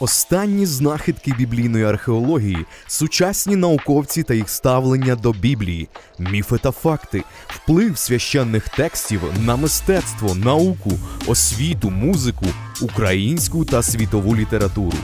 Останні 0.00 0.66
знахідки 0.66 1.34
біблійної 1.38 1.84
археології, 1.84 2.58
сучасні 2.86 3.56
науковці 3.56 4.22
та 4.22 4.34
їх 4.34 4.50
ставлення 4.50 5.16
до 5.16 5.32
Біблії, 5.32 5.88
міфи 6.18 6.58
та 6.58 6.70
факти, 6.70 7.22
вплив 7.46 7.98
священних 7.98 8.68
текстів 8.68 9.20
на 9.44 9.56
мистецтво, 9.56 10.34
науку, 10.34 10.92
освіту, 11.26 11.90
музику, 11.90 12.46
українську 12.82 13.64
та 13.64 13.82
світову 13.82 14.36
літературу. 14.36 14.98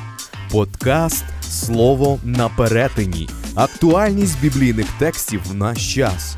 Подкаст 0.50 1.24
Слово 1.50 2.18
на 2.24 2.48
перетині. 2.48 3.28
Актуальність 3.54 4.40
біблійних 4.40 4.86
текстів 4.98 5.40
в 5.50 5.54
наш 5.54 5.94
час. 5.94 6.36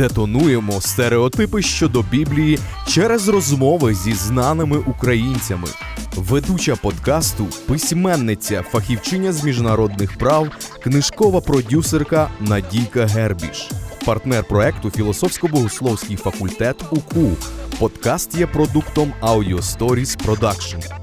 Детонуємо 0.00 0.80
стереотипи 0.80 1.62
щодо 1.62 2.02
Біблії 2.02 2.58
через 2.88 3.28
розмови 3.28 3.94
зі 3.94 4.12
знаними 4.12 4.78
українцями. 4.78 5.68
Ведуча 6.16 6.76
подкасту, 6.76 7.46
письменниця, 7.66 8.62
фахівчиня 8.62 9.32
з 9.32 9.44
міжнародних 9.44 10.18
прав, 10.18 10.48
книжкова 10.82 11.40
продюсерка 11.40 12.30
Надійка 12.40 13.06
Гербіш, 13.06 13.68
партнер 14.06 14.44
проекту 14.44 14.88
Філософсько-богословський 14.88 16.16
факультет 16.16 16.84
УКУ. 16.90 17.30
Подкаст 17.78 18.34
є 18.34 18.46
продуктом 18.46 19.12
Audio 19.22 19.62
Stories 19.62 20.26
Production. 20.26 20.99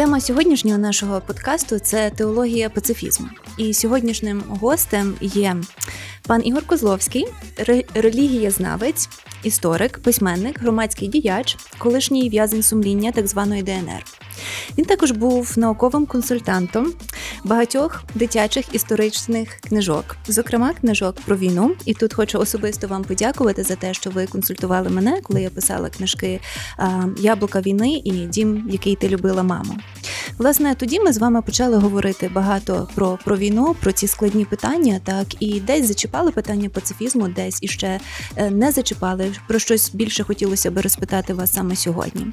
Тема 0.00 0.20
сьогоднішнього 0.20 0.78
нашого 0.78 1.20
подкасту 1.20 1.78
це 1.78 2.10
теологія 2.10 2.70
пацифізму. 2.70 3.28
І 3.56 3.74
сьогоднішнім 3.74 4.42
гостем 4.48 5.14
є 5.20 5.56
пан 6.26 6.42
Ігор 6.44 6.66
Козловський, 6.66 7.26
релігієзнавець, 7.94 9.08
історик, 9.42 9.98
письменник, 9.98 10.60
громадський 10.60 11.08
діяч, 11.08 11.56
колишній 11.78 12.28
в'язень 12.28 12.62
сумління 12.62 13.12
так 13.12 13.26
званої 13.26 13.62
ДНР. 13.62 14.04
Він 14.78 14.84
також 14.84 15.10
був 15.10 15.52
науковим 15.56 16.06
консультантом 16.06 16.92
багатьох 17.44 18.04
дитячих 18.14 18.74
історичних 18.74 19.54
книжок, 19.54 20.16
зокрема 20.28 20.72
книжок 20.72 21.16
про 21.26 21.36
війну. 21.36 21.74
І 21.84 21.94
тут 21.94 22.14
хочу 22.14 22.38
особисто 22.38 22.88
вам 22.88 23.04
подякувати 23.04 23.62
за 23.62 23.76
те, 23.76 23.94
що 23.94 24.10
ви 24.10 24.26
консультували 24.26 24.90
мене, 24.90 25.20
коли 25.22 25.42
я 25.42 25.50
писала 25.50 25.88
книжки 25.88 26.40
Яблука 27.18 27.60
війни 27.60 28.02
і 28.04 28.10
Дім, 28.10 28.68
який 28.70 28.96
ти 28.96 29.08
любила, 29.08 29.42
мамо. 29.42 29.76
Власне, 30.38 30.74
тоді 30.74 31.00
ми 31.00 31.12
з 31.12 31.18
вами 31.18 31.42
почали 31.42 31.76
говорити 31.76 32.30
багато 32.34 32.88
про 32.94 33.18
про 33.24 33.36
війну, 33.36 33.76
про 33.80 33.92
ці 33.92 34.06
складні 34.06 34.44
питання, 34.44 35.00
так 35.04 35.26
і 35.40 35.60
десь 35.60 35.86
зачіпали 35.86 36.30
питання 36.30 36.68
пацифізму, 36.68 37.28
десь 37.28 37.58
іще 37.62 38.00
е, 38.36 38.50
не 38.50 38.72
зачіпали. 38.72 39.32
Про 39.48 39.58
щось 39.58 39.90
більше 39.94 40.24
хотілося 40.24 40.70
би 40.70 40.80
розпитати 40.80 41.34
вас 41.34 41.52
саме 41.52 41.76
сьогодні. 41.76 42.26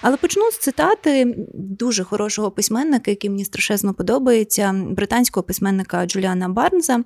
Але 0.00 0.16
почну 0.16 0.50
з 0.50 0.58
цитати 0.58 1.34
дуже 1.54 2.04
хорошого 2.04 2.50
письменника, 2.50 3.10
який 3.10 3.30
мені 3.30 3.44
страшезно 3.44 3.94
подобається, 3.94 4.74
британського 4.88 5.44
письменника 5.44 6.06
Джуліана 6.06 6.48
Барнза. 6.48 7.04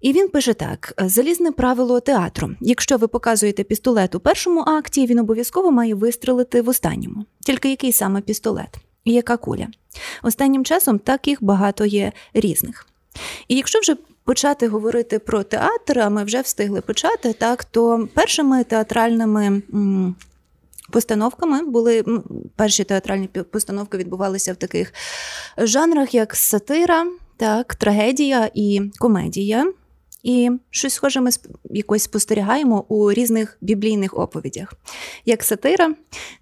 І 0.00 0.12
він 0.12 0.28
пише 0.28 0.54
так: 0.54 0.94
залізне 0.98 1.52
правило 1.52 2.00
театру. 2.00 2.50
Якщо 2.60 2.96
ви 2.96 3.08
показуєте 3.08 3.62
пістолет 3.64 4.14
у 4.14 4.20
першому 4.20 4.60
акті, 4.60 5.06
він 5.06 5.18
обов'язково 5.18 5.70
має 5.70 5.94
вистрелити 5.94 6.62
в 6.62 6.68
останньому. 6.68 7.24
Тільки 7.40 7.70
який 7.70 7.92
саме 7.92 8.20
пістолет 8.20 8.76
і 9.04 9.12
яка 9.12 9.36
куля? 9.36 9.68
Останнім 10.22 10.64
часом 10.64 10.98
таких 10.98 11.42
багато 11.42 11.84
є 11.84 12.12
різних. 12.34 12.86
І 13.48 13.56
якщо 13.56 13.80
вже 13.80 13.96
почати 14.24 14.68
говорити 14.68 15.18
про 15.18 15.42
театр, 15.42 15.98
а 15.98 16.08
ми 16.08 16.24
вже 16.24 16.40
встигли 16.40 16.80
почати, 16.80 17.32
так 17.32 17.64
то 17.64 18.08
першими 18.14 18.64
театральними 18.64 19.62
постановками 20.92 21.64
були 21.64 22.04
перші 22.56 22.84
театральні 22.84 23.26
постановки 23.26 23.98
відбувалися 23.98 24.52
в 24.52 24.56
таких 24.56 24.92
жанрах, 25.58 26.14
як 26.14 26.36
сатира, 26.36 27.06
так, 27.36 27.74
трагедія 27.74 28.50
і 28.54 28.80
комедія. 28.98 29.72
І 30.22 30.50
щось 30.70 30.94
схоже 30.94 31.20
ми 31.20 31.30
якось 31.70 32.02
спостерігаємо 32.02 32.84
у 32.88 33.12
різних 33.12 33.58
біблійних 33.60 34.18
оповідях, 34.18 34.72
як 35.24 35.42
сатира, 35.42 35.94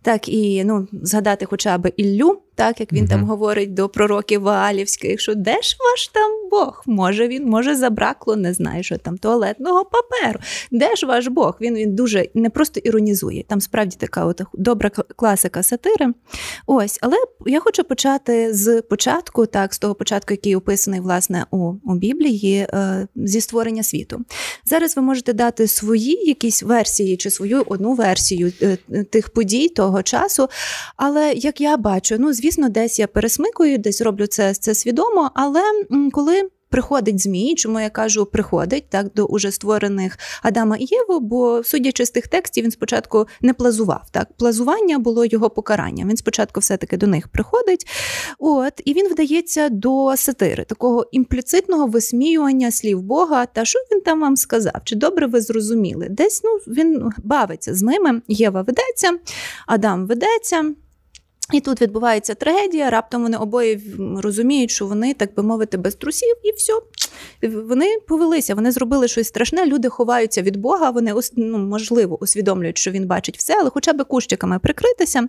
так 0.02 0.28
і 0.28 0.64
ну, 0.64 0.88
згадати 0.92 1.46
хоча 1.46 1.78
б 1.78 1.92
Іллю, 1.96 2.42
так 2.54 2.80
як 2.80 2.92
він 2.92 3.04
mm 3.04 3.08
там 3.08 3.24
говорить 3.24 3.74
до 3.74 3.88
пророків 3.88 4.40
Ваалівських, 4.40 5.20
що 5.20 5.34
де 5.34 5.62
ж 5.62 5.76
ваш 5.80 6.08
там 6.08 6.39
Бог? 6.50 6.82
Може 6.86 7.28
він, 7.28 7.46
може, 7.46 7.76
забракло, 7.76 8.36
не 8.36 8.54
знаю, 8.54 8.82
що 8.82 8.98
там 8.98 9.18
туалетного 9.18 9.84
паперу. 9.84 10.40
Де 10.70 10.96
ж 10.96 11.06
ваш 11.06 11.26
Бог? 11.26 11.56
Він 11.60 11.74
він 11.74 11.94
дуже 11.94 12.28
не 12.34 12.50
просто 12.50 12.80
іронізує. 12.80 13.44
Там 13.48 13.60
справді 13.60 13.96
така 14.00 14.24
от 14.24 14.42
добра 14.54 14.90
класика 14.90 15.62
сатири. 15.62 16.12
Ось, 16.66 16.98
але 17.02 17.16
я 17.46 17.60
хочу 17.60 17.84
почати 17.84 18.54
з 18.54 18.82
початку, 18.82 19.46
так, 19.46 19.74
з 19.74 19.78
того 19.78 19.94
початку, 19.94 20.32
який 20.32 20.56
описаний 20.56 21.00
власне 21.00 21.46
у, 21.50 21.74
у 21.84 21.94
Біблії, 21.94 22.56
е, 22.56 23.08
зі 23.16 23.40
створення 23.40 23.82
світу. 23.82 24.20
Зараз 24.64 24.96
ви 24.96 25.02
можете 25.02 25.32
дати 25.32 25.66
свої 25.66 26.28
якісь 26.28 26.62
версії 26.62 27.16
чи 27.16 27.30
свою 27.30 27.64
одну 27.66 27.94
версію 27.94 28.52
е, 28.62 28.76
тих 29.04 29.28
подій 29.28 29.68
того 29.68 30.02
часу. 30.02 30.48
Але 30.96 31.32
як 31.32 31.60
я 31.60 31.76
бачу, 31.76 32.16
ну 32.18 32.32
звісно 32.32 32.68
десь 32.68 32.98
я 32.98 33.06
пересмикую, 33.06 33.78
десь 33.78 34.00
роблю 34.00 34.26
це 34.26 34.54
це 34.54 34.74
свідомо, 34.74 35.30
але 35.34 35.62
коли. 36.12 36.39
Приходить 36.70 37.22
змій, 37.22 37.54
чому 37.54 37.80
я 37.80 37.90
кажу, 37.90 38.26
приходить 38.26 38.84
так 38.88 39.06
до 39.14 39.24
уже 39.24 39.50
створених 39.50 40.18
Адама 40.42 40.76
і 40.76 40.86
Єву, 40.90 41.20
бо 41.20 41.62
судячи 41.64 42.06
з 42.06 42.10
тих 42.10 42.28
текстів, 42.28 42.64
він 42.64 42.70
спочатку 42.70 43.26
не 43.40 43.54
плазував. 43.54 44.02
Так, 44.10 44.28
плазування 44.36 44.98
було 44.98 45.24
його 45.24 45.50
покаранням. 45.50 46.08
Він 46.08 46.16
спочатку 46.16 46.60
все-таки 46.60 46.96
до 46.96 47.06
них 47.06 47.28
приходить. 47.28 47.86
От, 48.38 48.72
і 48.84 48.94
він 48.94 49.08
вдається 49.08 49.68
до 49.68 50.16
сатири, 50.16 50.64
такого 50.64 51.06
імпліцитного 51.12 51.86
висміювання 51.86 52.70
слів 52.70 53.02
Бога. 53.02 53.46
Та 53.46 53.64
що 53.64 53.78
він 53.92 54.00
там 54.00 54.20
вам 54.20 54.36
сказав? 54.36 54.80
Чи 54.84 54.96
добре 54.96 55.26
ви 55.26 55.40
зрозуміли? 55.40 56.06
Десь 56.10 56.40
ну 56.44 56.74
він 56.74 57.10
бавиться 57.24 57.74
з 57.74 57.82
ними. 57.82 58.22
Єва 58.28 58.62
ведеться, 58.62 59.18
Адам 59.66 60.06
ведеться. 60.06 60.74
І 61.52 61.60
тут 61.60 61.80
відбувається 61.80 62.34
трагедія. 62.34 62.90
Раптом 62.90 63.22
вони 63.22 63.36
обоє 63.36 63.80
розуміють, 64.16 64.70
що 64.70 64.86
вони, 64.86 65.14
так 65.14 65.34
би 65.34 65.42
мовити, 65.42 65.76
без 65.76 65.94
трусів, 65.94 66.34
і 66.42 66.52
все. 66.52 66.72
Вони 67.48 67.86
повелися, 68.08 68.54
вони 68.54 68.70
зробили 68.70 69.08
щось 69.08 69.26
страшне. 69.26 69.66
Люди 69.66 69.88
ховаються 69.88 70.42
від 70.42 70.56
Бога. 70.56 70.90
Вони 70.90 71.14
ну, 71.36 71.58
можливо 71.58 72.18
усвідомлюють, 72.22 72.78
що 72.78 72.90
він 72.90 73.06
бачить 73.06 73.38
все, 73.38 73.56
але 73.60 73.70
хоча 73.70 73.92
б 73.92 74.04
кущиками 74.04 74.58
прикритися. 74.58 75.26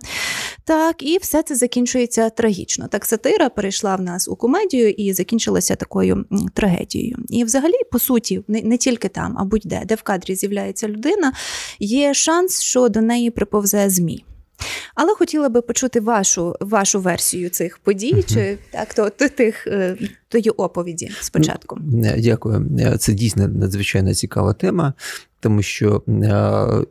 Так, 0.64 1.02
і 1.02 1.18
все 1.18 1.42
це 1.42 1.54
закінчується 1.54 2.30
трагічно. 2.30 2.88
Так, 2.88 3.04
сатира 3.04 3.48
перейшла 3.48 3.96
в 3.96 4.00
нас 4.00 4.28
у 4.28 4.36
комедію 4.36 4.90
і 4.90 5.12
закінчилася 5.12 5.76
такою 5.76 6.24
трагедією. 6.54 7.16
І, 7.28 7.44
взагалі, 7.44 7.74
по 7.92 7.98
суті, 7.98 8.44
не, 8.48 8.62
не 8.62 8.76
тільки 8.76 9.08
там, 9.08 9.36
а 9.38 9.44
будь-де, 9.44 9.82
де 9.84 9.94
в 9.94 10.02
кадрі 10.02 10.34
з'являється 10.34 10.88
людина, 10.88 11.32
є 11.78 12.14
шанс, 12.14 12.62
що 12.62 12.88
до 12.88 13.00
неї 13.00 13.30
приповзе 13.30 13.90
змій. 13.90 14.24
Але 14.94 15.14
хотіла 15.14 15.48
би 15.48 15.62
почути 15.62 16.00
вашу 16.00 16.56
вашу 16.60 17.00
версію 17.00 17.50
цих 17.50 17.78
подій, 17.78 18.24
чи 18.28 18.58
так 18.70 18.94
то, 18.94 19.10
то 19.10 19.28
тих 19.28 19.66
е, 19.66 19.96
тої 20.28 20.50
оповіді 20.50 21.10
спочатку. 21.20 21.78
Е, 22.04 22.20
дякую. 22.20 22.68
Е, 22.78 22.98
це 22.98 23.12
дійсно 23.12 23.48
надзвичайно 23.48 24.14
цікава 24.14 24.52
тема. 24.52 24.94
Тому 25.40 25.62
що 25.62 26.02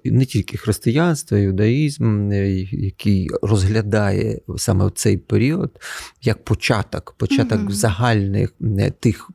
не 0.04 0.26
тільки 0.26 0.58
християнство, 0.58 1.38
юдаїзм, 1.38 2.32
який 2.72 3.30
розглядає 3.42 4.40
саме 4.58 4.86
в 4.86 4.92
цей 4.92 5.18
період 5.18 5.80
як 6.22 6.44
початок, 6.44 7.16
початок 7.18 7.60
mm 7.60 7.72
загальних 7.72 8.54
тих 9.00 9.30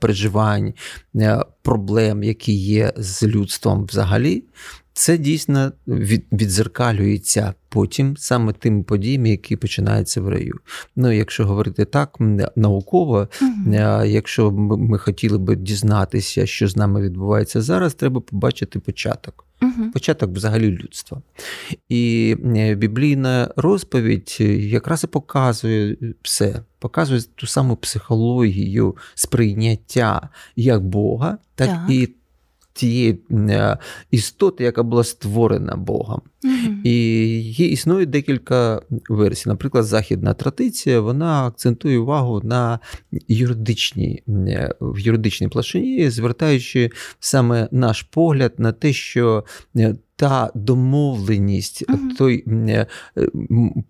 переживань, 0.00 0.74
проблем, 1.62 2.22
які 2.22 2.52
є 2.52 2.92
з 2.96 3.22
людством 3.22 3.84
взагалі, 3.84 4.44
це 5.00 5.18
дійсно 5.18 5.72
від, 5.88 6.24
відзеркалюється 6.32 7.54
потім 7.68 8.16
саме 8.16 8.52
тим 8.52 8.84
подіям, 8.84 9.26
які 9.26 9.56
починаються 9.56 10.20
в 10.20 10.28
раю. 10.28 10.54
Ну, 10.96 11.12
якщо 11.12 11.46
говорити 11.46 11.84
так, 11.84 12.16
науково, 12.56 13.28
mm 13.42 14.06
якщо 14.06 14.50
ми 14.50 14.98
хотіли 14.98 15.38
би 15.38 15.56
дізнатися, 15.56 16.46
що 16.46 16.68
з 16.68 16.76
нами 16.76 17.02
відбувається 17.02 17.62
зараз, 17.62 17.94
треба 17.94 18.20
побачити 18.20 18.78
початок. 18.78 19.44
uh 19.62 19.92
Початок 19.92 20.30
взагалі 20.30 20.70
людства. 20.70 21.22
І 21.88 22.36
е, 22.56 22.74
біблійна 22.74 23.52
розповідь 23.56 24.36
якраз 24.60 25.04
і 25.04 25.06
показує 25.06 25.96
все, 26.22 26.62
показує 26.78 27.20
ту 27.34 27.46
саму 27.46 27.76
психологію 27.76 28.96
сприйняття 29.14 30.28
як 30.56 30.84
Бога, 30.84 31.38
так, 31.54 31.68
так. 31.68 31.80
і 31.88 32.08
тієї 32.80 33.18
е, 33.30 33.78
істоти, 34.10 34.64
яка 34.64 34.82
була 34.82 35.04
створена 35.04 35.76
Богом. 35.76 36.20
Угу. 36.44 36.74
І 36.84 36.92
є 37.40 37.66
існує 37.66 38.06
декілька 38.06 38.82
версій. 39.08 39.48
Наприклад, 39.48 39.84
західна 39.84 40.34
традиція 40.34 41.00
вона 41.00 41.46
акцентує 41.46 41.98
увагу 41.98 42.40
на 42.44 42.78
юридичній 43.28 44.22
е, 44.28 44.74
в 44.80 44.98
юридичній 44.98 45.48
площині, 45.48 46.10
звертаючи 46.10 46.90
саме 47.20 47.68
наш 47.70 48.02
погляд 48.02 48.52
на 48.58 48.72
те, 48.72 48.92
що 48.92 49.44
е, 49.76 49.94
та 50.16 50.50
домовленість, 50.54 51.84
Мгм. 51.88 52.14
той 52.18 52.44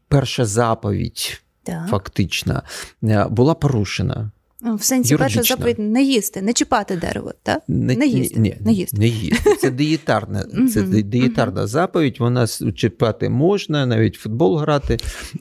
перша 0.09 0.45
заповідь, 0.45 1.43
Так. 1.63 1.89
фактична, 1.89 2.63
е, 3.05 3.27
була 3.31 3.55
порушена. 3.55 4.31
Ну, 4.63 4.77
В 4.77 4.83
сенсі 4.83 5.17
перша 5.17 5.43
заповідь 5.43 5.79
не 5.79 6.03
їсти, 6.03 6.43
не 6.43 6.53
чіпати 6.53 6.97
дерево, 6.97 7.33
так? 7.43 7.63
Не 7.69 8.07
їсти, 8.07 8.41
Ні, 8.41 8.57
не 8.61 8.73
їсти. 8.73 8.99
Не 8.99 9.09
їсти. 9.09 9.57
Це 9.61 9.71
диєтарна, 9.71 10.45
це 10.75 10.83
Мгм, 10.83 11.03
диєтарна 11.11 11.67
заповідь. 11.67 12.17
Вона 12.19 12.47
чіпати 12.75 13.29
можна, 13.29 13.87
навіть 13.87 14.19
в 14.19 14.21
футбол 14.23 14.57
грати, 14.59 14.97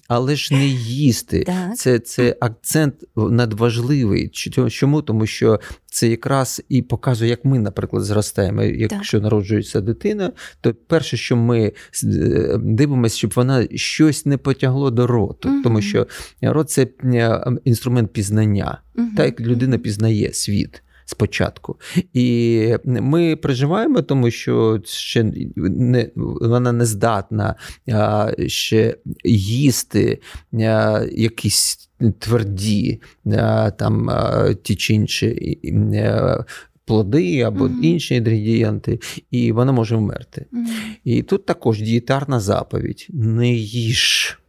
але 0.08 0.36
ж 0.36 0.54
не 0.54 0.68
їсти. 0.68 1.44
Так. 1.44 1.78
Це, 1.78 2.00
це 2.00 2.36
акцент 2.40 2.94
надважливий. 3.16 4.30
Чо- 4.30 4.70
Чому? 4.70 5.02
Тому 5.02 5.26
що 5.26 5.60
це 5.86 6.08
якраз 6.08 6.62
і 6.70 6.82
показує, 6.82 7.30
як 7.30 7.46
ми, 7.46 7.60
наприклад, 7.60 8.04
зростаємо. 8.04 8.64
Якщо 8.64 9.22
народжується 9.22 9.82
дитина, 9.82 10.32
то 10.62 10.74
перше, 10.74 11.18
що 11.18 11.36
ми 11.36 11.72
е, 12.04 12.58
дивимося, 12.64 13.18
щоб 13.18 13.34
вона 13.36 13.68
щось 13.76 14.26
не 14.26 14.38
потягло 14.38 14.92
до 14.92 15.08
роту, 15.08 15.50
тому 15.64 15.82
що 15.82 16.08
рот 16.42 16.70
це 16.70 16.88
е, 17.04 17.46
інструмент 17.64 18.14
пізнання. 18.14 18.82
Мгм. 19.10 19.18
Так 19.18 19.26
як 19.26 19.42
людина 19.42 19.78
пізнає 19.78 20.34
світ 20.34 20.84
спочатку. 21.06 21.80
І 22.14 22.76
ми 22.86 23.36
переживаємо, 23.36 24.02
тому 24.02 24.32
що 24.32 24.82
ще 24.86 25.24
не, 25.56 26.10
вона 26.16 26.72
не 26.72 26.86
здатна 26.86 27.56
а, 27.92 28.32
ще 28.48 28.98
їсти 29.24 30.22
а, 30.54 31.06
якісь 31.12 31.90
тверді 32.20 33.02
а, 33.38 33.72
там, 33.72 34.10
а, 34.10 34.54
ті 34.54 34.76
чи 34.76 34.94
інші 34.94 35.58
а, 35.96 36.44
плоди 36.86 37.42
або 37.42 37.66
Мгм. 37.66 37.84
інші 37.84 38.16
інгредієнти, 38.16 39.00
і 39.32 39.52
вона 39.52 39.72
може 39.72 39.96
вмерти. 39.96 40.46
Мгм. 40.52 40.68
І 41.04 41.24
тут 41.24 41.46
також 41.46 41.82
дієтарна 41.82 42.40
заповідь: 42.40 43.08
не 43.10 43.54
їж. 43.54 44.40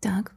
Так. 0.00 0.32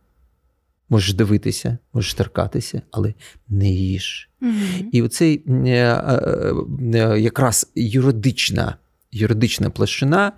Можеш 0.90 1.14
дивитися, 1.14 1.78
можеш 1.94 2.14
торкатися, 2.14 2.82
але 2.92 3.14
не 3.50 3.70
їж. 3.72 4.30
Мгм. 4.42 4.90
І 4.92 5.02
оцей 5.02 5.44
е, 5.48 5.70
е, 5.70 6.54
е, 6.94 7.20
якраз 7.20 7.72
юридична, 7.76 8.76
юридична 9.12 9.70
площина 9.70 10.32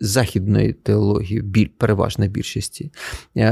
західної 0.00 0.72
теології, 0.72 1.42
біль, 1.42 1.68
переважна 1.78 2.26
більшості, 2.26 2.92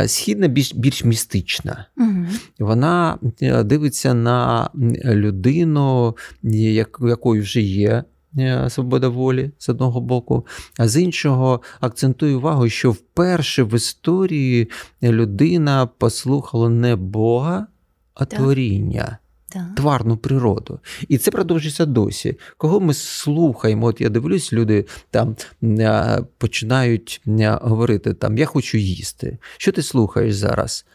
східна 0.06 0.48
більш, 0.48 0.74
більш 0.74 1.04
містична. 1.04 1.86
Мгм. 1.96 2.28
Вона 2.58 3.18
дивиться 3.64 4.14
на 4.14 4.70
людину, 5.04 6.16
як- 6.42 7.00
у 7.00 7.08
вже 7.40 7.60
є. 7.60 8.04
Е, 8.38 8.70
Свобода 8.70 9.08
волі 9.08 9.50
з 9.58 9.68
одного 9.68 10.00
боку, 10.00 10.46
а 10.78 10.88
з 10.88 11.02
іншого 11.02 11.60
акцентує 11.80 12.36
увагу, 12.36 12.68
що 12.68 12.90
вперше 12.90 13.62
в 13.62 13.74
історії 13.74 14.70
людина 15.02 15.86
послухала 15.86 16.68
не 16.68 16.96
Бога, 16.96 17.66
а 18.14 18.24
Так. 18.24 18.38
творіння 18.38 19.18
Так. 19.48 19.62
тварну 19.76 20.16
природу. 20.16 20.78
І 21.08 21.18
це 21.18 21.30
продовжується 21.30 21.86
досі. 21.86 22.38
Кого 22.56 22.80
ми 22.80 22.94
слухаємо? 22.94 23.86
От 23.86 24.00
я 24.00 24.08
дивлюсь, 24.08 24.52
люди 24.52 24.84
там 25.10 25.36
е, 25.62 26.22
починають 26.38 27.20
е, 27.26 27.58
говорити: 27.62 28.14
там 28.14 28.38
я 28.38 28.46
хочу 28.46 28.78
їсти. 28.78 29.38
Що 29.56 29.72
ти 29.72 29.82
слухаєш 29.82 30.34
зараз? 30.34 30.86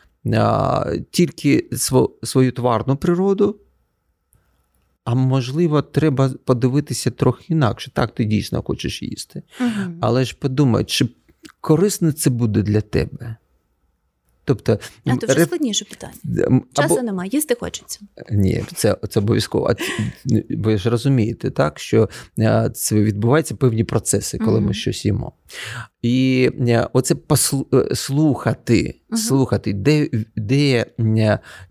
Тільки 1.11 1.67
сво- 1.71 2.09
свою 2.23 2.51
тварну 2.51 2.95
природу. 2.95 3.55
А 5.03 5.15
можливо, 5.15 5.81
треба 5.81 6.29
подивитися 6.45 7.11
трохи 7.11 7.43
інакше. 7.49 7.91
Так, 7.93 8.13
ти 8.15 8.25
дійсно 8.25 8.61
хочеш 8.63 9.01
їсти. 9.03 9.43
Мгм. 9.59 9.97
Але 10.01 10.25
ж 10.25 10.35
подумай, 10.39 10.83
чи 10.85 11.09
корисно 11.61 12.11
це 12.11 12.29
буде 12.29 12.61
для 12.61 12.81
тебе? 12.81 13.35
Тобто, 14.45 14.79
А 15.05 15.15
то 15.15 15.27
вже 15.27 15.39
реф- 15.39 15.45
складніше 15.45 15.85
питання. 15.85 16.61
Часу 16.73 16.93
або- 16.93 17.03
немає, 17.03 17.29
їсти 17.33 17.55
хочеться. 17.59 17.99
ні, 18.31 18.63
це, 18.75 18.97
це 19.09 19.19
обов'язково. 19.19 19.69
А 19.69 19.75
ви 20.49 20.77
ж 20.77 20.89
розумієте, 20.89 21.51
так, 21.51 21.79
що 21.79 22.09
це 22.73 22.95
відбуваються 22.95 23.55
певні 23.55 23.83
процеси, 23.83 24.37
коли 24.37 24.57
Мгм. 24.57 24.65
ми 24.67 24.73
щось 24.73 25.05
їмо. 25.05 25.31
І 26.01 26.49
оце 26.93 27.15
послу, 27.15 27.67
е, 27.73 27.95
слухати, 27.95 28.95
Мгм. 29.09 29.17
слухати, 29.21 29.73
де, 29.73 30.09
де 30.35 30.85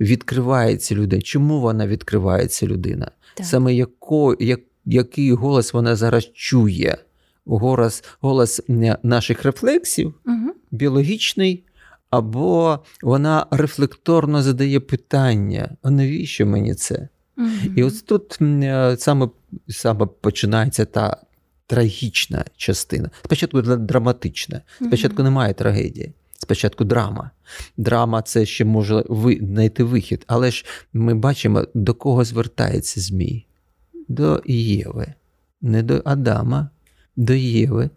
відкривається 0.00 0.94
людина, 0.94 1.22
чому 1.22 1.60
вона 1.60 1.86
відкривається 1.86 2.66
людина. 2.66 3.10
Саме 3.42 3.74
яко, 3.74 4.36
як, 4.40 4.60
який 4.84 5.32
голос 5.32 5.72
вона 5.72 5.96
зараз 5.96 6.30
чує. 6.34 6.98
Голос, 7.46 8.04
голос 8.20 8.62
наших 9.02 9.42
рефлексів, 9.44 10.14
Мгм. 10.24 10.52
біологічний, 10.70 11.64
або 12.10 12.78
вона 13.02 13.46
рефлекторно 13.50 14.42
задає 14.42 14.80
питання: 14.80 15.76
а 15.82 15.90
навіщо 15.90 16.46
мені 16.46 16.74
це? 16.74 17.08
Мгм. 17.36 17.74
І 17.76 17.82
ось 17.82 18.02
тут 18.02 18.38
е, 18.42 18.96
саме, 18.98 19.28
саме 19.68 20.06
починається 20.20 20.84
та 20.84 21.16
трагічна 21.66 22.44
частина. 22.56 23.10
Спочатку 23.24 23.58
дра- 23.58 23.76
драматична. 23.76 24.60
Спочатку 24.86 25.22
немає 25.22 25.54
трагедії. 25.54 26.12
Спочатку 26.50 26.84
драма. 26.84 27.30
Драма 27.76 28.22
це 28.22 28.46
ще 28.46 28.64
може 28.64 29.04
знайти 29.40 29.84
вихід. 29.84 30.24
Але 30.26 30.50
ж 30.50 30.64
ми 30.92 31.14
бачимо, 31.14 31.64
до 31.74 31.94
кого 31.94 32.24
звертається 32.24 33.00
Змій. 33.00 33.46
До 34.08 34.42
Єви. 34.46 35.14
Не 35.60 35.82
до 35.82 36.02
Адама, 36.04 36.70
до 37.16 37.34
Єви. 37.34 37.90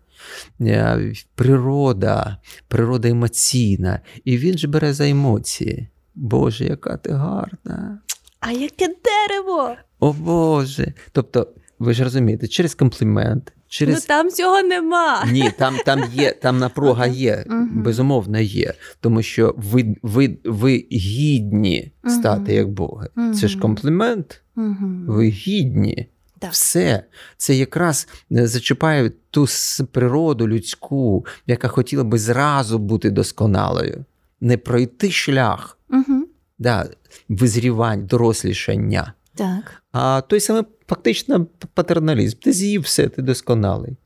Е, 0.61 1.13
Природа, 1.35 2.37
природа 2.67 3.09
емоційна. 3.09 3.99
І 4.23 4.37
він 4.37 4.57
ж 4.57 4.67
бере 4.67 4.93
за 4.93 5.09
емоції. 5.09 5.87
Боже, 6.15 6.65
яка 6.65 6.97
ти 6.97 7.11
гарна. 7.11 8.01
А 8.39 8.51
яке 8.51 8.87
дерево? 8.87 9.75
О 9.99 10.13
Боже. 10.13 10.93
Тобто, 11.11 11.47
ви 11.79 11.93
ж 11.93 12.03
розумієте, 12.03 12.47
через 12.47 12.75
комплімент, 12.75 13.53
через 13.73 13.95
Ну 13.95 14.01
там 14.07 14.29
цього 14.29 14.61
нема. 14.61 15.25
ні, 15.31 15.51
там, 15.57 15.77
там 15.85 16.03
є, 16.13 16.31
там 16.31 16.57
напруга 16.57 17.07
є, 17.07 17.45
безумовно 17.71 18.39
є. 18.39 18.73
Тому 18.99 19.21
що 19.21 19.55
ви, 19.57 19.95
ви, 20.03 20.37
ви 20.43 20.85
гідні 20.91 21.91
стати 22.07 22.53
як 22.53 22.69
Боги. 22.69 23.07
Це 23.41 23.47
ж 23.47 23.59
комплімент, 23.59 24.41
ви 25.07 25.27
гідні. 25.27 26.07
Так. 26.39 26.51
Все. 26.51 27.03
Це 27.37 27.55
якраз 27.55 28.07
е, 28.31 28.47
зачіпає 28.47 29.11
ту 29.31 29.47
природу 29.91 30.47
людську, 30.47 31.25
яка 31.47 31.67
хотіла 31.67 32.03
би 32.03 32.17
зразу 32.17 32.79
бути 32.79 33.09
досконалою, 33.09 34.05
не 34.41 34.57
пройти 34.57 35.11
шлях 35.11 35.77
Мгм. 35.89 36.27
да, 36.59 36.89
визрівань, 37.29 38.05
дорослішання. 38.05 39.13
Так. 39.35 39.83
А 39.91 40.21
той 40.21 40.39
самий 40.39 40.63
фактично 40.87 41.47
патерналізм. 41.73 42.37
Ти 42.37 42.53
з'їв 42.53 42.81
все, 42.81 43.07
ти 43.07 43.21
досконалий. 43.21 43.97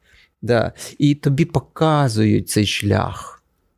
Да. 0.41 0.71
І 0.97 1.15
тобі 1.15 1.45
показують 1.45 2.49
цей 2.49 2.65
шлях. 2.65 3.33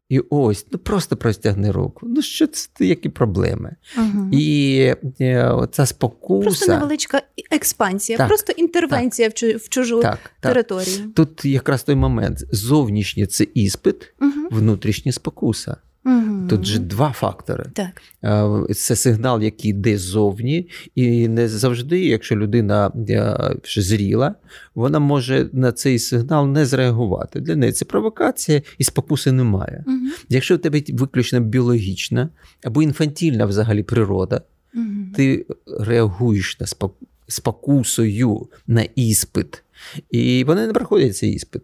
І 0.10 0.20
ось, 0.29 0.65
ну 0.72 0.79
просто 0.79 1.15
простягни 1.18 1.72
руку. 1.72 2.06
Ну, 2.10 2.22
що 2.22 2.48
це 2.48 2.70
які 2.79 3.10
проблеми? 3.10 3.75
Мгм. 3.98 4.29
І 4.34 4.77
е, 5.22 5.44
оця 5.50 5.86
спокуса. 5.86 6.44
Просто 6.50 6.68
невеличка 6.68 7.22
експансія, 7.51 8.18
Так, 8.18 8.27
просто 8.27 8.53
інтервенція 8.58 9.29
в 9.29 9.32
чу- 9.32 9.58
в 9.58 9.70
чужу 9.70 10.01
так, 10.01 10.20
так. 10.39 10.53
територію. 10.53 11.12
Тут 11.15 11.46
якраз 11.46 11.84
той 11.84 11.96
момент: 11.96 12.38
зовнішнє 12.51 13.25
це 13.25 13.48
іспит, 13.53 14.13
Мгм. 14.20 14.48
внутрішнє 14.51 15.12
спокуса. 15.12 15.77
Мгм. 16.09 16.47
Тут 16.49 16.65
же 16.65 16.79
два 16.79 17.11
фактори. 17.11 17.65
Так. 17.73 18.01
Е, 18.23 18.73
Це 18.73 18.95
сигнал, 18.95 19.41
який 19.41 19.71
йде 19.71 19.97
ззовні, 19.97 20.69
і 20.95 21.27
не 21.27 21.47
завжди, 21.47 22.05
якщо 22.05 22.35
людина 22.35 22.91
е, 23.09 23.35
вже 23.63 23.81
зріла, 23.81 24.35
вона 24.75 24.99
може 24.99 25.49
на 25.53 25.71
цей 25.71 25.99
сигнал 25.99 26.47
не 26.47 26.65
зреагувати. 26.65 27.39
Для 27.39 27.55
неї 27.55 27.71
це 27.71 27.85
провокація 27.85 28.61
і 28.77 28.83
спокуси 28.83 29.31
немає. 29.31 29.83
Мгм. 29.87 30.11
Якщо 30.29 30.55
в 30.55 30.59
тебе 30.59 30.81
виключно 30.89 31.39
біологічна 31.39 32.29
або 32.63 32.83
інфантільна 32.83 33.45
взагалі 33.45 33.83
природа, 33.83 34.41
Мгм. 34.73 35.13
ти 35.15 35.45
реагуєш 35.79 36.59
на 36.59 36.65
спок- 36.65 36.95
спокусою 37.27 38.47
на 38.67 38.81
іспит. 38.95 39.63
І 40.11 40.43
вони 40.43 40.67
не 40.67 40.73
проходять 40.73 41.17
цей 41.17 41.33
іспит. 41.33 41.61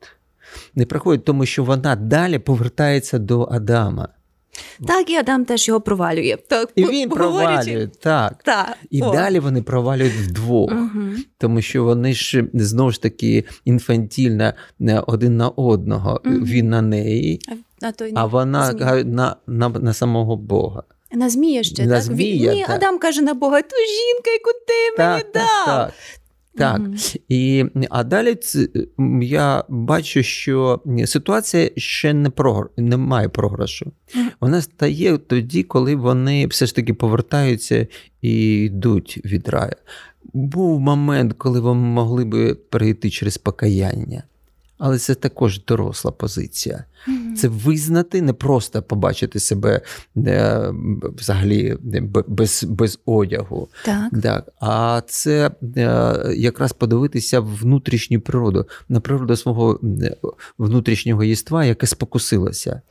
Не 0.76 0.86
проходять, 0.86 1.26
тому 1.26 1.46
що 1.46 1.64
вона 1.64 1.96
далі 1.96 2.40
повертається 2.40 3.20
до 3.20 3.48
Адама. 3.52 4.08
Так, 4.88 5.10
і 5.10 5.16
Адам 5.16 5.46
теж 5.46 5.68
його 5.68 5.82
провалює. 5.82 6.38
Так, 6.48 6.72
І 6.76 6.86
він 6.86 7.10
провалює, 7.10 7.88
так. 8.00 8.44
Так. 8.44 8.78
І 8.90 9.02
О. 9.02 9.12
далі 9.14 9.40
вони 9.40 9.62
провалюють 9.62 10.14
вдвох, 10.14 10.72
Угу. 10.72 11.02
тому 11.38 11.62
що 11.62 11.84
вони 11.84 12.14
ж 12.14 12.44
знову 12.54 12.92
ж 12.92 13.02
таки 13.02 13.44
інфантільно 13.66 14.54
е, 14.82 15.04
один 15.08 15.38
на 15.38 15.50
одного. 15.50 16.22
Мгм. 16.24 16.46
Він 16.46 16.70
на 16.70 16.82
неї, 16.82 17.40
А, 17.82 17.92
той 17.92 18.12
а 18.16 18.26
вона 18.26 18.60
га- 18.80 19.04
на, 19.04 19.36
на, 19.48 19.70
на 19.70 19.94
самого 19.94 20.36
Бога. 20.36 20.84
на 21.12 21.30
змія 21.30 21.64
ще, 21.64 21.86
На 21.86 21.94
так? 21.96 22.04
змія, 22.04 22.54
Ні, 22.54 22.62
так. 22.62 22.70
Адам 22.76 23.00
каже 23.00 23.22
на 23.22 23.34
Бога, 23.34 23.62
ту 23.62 23.76
жінка, 23.76 24.32
яку 24.32 24.52
ти 24.68 25.04
мені 25.04 25.22
Так, 25.22 25.32
дав. 25.34 25.66
так, 25.66 25.94
так. 26.58 26.80
Угу. 26.80 26.96
І 27.30 27.66
а 27.90 28.04
далі 28.04 28.38
я 29.22 29.64
бачу, 29.70 30.24
що 30.24 30.82
ситуація 31.06 31.70
ще 31.78 32.14
не 32.14 32.30
прогр... 32.30 32.70
не 32.78 32.98
має 32.98 33.30
програшу. 33.30 33.92
Вона 34.42 34.62
стає 34.62 35.18
тоді, 35.18 35.64
коли 35.64 35.96
вони 35.96 36.48
все 36.48 36.66
ж 36.66 36.76
таки 36.76 36.94
повертаються 36.94 37.88
і 38.22 38.58
йдуть 38.58 39.22
від 39.26 39.50
раю. 39.50 39.76
Був 40.34 40.80
момент, 40.80 41.34
коли 41.38 41.60
вони 41.60 41.82
могли 41.82 42.26
би 42.26 42.56
перейти 42.56 43.10
через 43.10 43.38
покаяння. 43.38 44.24
Але 44.78 44.98
це 44.98 45.16
також 45.16 45.66
доросла 45.66 46.12
позиція. 46.12 46.84
Мгм. 47.08 47.36
Це 47.36 47.48
визнати, 47.48 48.22
не 48.22 48.34
просто 48.34 48.82
побачити 48.82 49.40
себе 49.40 49.82
е, 50.18 50.74
взагалі 51.18 51.78
е, 51.94 52.02
без, 52.28 52.64
без 52.64 53.00
одягу, 53.06 53.70
Так. 53.86 54.22
так, 54.24 54.50
а 54.60 55.02
це 55.08 55.52
е, 55.78 56.16
якраз 56.36 56.74
подивитися 56.74 57.40
в 57.40 57.56
внутрішню 57.56 58.22
природу, 58.22 58.66
на 58.90 59.00
природу 59.00 59.36
свого 59.36 59.80
е, 59.84 60.16
внутрішнього 60.58 61.24
єства, 61.24 61.66
яке 61.66 61.88
спокусилося. 61.88 62.82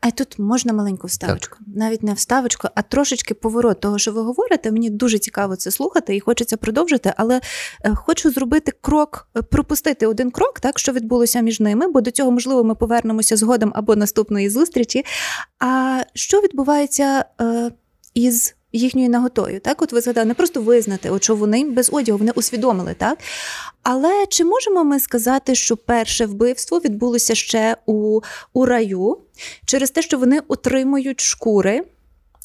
А 0.00 0.10
тут 0.10 0.38
можна 0.38 0.72
маленьку 0.72 1.06
вставочку. 1.06 1.58
Навіть 1.66 2.02
не 2.02 2.14
вставочку, 2.14 2.68
а 2.74 2.82
трошечки 2.82 3.34
поворот 3.34 3.80
того, 3.80 3.98
що 3.98 4.12
ви 4.12 4.22
говорите. 4.22 4.72
Мені 4.72 4.90
дуже 4.90 5.18
цікаво 5.18 5.56
це 5.56 5.70
слухати 5.70 6.16
і 6.16 6.20
хочеться 6.20 6.56
продовжити, 6.56 7.12
але 7.16 7.40
е, 7.84 7.94
хочу 7.94 8.30
зробити 8.30 8.72
крок, 8.80 9.28
е, 9.36 9.42
пропустити 9.42 10.06
один 10.06 10.30
крок, 10.30 10.60
так 10.60 10.78
що 10.78 10.92
відбулося 10.92 11.40
між 11.40 11.60
ними, 11.60 11.88
бо 11.88 12.00
до 12.00 12.10
цього, 12.10 12.30
можливо, 12.30 12.64
ми 12.64 12.74
повернемося 12.74 13.36
згодом 13.36 13.72
або 13.74 13.96
наступної 13.96 14.50
зустрічі. 14.50 15.04
А 15.58 16.00
що 16.14 16.40
відбувається 16.40 17.24
е, 17.40 17.70
із 18.14 18.54
їхньою 18.72 19.08
наготою? 19.08 19.60
Так, 19.60 19.82
от 19.82 19.92
ви 19.92 20.00
згадали, 20.00 20.26
не 20.26 20.34
просто 20.34 20.62
визнати, 20.62 21.10
от 21.10 21.22
що 21.22 21.36
вони 21.36 21.70
без 21.70 21.90
одягу, 21.92 22.18
вони 22.18 22.32
усвідомили, 22.34 22.94
так? 22.98 23.18
Але 23.82 24.26
чи 24.28 24.44
можемо 24.44 24.84
ми 24.84 25.00
сказати, 25.00 25.54
що 25.54 25.76
перше 25.76 26.26
вбивство 26.26 26.78
відбулося 26.78 27.34
ще 27.34 27.76
у, 27.86 28.20
у 28.52 28.66
раю? 28.66 29.18
через 29.64 29.90
те, 29.90 30.02
що 30.02 30.18
вони 30.18 30.40
отримують 30.48 31.20
шкури, 31.20 31.84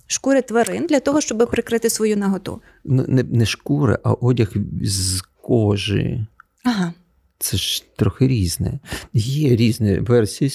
шкури 0.07 0.41
тварин 0.41 0.85
для 0.85 0.99
того, 0.99 1.21
щоб 1.21 1.47
прикрити 1.51 1.89
свою 1.89 2.17
наготу. 2.17 2.61
Ну, 2.83 3.05
не, 3.07 3.23
не 3.23 3.45
шкура, 3.45 3.99
а 4.03 4.11
одяг 4.13 4.53
з 4.83 5.23
кожи. 5.41 6.25
Ага. 6.63 6.93
Це 7.39 7.57
ж 7.57 7.83
трохи 7.95 8.27
різне. 8.27 8.79
Є 9.13 9.55
різні 9.55 9.99
версії. 9.99 10.51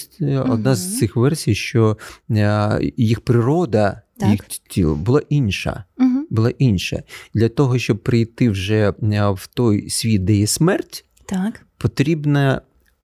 Одна 0.49 0.75
з 0.75 0.97
цих 0.97 1.15
версій, 1.15 1.55
що 1.55 1.97
е, 2.29 2.79
їх 2.97 3.21
природа, 3.21 4.01
Так. 4.21 4.31
їх 4.31 4.41
тіло 4.47 4.95
була 4.95 5.21
інша. 5.29 5.83
Угу. 5.97 6.25
Була 6.29 6.49
інша. 6.49 7.03
Для 7.33 7.49
того, 7.49 7.79
щоб 7.79 8.03
прийти 8.03 8.49
вже 8.49 8.89
е, 8.89 9.29
в 9.31 9.47
той 9.53 9.89
світ, 9.89 10.23
де 10.23 10.35
є 10.35 10.47
смерть, 10.47 11.05
Так. 11.25 11.65
потрібен 11.77 12.57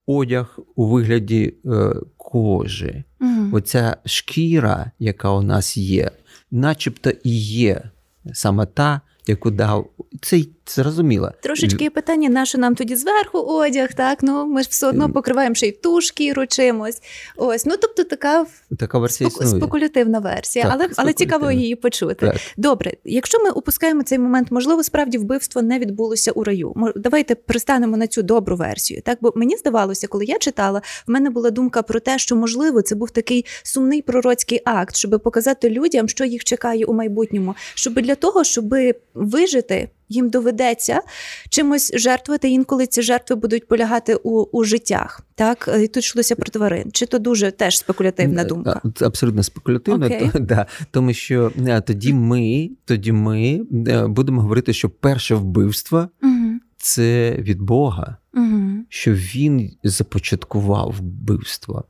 одяг 0.06 0.60
у 0.76 0.88
вигляді 0.88 1.54
е, 1.66 1.94
кожи. 2.18 3.04
Угу. 3.22 3.50
Оця 3.52 3.98
шкіра, 4.06 4.92
яка 5.00 5.32
у 5.32 5.42
нас 5.42 5.78
є, 5.78 6.12
начебто 6.52 7.10
і 7.24 7.40
є 7.40 7.90
саме 8.34 8.66
та, 8.66 9.02
яку 9.28 9.52
дав. 9.52 9.90
Це 10.22 10.38
й 10.38 10.50
зрозуміло. 10.72 11.32
Трошечки 11.42 11.90
питання, 11.90 12.30
на 12.30 12.46
що 12.46 12.58
нам 12.58 12.76
тоді 12.76 12.96
зверху 12.96 13.40
одяг, 13.40 13.94
так? 13.94 14.20
Ну, 14.22 14.46
ми 14.46 14.64
ж 14.64 14.68
все 14.72 14.88
одно 14.88 15.06
Ем. 15.06 15.12
покриваємо 15.12 15.56
ще 15.56 15.68
й 15.68 15.72
ту 15.72 16.02
шкіру 16.02 16.48
чимось. 16.48 17.02
Ось, 17.36 17.66
ну 17.66 17.76
тобто 17.82 18.04
така 18.04 18.46
Така 18.80 19.00
версія 19.00 19.30
спеку- 19.30 19.58
спекулятивна 19.58 20.20
версія, 20.20 20.66
Так, 20.66 20.74
але, 20.76 20.90
але 20.96 21.14
цікаво 21.14 21.52
її 21.52 21.76
почути. 21.76 22.26
Так. 22.26 22.36
Добре, 22.58 22.94
якщо 23.04 23.44
ми 23.44 23.50
опускаємо 23.50 24.04
цей 24.04 24.20
момент, 24.20 24.52
можливо, 24.52 24.84
справді 24.84 25.18
вбивство 25.18 25.62
не 25.62 25.80
відбулося 25.80 26.32
у 26.32 26.44
раю. 26.44 26.74
Давайте 26.96 27.36
пристанемо 27.36 27.98
на 27.98 28.08
цю 28.08 28.24
добру 28.24 28.56
версію. 28.56 29.02
Так, 29.02 29.18
бо 29.22 29.34
мені 29.36 29.58
здавалося, 29.58 30.08
коли 30.08 30.26
я 30.26 30.38
читала, 30.38 30.82
в 31.08 31.12
мене 31.12 31.30
була 31.30 31.50
думка 31.52 31.82
про 31.82 32.00
те, 32.00 32.18
що 32.18 32.36
можливо 32.36 32.82
це 32.82 32.96
був 32.96 33.10
такий 33.12 33.46
сумний 33.64 34.02
пророцький 34.02 34.62
акт, 34.66 34.96
щоб 34.96 35.22
показати 35.24 35.70
людям, 35.70 36.10
що 36.10 36.26
їх 36.26 36.44
чекає 36.44 36.86
у 36.86 36.94
майбутньому. 36.94 37.56
Щоб 37.74 37.94
для 37.94 38.16
того, 38.16 38.44
щоб 38.44 38.76
вижити. 39.14 39.90
Їм 40.10 40.30
доведеться 40.30 41.02
чимось 41.50 41.92
жертвувати. 41.96 42.50
Інколи 42.50 42.88
ці 42.88 43.02
жертви 43.02 43.36
будуть 43.36 43.68
полягати 43.68 44.16
у, 44.16 44.42
у 44.52 44.64
життях. 44.64 45.22
Так 45.36 45.70
і 45.84 45.88
тут 45.88 46.04
йшлося 46.04 46.36
про 46.36 46.46
тварин. 46.46 46.92
Чи 46.92 47.06
то 47.06 47.20
дуже 47.20 47.52
теж 47.52 47.78
спекулятивна 47.78 48.44
думка? 48.44 48.82
Абсолютно 49.02 49.44
спекулятивно, 49.44 50.08
okay. 50.08 50.32
то, 50.32 50.40
да, 50.40 50.66
тому 50.92 51.14
що 51.14 51.52
е, 51.68 51.82
тоді 51.82 52.14
ми, 52.14 52.70
тоді 52.86 53.12
ми 53.12 53.62
е, 53.88 54.08
будемо 54.08 54.42
говорити, 54.42 54.74
що 54.74 54.90
перше 54.90 55.36
вбивство 55.36 56.08
Угу. 56.24 56.37
Це 56.78 57.36
від 57.40 57.62
Бога. 57.62 58.18
Угу. 58.34 58.72
Що 58.90 59.14
він 59.14 59.72
започаткував 59.84 60.96
вбивство. 60.98 61.84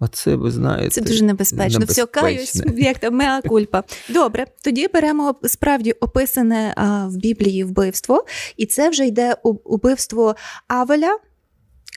Оце 0.00 0.36
ви 0.36 0.50
знаєте. 0.50 0.90
Це 0.90 1.00
дуже 1.00 1.24
небезпечно. 1.24 1.84
Все 1.88 2.06
каюсь, 2.06 2.62
як 2.76 2.98
там 2.98 3.16
меа 3.16 3.42
кульпа. 3.42 3.84
Добре, 4.08 4.46
тоді 4.62 4.88
беремо 4.88 5.34
справді 5.42 5.92
описане 5.92 6.74
а, 6.76 7.06
в 7.06 7.16
Біблії 7.16 7.64
вбивство, 7.64 8.24
і 8.56 8.66
це 8.66 8.88
вже 8.88 9.06
йде 9.06 9.36
убивство 9.64 10.36
Авеля 10.68 11.18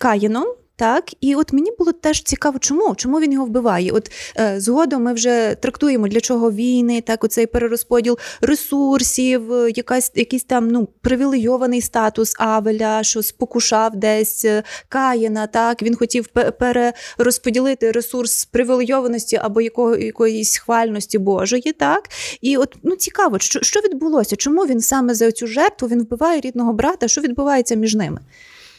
Каїном. 0.01 0.45
Так, 0.77 1.13
і 1.21 1.35
от 1.35 1.53
мені 1.53 1.71
було 1.79 1.91
теж 1.91 2.23
цікаво, 2.23 2.59
чому? 2.59 2.95
Чому 2.95 3.19
він 3.19 3.31
його 3.31 3.45
вбиває? 3.45 3.91
От 3.91 4.11
е, 4.39 4.59
згодом 4.59 5.03
ми 5.03 5.13
вже 5.13 5.55
трактуємо, 5.61 6.07
для 6.07 6.21
чого 6.21 6.51
війни, 6.51 7.01
так, 7.01 7.23
оцей 7.23 7.45
перерозподіл 7.45 8.17
ресурсів, 8.41 9.53
е, 9.53 9.71
якась, 9.75 10.11
якийсь 10.15 10.43
там 10.43 10.67
ну, 10.67 10.87
привілейований 11.01 11.81
статус 11.81 12.33
Авеля, 12.39 13.03
що 13.03 13.23
спокушав 13.23 13.95
десь 13.95 14.45
е, 14.45 14.63
Каїна, 14.89 15.47
так, 15.47 15.81
він 15.81 15.95
хотів 15.95 16.27
пе- 16.27 16.51
перерозподілити 16.51 17.91
ресурс 17.91 18.45
привілейованості 18.45 19.35
або 19.35 19.61
якого, 19.61 19.95
якоїсь 19.95 20.57
хвальності 20.57 21.17
Божої, 21.17 21.73
так? 21.73 22.09
І 22.41 22.57
от 22.57 22.75
ну, 22.83 22.95
цікаво, 22.95 23.39
що, 23.39 23.61
що 23.61 23.79
відбулося? 23.79 24.35
Чому 24.35 24.65
він 24.65 24.81
саме 24.81 25.13
за 25.13 25.31
цю 25.31 25.47
жертву 25.47 25.87
він 25.87 26.01
вбиває 26.01 26.41
рідного 26.41 26.73
брата? 26.73 27.07
Що 27.07 27.21
відбувається 27.21 27.75
між 27.75 27.95
ними? 27.95 28.19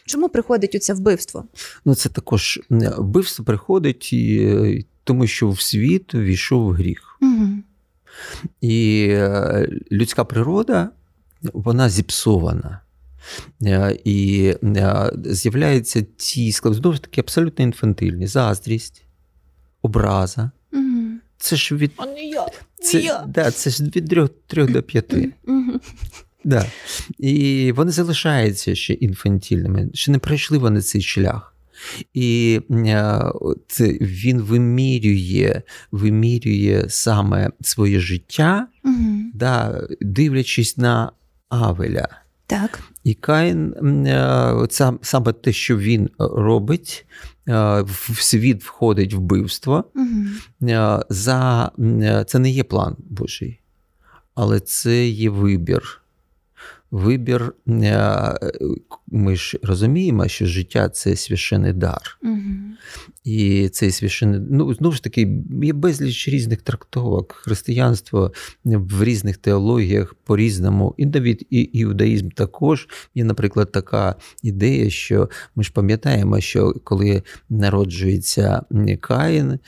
Чому 0.06 0.28
приходить 0.28 0.74
у 0.74 0.78
це 0.78 0.94
вбивство? 0.94 1.44
Ну, 1.84 1.94
це 1.94 2.08
також 2.08 2.60
вбивство 2.70 3.44
приходить, 3.44 4.12
і, 4.12 4.38
е, 4.38 4.84
тому 5.04 5.26
що 5.26 5.50
в 5.50 5.60
світ 5.60 6.14
війшов 6.14 6.72
гріх. 6.72 7.18
Угу. 7.22 7.48
І 8.60 9.06
е, 9.10 9.68
людська 9.92 10.24
природа 10.24 10.90
вона 11.42 11.88
зіпсована. 11.88 12.80
Е, 13.62 13.98
І 14.04 14.46
е, 14.62 15.10
з'являються 15.24 16.06
ті 16.16 16.52
склади, 16.52 16.76
знову 16.76 16.96
ж 16.96 17.02
таки, 17.02 17.20
абсолютно 17.20 17.64
інфантильні: 17.64 18.26
заздрість, 18.26 19.02
образа. 19.82 20.50
Угу. 20.72 21.06
Це 21.38 21.56
ж 21.56 21.76
від, 21.76 21.92
А 21.96 22.06
не 22.06 22.24
я. 22.24 22.46
це, 22.82 23.24
да, 23.28 23.50
це 23.50 23.70
ж 23.70 23.84
від 23.84 24.08
3, 24.08 24.28
3 24.46 24.66
до 24.66 24.82
5. 24.82 25.14
Угу. 25.46 25.80
Да. 26.46 26.66
І 27.18 27.72
вони 27.76 27.90
залишаються 27.90 28.74
ще 28.74 28.92
інфантільними, 28.92 29.88
ще 29.94 30.10
не 30.12 30.18
пройшли 30.18 30.58
вони 30.58 30.80
цей 30.80 31.02
шлях. 31.02 31.54
І 32.14 32.60
е, 32.70 33.22
це 33.68 33.88
він 33.88 34.40
вимірює, 34.42 35.62
вимірює 35.92 36.84
саме 36.88 37.50
своє 37.60 38.00
життя, 38.00 38.66
Угу. 38.84 38.94
да, 39.34 39.82
дивлячись 40.00 40.76
на 40.76 41.12
Авеля. 41.48 42.08
Так. 42.46 42.80
І 43.04 43.14
Каїн, 43.14 43.74
е, 44.06 44.52
от 44.52 44.72
сам- 44.72 44.98
саме 45.02 45.32
те, 45.32 45.52
що 45.52 45.78
він 45.78 46.10
робить, 46.18 47.06
е, 47.48 47.52
в 47.82 48.16
світ 48.20 48.64
входить 48.64 49.14
вбивство. 49.14 49.84
Угу. 49.94 50.70
Е, 50.70 50.98
За, 51.08 51.70
е, 51.78 52.24
це 52.28 52.38
не 52.38 52.50
є 52.50 52.64
план 52.64 52.96
Божий, 52.98 53.60
але 54.34 54.60
це 54.60 55.08
є 55.08 55.30
вибір. 55.30 56.02
Вибір. 56.90 57.54
Ми 59.06 59.36
ж 59.36 59.58
розуміємо, 59.62 60.28
що 60.28 60.46
життя 60.46 60.88
це 60.88 61.16
священий 61.16 61.72
дар. 61.72 62.18
Угу. 62.22 62.76
І 63.24 63.68
цей 63.68 63.90
священний, 63.90 64.40
ну 64.50 64.74
знову 64.74 64.94
ж 64.94 65.02
таки, 65.02 65.42
є 65.62 65.72
безліч 65.72 66.28
різних 66.28 66.62
трактовок. 66.62 67.32
Християнство 67.32 68.32
в 68.64 69.04
різних 69.04 69.36
теологіях 69.36 70.14
по-різному, 70.14 70.94
і 70.96 71.06
навіть 71.06 71.46
і 71.50 71.60
іудаїзм 71.60 72.28
також. 72.28 72.88
Є, 73.14 73.24
наприклад, 73.24 73.72
така 73.72 74.16
ідея, 74.42 74.90
що 74.90 75.30
ми 75.54 75.64
ж 75.64 75.72
пам'ятаємо, 75.72 76.40
що 76.40 76.74
коли 76.84 77.22
народжується 77.48 78.62
Каїн, 79.00 79.58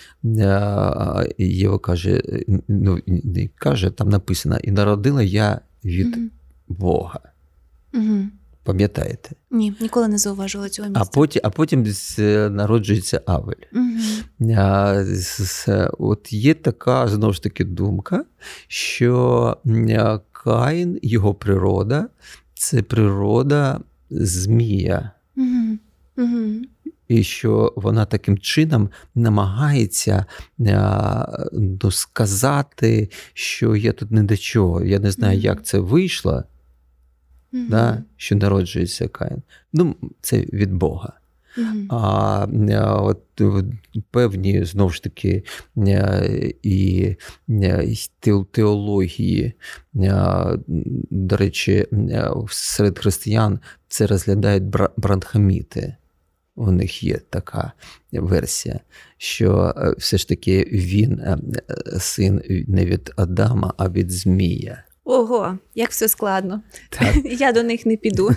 Єва 1.38 1.78
каже, 1.78 2.22
ну 2.68 2.98
не 3.06 3.48
каже, 3.54 3.90
там 3.90 4.08
написано, 4.08 4.58
і 4.62 4.70
народила 4.70 5.22
я 5.22 5.60
від 5.84 6.16
угу. 6.16 6.26
Бога. 6.68 7.20
Угу. 7.94 8.18
Пам'ятаєте? 8.62 9.30
Ні, 9.50 9.74
ніколи 9.80 10.08
не 10.08 10.18
зауважувала 10.18 10.68
цього 10.68 10.88
місця. 10.88 11.02
А 11.02 11.14
потім 11.14 11.42
а 11.44 11.50
потім 11.50 11.86
народжується 12.50 13.22
Авель. 13.26 13.54
Угу. 13.72 14.54
А, 14.56 15.04
От 15.98 16.32
є 16.32 16.54
така 16.54 17.08
знову 17.08 17.32
ж 17.32 17.42
таки 17.42 17.64
думка, 17.64 18.24
що 18.66 19.56
Каїн, 20.32 20.98
його 21.02 21.34
природа 21.34 22.08
це 22.54 22.82
природа 22.82 23.80
Змія. 24.10 25.10
Угу. 25.36 25.78
Угу. 26.16 26.62
І 27.08 27.22
що 27.22 27.72
вона 27.76 28.04
таким 28.04 28.38
чином 28.38 28.90
намагається 29.14 30.26
ну, 31.52 31.90
сказати, 31.90 33.10
що 33.34 33.76
я 33.76 33.92
тут 33.92 34.10
не 34.10 34.22
до 34.22 34.36
чого. 34.36 34.84
Я 34.84 34.98
не 34.98 35.10
знаю, 35.10 35.38
як 35.38 35.64
це 35.64 35.78
вийшло 35.78 36.44
mm-hmm. 37.52 37.68
да, 37.68 38.02
що 38.16 38.36
народжується 38.36 39.08
Каїн. 39.08 39.42
Ну, 39.72 39.96
це 40.20 40.40
від 40.40 40.72
Бога. 40.72 41.12
Mm-hmm. 41.58 41.86
А 41.90 42.46
от 43.02 43.22
певні 44.10 44.64
знову 44.64 44.90
ж 44.90 45.02
таки 45.02 45.42
і 46.62 47.14
теології, 48.50 49.52
до 51.10 51.36
речі, 51.36 51.86
серед 52.48 52.98
християн 52.98 53.60
це 53.88 54.06
розглядають 54.06 54.64
брандхаміти. 54.96 55.96
У 56.58 56.70
них 56.70 57.02
є 57.02 57.20
така 57.30 57.72
версія, 58.12 58.80
що 59.16 59.74
е, 59.76 59.94
все 59.98 60.18
ж 60.18 60.28
таки 60.28 60.68
він 60.72 61.20
е, 61.20 61.38
син 61.98 62.42
не 62.68 62.84
від 62.84 63.12
Адама, 63.16 63.74
а 63.76 63.88
від 63.88 64.10
Змія. 64.10 64.84
Ого, 65.10 65.58
як 65.74 65.90
все 65.90 66.08
складно. 66.08 66.62
Так. 66.88 67.16
Я 67.24 67.52
до 67.52 67.62
них 67.62 67.86
не 67.86 67.96
піду. 67.96 68.30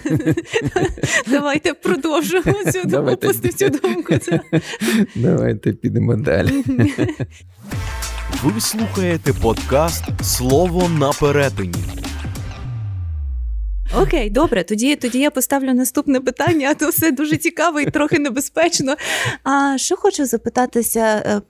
Давайте 1.28 1.74
продовжимо 1.74 2.72
цю 2.72 2.84
думку, 2.84 3.18
пустимо 3.18 3.54
цю 3.54 3.70
думку. 3.70 4.14
Давайте 5.16 5.74
підемо 5.74 6.16
далі. 6.16 6.64
Ви 8.44 8.62
слухаєте 8.62 9.34
подкаст 9.34 10.04
Слово 10.24 10.90
на 10.90 11.12
перетині. 11.12 11.84
Окей, 14.02 14.30
добре. 14.30 14.64
Тоді 14.64 14.96
тоді 14.96 15.20
я 15.20 15.32
поставлю 15.32 15.74
наступне 15.74 16.20
питання, 16.20 16.70
а 16.72 16.74
то 16.74 16.90
все 16.90 17.12
дуже 17.12 17.38
цікаво 17.38 17.80
і 17.80 17.86
трохи 17.86 18.20
небезпечно. 18.20 18.96
А 19.44 19.78
що 19.78 19.96
хочу 19.96 20.26
запитатися? 20.26 21.42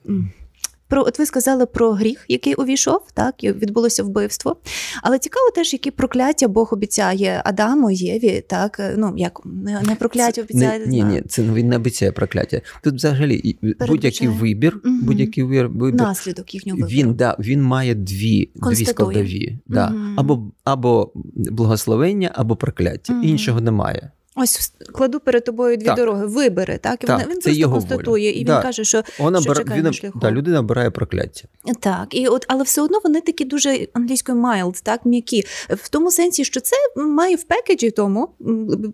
Е, 0.92 0.94
про 0.94 1.02
от 1.02 1.18
ви 1.18 1.26
сказали 1.26 1.66
про 1.66 1.92
гріх, 1.92 2.24
який 2.28 2.54
увійшов, 2.54 3.00
так 3.14 3.44
і 3.44 3.52
відбулося 3.52 4.02
вбивство. 4.02 4.56
Але 5.02 5.18
цікаво 5.18 5.50
теж, 5.54 5.72
які 5.72 5.90
прокляття 5.90 6.48
Бог 6.48 6.68
обіцяє 6.72 7.42
Адаму, 7.44 7.90
Єві, 7.90 8.44
так 8.48 8.94
ну 8.96 9.14
як 9.16 9.40
не 9.88 9.96
прокляття 9.98 10.42
обіцяє. 10.42 10.78
Не, 10.78 10.86
ні, 10.86 11.02
ні, 11.02 11.22
це 11.28 11.42
він 11.42 11.68
не 11.68 11.76
обіцяє 11.76 12.12
прокляття. 12.12 12.60
Тут 12.82 12.94
взагалі 12.94 13.58
будь-який 13.88 14.28
вибір, 14.28 14.80
угу. 14.84 14.94
будь-який 15.02 15.44
вибір 15.44 15.94
наслідок 15.94 16.54
їхнього 16.54 16.76
вибору. 16.76 16.96
Він 16.96 17.14
да 17.14 17.36
він 17.38 17.62
має 17.62 17.94
дві 17.94 18.50
дві 18.54 18.84
складові. 18.84 19.58
Да. 19.66 19.88
Угу. 19.88 19.98
Або 20.16 20.52
або 20.64 21.12
благословення, 21.34 22.30
або 22.34 22.56
прокляття. 22.56 23.12
Угу. 23.12 23.22
Іншого 23.22 23.60
немає. 23.60 24.10
Ось 24.36 24.72
кладу 24.92 25.20
перед 25.20 25.44
тобою 25.44 25.76
дві 25.76 25.86
так. 25.86 25.96
дороги, 25.96 26.26
вибери, 26.26 26.78
так? 26.78 27.04
І 27.04 27.06
так, 27.06 27.30
він 27.30 27.40
просто 27.40 27.68
констатує, 27.68 28.30
воля. 28.30 28.40
і 28.40 28.44
він 28.44 28.62
каже, 28.62 28.84
що 28.84 29.02
Вона 29.18 29.40
що 29.40 29.54
чекає 29.54 29.78
він, 29.78 29.86
на 29.86 29.92
шляху. 29.92 30.18
Да, 30.18 30.30
людина 30.30 30.60
обирає 30.60 30.90
прокляття. 30.90 31.48
Так, 31.80 32.14
і 32.14 32.28
от, 32.28 32.44
але 32.48 32.62
все 32.62 32.82
одно 32.82 33.00
вони 33.04 33.20
такі 33.20 33.44
дуже 33.44 33.88
англійською 33.92 34.38
mild, 34.38 34.82
так, 34.82 35.00
м'які. 35.06 35.44
В 35.68 35.88
тому 35.88 36.10
сенсі, 36.10 36.44
що 36.44 36.60
це 36.60 36.76
має 36.96 37.36
в 37.36 37.42
пекеджі 37.42 37.90
тому 37.90 38.28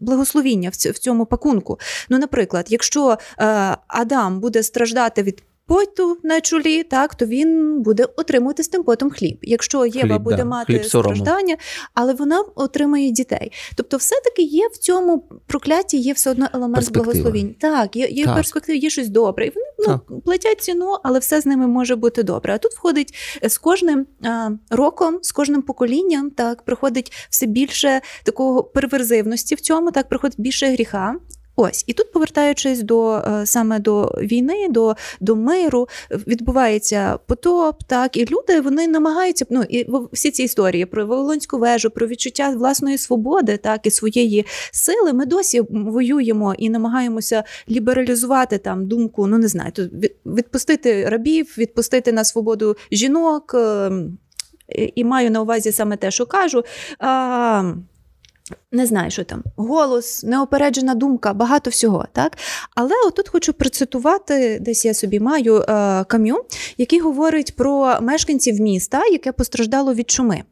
благословіння 0.01 0.71
в 0.73 0.77
цьому 0.77 1.27
пакунку. 1.27 1.79
Ну, 2.09 2.19
наприклад, 2.19 2.67
якщо 2.69 3.19
е, 3.39 3.77
Адам 3.87 4.41
буде 4.41 4.63
страждати 4.63 5.23
від 5.23 5.43
поту 5.69 6.19
на 6.23 6.41
чолі, 6.41 6.83
так 6.83 7.15
то 7.15 7.27
він 7.27 7.83
буде 7.83 8.07
отримувати 8.17 8.63
з 8.63 8.69
тим 8.69 8.83
потом 8.83 9.11
хліб. 9.11 9.39
Якщо 9.43 9.87
Єва 9.87 10.09
хліб, 10.09 10.23
буде 10.23 10.37
да. 10.37 10.45
мати 10.45 10.73
хліб 10.73 10.85
страждання, 10.85 11.57
але 11.95 12.15
вона 12.15 12.45
отримає 12.55 13.11
дітей. 13.11 13.53
Тобто, 13.75 13.97
все-таки 13.97 14.43
є 14.43 14.69
в 14.73 14.77
цьому 14.77 15.29
прокляті, 15.47 15.97
є 15.97 16.13
все 16.13 16.31
одно 16.31 16.49
елемент 16.55 16.93
благословінь. 16.93 17.55
Так, 17.61 17.97
є 17.97 18.09
є 18.09 18.25
так. 18.25 18.35
перспектива, 18.35 18.79
є 18.79 18.91
щось 18.91 19.09
добре. 19.09 19.47
І 19.47 19.53
вони 19.55 20.01
ну, 20.09 20.21
платять 20.21 20.61
ціну, 20.61 20.97
але 21.03 21.19
все 21.19 21.41
з 21.41 21.47
ними 21.47 21.67
може 21.67 21.97
бути 21.97 22.23
добре. 22.23 22.55
А 22.55 22.59
тут 22.59 22.73
входить 22.73 23.15
е, 23.45 23.49
з 23.49 23.59
кожним 23.59 24.07
а, 24.25 24.51
роком, 24.71 25.19
з 25.23 25.33
кожним 25.33 25.63
поколінням, 25.63 26.31
так 26.31 26.63
приходить 26.63 27.13
все 27.31 27.47
більше 27.47 28.01
такого 28.23 28.65
перверзивності 28.65 29.55
в 29.55 29.61
цьому, 29.61 29.91
так 29.91 30.09
приходить 30.09 30.41
більше 30.41 30.67
гріха. 30.67 31.15
Ось 31.61 31.85
і 31.87 31.93
тут, 31.93 32.13
повертаючись 32.13 32.83
до 32.83 33.15
е, 33.15 33.47
саме 33.47 33.79
до 33.79 34.07
війни, 34.07 34.69
до 34.71 34.95
до 35.21 35.37
миру, 35.37 35.89
відбувається 36.11 37.19
потоп, 37.27 37.83
так 37.87 38.17
і 38.17 38.27
люди 38.27 38.61
вони 38.61 38.89
намагаються 38.89 39.47
ну 39.51 39.65
і 39.69 39.87
всі 40.13 40.31
ці 40.31 40.43
історії 40.43 40.87
про 40.87 41.07
Вавилонську 41.07 41.59
вежу, 41.59 41.91
про 41.91 42.07
відчуття 42.07 42.51
власної 42.51 42.99
свободи, 42.99 43.57
так 43.57 43.87
і 43.87 43.91
своєї 43.91 44.47
сили. 44.71 45.13
Ми 45.13 45.27
досі 45.27 45.63
воюємо 45.71 46.55
і 46.59 46.71
намагаємося 46.71 47.45
лібералізувати 47.71 48.59
там 48.59 48.87
думку. 48.87 49.27
Ну 49.27 49.39
не 49.39 49.49
знаю, 49.49 49.73
відпустити 50.27 51.09
рабів, 51.09 51.55
відпустити 51.59 52.13
на 52.13 52.25
свободу 52.25 52.77
жінок. 52.93 53.55
Ем, 53.55 54.19
і 54.95 55.05
маю 55.05 55.31
на 55.31 55.43
увазі 55.43 55.73
саме 55.73 55.97
те, 55.97 56.11
що 56.11 56.27
кажу. 56.27 56.65
А, 56.99 57.73
не 58.73 58.87
знаю, 58.87 59.11
що 59.11 59.25
там, 59.25 59.43
голос, 59.57 60.25
неопереджена 60.25 60.95
думка, 60.95 61.33
багато 61.33 61.71
всього. 61.71 62.07
так? 62.13 62.39
Але 62.75 62.93
отут 63.07 63.29
хочу 63.29 63.53
процитувати, 63.53 64.59
десь 64.61 64.85
я 64.85 64.95
собі 64.95 65.21
маю 65.21 65.57
е, 65.57 65.65
кам'ю, 66.05 66.45
який 66.79 67.01
говорить 67.01 67.57
про 67.57 67.99
мешканців 68.01 68.61
міста, 68.61 69.07
яке 69.07 69.33
постраждало 69.33 69.95
від 69.95 70.11
чуми. 70.11 70.43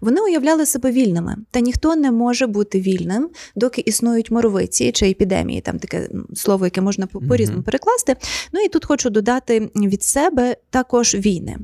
Вони 0.00 0.20
уявляли 0.20 0.66
себе 0.66 0.90
вільними, 0.90 1.36
та 1.50 1.60
ніхто 1.60 1.96
не 1.96 2.12
може 2.12 2.46
бути 2.46 2.80
вільним, 2.80 3.30
доки 3.56 3.82
існують 3.86 4.30
моровиці 4.30 4.92
чи 4.92 5.10
епідемії, 5.10 5.60
там 5.60 5.78
таке 5.78 6.08
слово, 6.34 6.66
яке 6.66 6.80
можна 6.80 7.06
по 7.06 7.36
різному 7.36 7.62
перекласти. 7.62 8.16
Ну 8.52 8.60
і 8.60 8.68
тут 8.68 8.84
хочу 8.84 9.10
додати 9.10 9.70
від 9.76 10.02
себе 10.02 10.56
також 10.70 11.14
війни. 11.14 11.56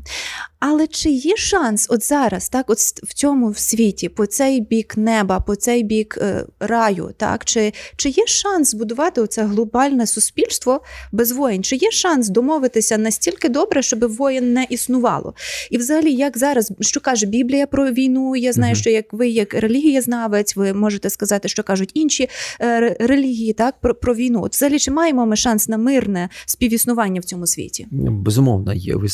Але 0.66 0.86
чи 0.86 1.10
є 1.10 1.36
шанс 1.36 1.86
от 1.90 2.04
зараз, 2.04 2.48
так, 2.48 2.70
от 2.70 2.78
в 2.78 3.14
цьому 3.14 3.50
в 3.50 3.58
світі, 3.58 4.08
по 4.08 4.26
цей 4.26 4.60
бік 4.60 4.96
неба, 4.96 5.40
по 5.40 5.56
цей 5.56 5.82
бік 5.82 6.18
е, 6.20 6.46
раю, 6.60 7.10
так, 7.16 7.44
чи 7.44 7.72
чи 7.96 8.08
є 8.08 8.26
шанс 8.26 8.70
збудувати 8.70 9.20
оце 9.20 9.44
глобальне 9.44 10.06
суспільство 10.06 10.80
без 11.12 11.32
воїн? 11.32 11.64
Чи 11.64 11.76
є 11.76 11.90
шанс 11.90 12.28
домовитися 12.28 12.98
настільки 12.98 13.48
добре, 13.48 13.82
щоб 13.82 14.04
воїн 14.04 14.52
не 14.52 14.66
існувало? 14.70 15.34
І 15.70 15.78
взагалі, 15.78 16.12
як 16.12 16.38
зараз, 16.38 16.72
що 16.80 17.00
каже 17.00 17.26
Біблія 17.26 17.66
про 17.66 17.90
війну? 17.90 18.36
Я 18.36 18.52
знаю, 18.52 18.74
mm 18.74 18.78
що 18.78 18.90
як 18.90 19.12
ви, 19.12 19.28
як 19.28 19.54
релігієзнавець, 19.54 20.56
ви 20.56 20.72
можете 20.72 21.10
сказати, 21.10 21.48
що 21.48 21.62
кажуть 21.62 21.90
інші 21.94 22.28
е, 22.60 22.96
релігії, 23.00 23.52
так, 23.52 23.74
про, 23.80 23.94
про 23.94 24.14
війну. 24.14 24.42
От 24.42 24.54
взагалі, 24.54 24.78
чи 24.78 24.90
маємо 24.90 25.26
ми 25.26 25.36
шанс 25.36 25.68
на 25.68 25.78
мирне 25.78 26.28
співіснування 26.46 27.20
в 27.20 27.24
цьому 27.24 27.46
світі? 27.46 27.86
Безумовно, 27.90 28.74
є. 28.74 28.96
Ви, 28.96 29.08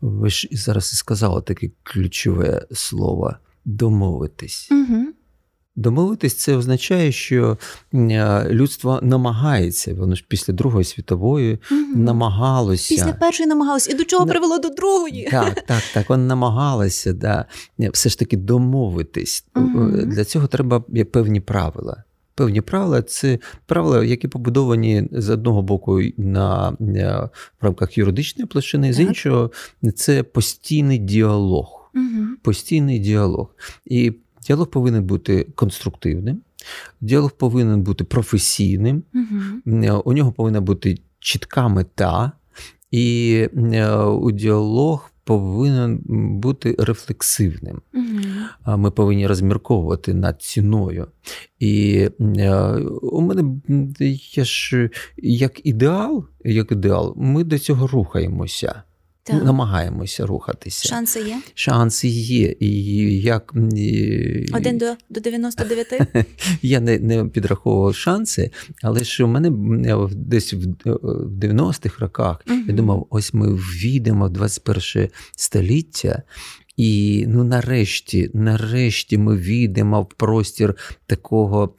ви 0.00 0.30
ж 0.30 0.48
зараз 0.52 0.79
зараз 0.80 0.92
і 0.92 0.96
сказала 0.96 1.40
таке 1.40 1.70
ключове 1.82 2.66
слово 2.72 3.34
домовитись. 3.64 4.68
Угу. 4.70 5.06
Домовитись 5.76 6.34
це 6.34 6.56
означає, 6.56 7.12
що 7.12 7.58
людство 8.48 9.00
намагається, 9.02 9.94
воно 9.94 10.14
ж 10.14 10.24
після 10.28 10.52
Другої 10.52 10.84
світової 10.84 11.58
угу. 11.70 11.80
намагалося. 11.94 12.94
Після 12.94 13.12
першої 13.12 13.48
намагалося. 13.48 13.90
І 13.90 13.94
до 13.94 14.04
чого 14.04 14.26
привело 14.26 14.58
до 14.58 14.68
другої? 14.68 15.28
Так, 15.30 15.54
так, 15.66 15.82
так. 15.94 16.10
Воно 16.10 16.24
намагалося 16.24 17.12
да, 17.12 17.44
все 17.78 18.08
ж 18.08 18.18
таки 18.18 18.36
домовитись. 18.36 19.44
Угу. 19.56 19.90
Для 19.90 20.24
цього 20.24 20.46
треба 20.46 20.80
певні 21.12 21.40
правила 21.40 22.04
певні 22.40 22.60
правила. 22.60 23.02
Це 23.02 23.38
правила, 23.66 24.04
які 24.04 24.28
побудовані 24.28 25.08
з 25.12 25.30
одного 25.30 25.62
боку 25.62 26.00
на 26.16 26.70
в 27.60 27.64
рамках 27.64 27.98
юридичної 27.98 28.46
площини, 28.46 28.92
з 28.92 29.00
іншого 29.00 29.50
це 29.94 30.22
постійний 30.22 30.98
діалог. 30.98 31.90
Угу. 31.94 32.26
Постійний 32.42 32.98
діалог. 32.98 33.54
І 33.84 34.12
Діалог 34.46 34.70
повинен 34.70 35.04
бути 35.04 35.46
конструктивним, 35.54 36.40
діалог 37.00 37.32
повинен 37.32 37.82
бути 37.82 38.04
професійним, 38.04 39.02
угу. 39.14 40.02
у 40.04 40.12
нього 40.12 40.32
повинна 40.32 40.60
бути 40.60 40.98
чітка 41.18 41.68
мета, 41.68 42.32
і 42.90 43.48
е, 43.72 43.94
у 43.96 44.30
діалог 44.30 45.09
повинен 45.30 46.00
бути 46.40 46.76
рефлексивним. 46.78 47.82
Угу. 47.94 48.78
Ми 48.78 48.90
повинні 48.90 49.26
розмірковувати 49.26 50.14
над 50.14 50.42
ціною. 50.42 51.06
І 51.58 52.08
е, 52.20 52.74
у 53.02 53.20
мене 53.20 53.60
я 54.34 54.44
ж 54.44 54.90
як 55.16 55.66
ідеал, 55.66 56.24
як 56.44 56.72
ідеал, 56.72 57.14
ми 57.16 57.44
до 57.44 57.58
цього 57.58 57.86
рухаємося. 57.86 58.82
Так. 59.30 59.44
Намагаємося 59.44 60.26
рухатися. 60.26 60.88
Шанси 60.88 61.20
є? 61.20 61.40
Шанси 61.54 62.08
є. 62.08 62.54
І 62.60 62.70
як... 63.20 63.52
Один 64.54 64.78
до 64.78 64.94
до 65.10 65.20
99? 65.20 66.00
Я 66.62 66.80
не 66.80 66.98
не 66.98 67.24
підраховував 67.24 67.94
шанси, 67.94 68.50
але 68.82 69.04
ж 69.04 69.24
у 69.24 69.26
мене 69.26 69.50
десь 70.12 70.52
в 70.52 70.66
90-х 71.44 71.98
роках 71.98 72.44
угу. 72.46 72.58
я 72.68 72.74
думав, 72.74 73.06
ось 73.10 73.34
ми 73.34 73.54
війдемо 73.54 74.26
в 74.26 74.30
21 74.30 75.08
століття, 75.36 76.22
і 76.80 77.24
ну 77.28 77.44
нарешті, 77.44 78.30
нарешті, 78.34 79.18
ми 79.18 79.36
війдемо 79.36 80.02
в 80.02 80.06
простір 80.06 80.76
такого 81.06 81.74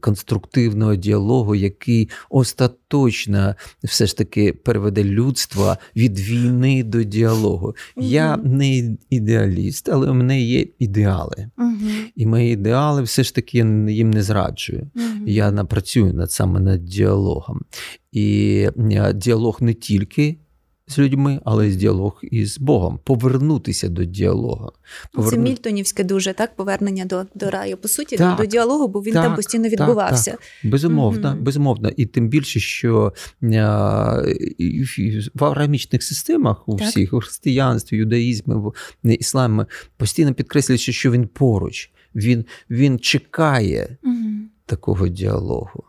конструктивного 0.00 0.96
діалогу, 0.96 1.54
який 1.54 2.08
остаточно 2.30 3.54
все 3.84 4.06
ж 4.06 4.16
таки 4.16 4.52
переведе 4.52 5.04
людство 5.04 5.76
від 5.96 6.20
війни 6.20 6.84
до 6.84 7.02
діалогу. 7.02 7.74
Угу. 7.96 8.06
Я 8.06 8.36
не 8.36 8.96
ідеаліст, 9.10 9.88
але 9.88 10.10
у 10.10 10.14
мене 10.14 10.42
є 10.42 10.66
ідеали. 10.78 11.50
Угу. 11.58 11.90
І 12.16 12.26
мої 12.26 12.52
ідеали 12.52 13.02
все 13.02 13.24
ж 13.24 13.34
таки 13.34 13.58
їм 13.88 14.10
не 14.10 14.22
зраджую. 14.22 14.90
Угу. 14.96 15.26
Я 15.26 15.50
напрацюю 15.50 16.12
над 16.12 16.32
саме 16.32 16.60
над 16.60 16.84
діалогом. 16.84 17.60
І 18.12 18.68
діалог 19.14 19.58
не 19.60 19.74
тільки 19.74 20.36
з 20.88 20.98
людьми, 20.98 21.40
але 21.44 21.70
з 21.70 21.76
діалог 21.76 22.20
із 22.22 22.58
Богом, 22.58 23.00
повернутися 23.04 23.88
до 23.88 24.04
діалогу. 24.04 24.72
Поверну... 25.12 25.36
Це 25.36 25.42
Мільтонівське 25.42 26.04
дуже 26.04 26.32
так 26.32 26.56
повернення 26.56 27.04
до 27.04 27.26
до 27.34 27.50
раю. 27.50 27.76
По 27.76 27.88
суті, 27.88 28.16
так, 28.16 28.36
до 28.36 28.46
діалогу, 28.46 28.88
бо 28.88 29.00
він 29.00 29.14
так, 29.14 29.24
там 29.24 29.36
постійно 29.36 29.68
відбувався. 29.68 30.30
Так, 30.30 30.40
так. 30.62 30.70
Безумовно, 30.70 31.32
угу. 31.32 31.40
безумовно. 31.40 31.90
І 31.96 32.06
тим 32.06 32.28
більше, 32.28 32.60
що 32.60 33.12
а, 33.42 34.22
в 35.34 35.44
авраамічних 35.44 36.02
системах 36.02 36.68
у 36.68 36.76
всіх 36.76 37.12
у 37.12 37.20
християнстві, 37.20 37.96
юдаїзмі, 37.96 38.54
в 38.54 38.72
ісламі 39.04 39.64
постійно 39.96 40.34
підкреслюється, 40.34 40.92
що 40.92 41.10
він 41.10 41.28
поруч, 41.28 41.90
він, 42.14 42.44
він 42.70 42.98
чекає 42.98 43.96
угу. 44.04 44.14
такого 44.66 45.08
діалогу. 45.08 45.85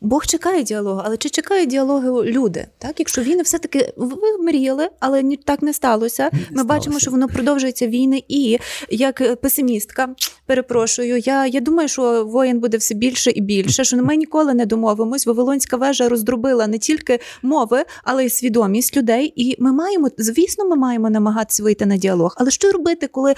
Бог 0.00 0.26
чекає 0.26 0.62
діалогу, 0.62 1.02
але 1.04 1.16
чи 1.16 1.28
чекають 1.28 1.68
діалогу 1.68 2.24
люди? 2.24 2.66
Так, 2.78 2.94
якщо 2.98 3.22
війни 3.22 3.42
все-таки 3.42 3.92
ви 3.96 4.38
мріяли, 4.40 4.88
але 5.00 5.22
ні 5.22 5.36
так 5.36 5.62
не 5.62 5.72
сталося. 5.72 6.22
Не 6.32 6.38
Ми 6.38 6.44
сталося. 6.46 6.64
бачимо, 6.64 6.98
що 6.98 7.10
воно 7.10 7.28
продовжується 7.28 7.86
війни. 7.86 8.24
І 8.28 8.58
як 8.90 9.40
песимістка, 9.40 10.08
перепрошую, 10.46 11.18
я 11.18 11.46
я 11.46 11.60
думаю, 11.60 11.88
що 11.88 12.24
воїн 12.24 12.60
буде 12.60 12.76
все 12.76 12.94
більше 12.94 13.30
і 13.30 13.40
більше. 13.40 13.84
Що 13.84 13.96
ми 13.96 14.16
ніколи 14.16 14.54
не 14.54 14.66
домовимось. 14.66 15.26
Вавилонська 15.26 15.76
вежа 15.76 16.08
роздробила 16.08 16.66
не 16.66 16.78
тільки 16.78 17.18
мови, 17.42 17.84
але 18.04 18.24
й 18.26 18.30
свідомість 18.30 18.96
людей. 18.96 19.32
І 19.36 19.56
ми 19.58 19.72
маємо, 19.72 20.08
звісно, 20.18 20.64
ми 20.64 20.76
маємо 20.76 21.10
намагатися 21.10 21.62
вийти 21.62 21.86
на 21.86 21.96
діалог. 21.96 22.34
Але 22.38 22.50
що 22.50 22.72
робити, 22.72 23.06
коли 23.06 23.34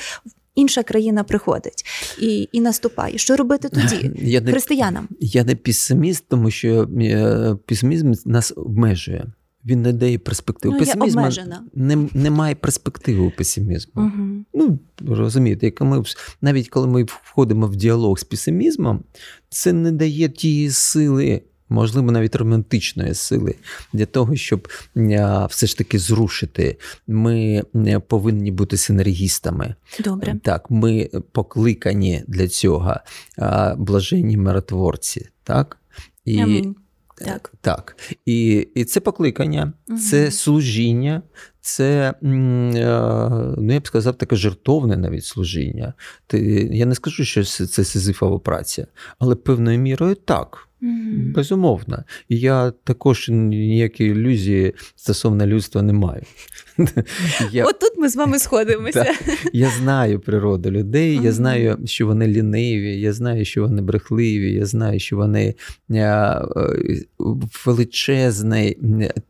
інша 0.60 0.82
країна 0.82 1.24
приходить 1.24 1.84
і 2.20 2.48
і 2.52 2.60
наступає. 2.60 3.18
Що 3.18 3.36
робити 3.36 3.68
тоді 3.68 4.10
я 4.22 4.40
не, 4.40 4.50
християнам? 4.50 5.08
Я 5.20 5.44
не 5.44 5.56
песиміст, 5.56 6.24
тому 6.28 6.50
що 6.50 6.88
е, 7.00 7.56
песимізм 7.66 8.12
нас 8.24 8.52
обмежує. 8.56 9.26
Він 9.64 9.82
не 9.82 9.92
дає 9.92 10.18
перспективу. 10.18 10.74
Ну, 10.74 10.80
Песимізм 10.80 11.20
не, 11.74 12.08
немає 12.14 12.54
перспективи 12.54 13.20
у 13.20 13.30
песимізму. 13.30 13.92
Угу. 14.02 14.44
Ну, 14.54 14.78
розумієте, 15.06 15.66
як 15.66 15.80
ми, 15.80 16.02
навіть 16.40 16.68
коли 16.68 16.86
ми 16.86 17.04
входимо 17.04 17.66
в 17.66 17.76
діалог 17.76 18.18
з 18.18 18.24
песимізмом, 18.24 19.04
це 19.48 19.72
не 19.72 19.92
дає 19.92 20.28
тієї 20.28 20.70
сили 20.70 21.42
можливо, 21.70 22.12
навіть 22.12 22.36
романтичної 22.36 23.14
сили 23.14 23.54
для 23.92 24.06
того, 24.06 24.36
щоб 24.36 24.68
все 25.50 25.66
ж 25.66 25.78
таки 25.78 25.98
зрушити. 25.98 26.78
Ми 27.06 27.62
повинні 28.08 28.50
бути 28.50 28.76
синергістами. 28.76 29.74
Добре. 30.04 30.36
Так, 30.42 30.70
ми 30.70 31.10
покликані 31.32 32.24
для 32.28 32.48
цього 32.48 32.96
блаженні 33.76 34.36
миротворці. 34.36 35.28
Так? 35.44 35.76
І 36.24 36.40
Амінь. 36.40 36.76
Так. 37.24 37.52
Так. 37.60 37.96
І 38.26 38.68
і 38.74 38.84
це 38.84 39.00
покликання, 39.00 39.72
угу. 39.88 39.98
це 39.98 40.30
служіння, 40.30 41.22
це, 41.60 42.14
ну 42.22 43.72
я 43.72 43.80
б 43.80 43.86
сказав, 43.86 44.18
таке 44.18 44.36
жертовне 44.36 44.96
навіть 44.96 45.24
служіння. 45.24 45.94
Ти, 46.26 46.40
Я 46.72 46.86
не 46.86 46.94
скажу, 46.94 47.24
що 47.24 47.44
це 47.44 47.84
сизифова 47.84 48.38
праця, 48.38 48.86
але 49.18 49.34
певною 49.34 49.78
мірою 49.78 50.14
так. 50.14 50.68
Mm-hmm. 50.82 51.32
Безумовно. 51.32 52.04
І 52.28 52.38
я 52.38 52.70
також 52.70 53.28
ніякі 53.28 54.04
ілюзії 54.04 54.74
стосовно 54.96 55.46
людства 55.46 55.82
не 55.82 55.92
маю. 55.92 56.22
Я... 57.52 57.64
От 57.64 57.78
тут 57.78 57.98
ми 57.98 58.08
з 58.08 58.16
вами 58.16 58.38
сходимося. 58.38 59.14
Я 59.52 59.70
знаю 59.70 60.20
природу 60.20 60.70
людей, 60.70 61.20
я 61.22 61.32
знаю, 61.32 61.78
що 61.84 62.06
вони 62.06 62.26
ліниві, 62.26 63.00
я 63.00 63.12
знаю, 63.12 63.44
що 63.44 63.62
вони 63.62 63.82
брехливі, 63.82 64.52
я 64.52 64.66
знаю, 64.66 65.00
що 65.00 65.16
вони 65.16 65.54
величезний, 67.66 68.78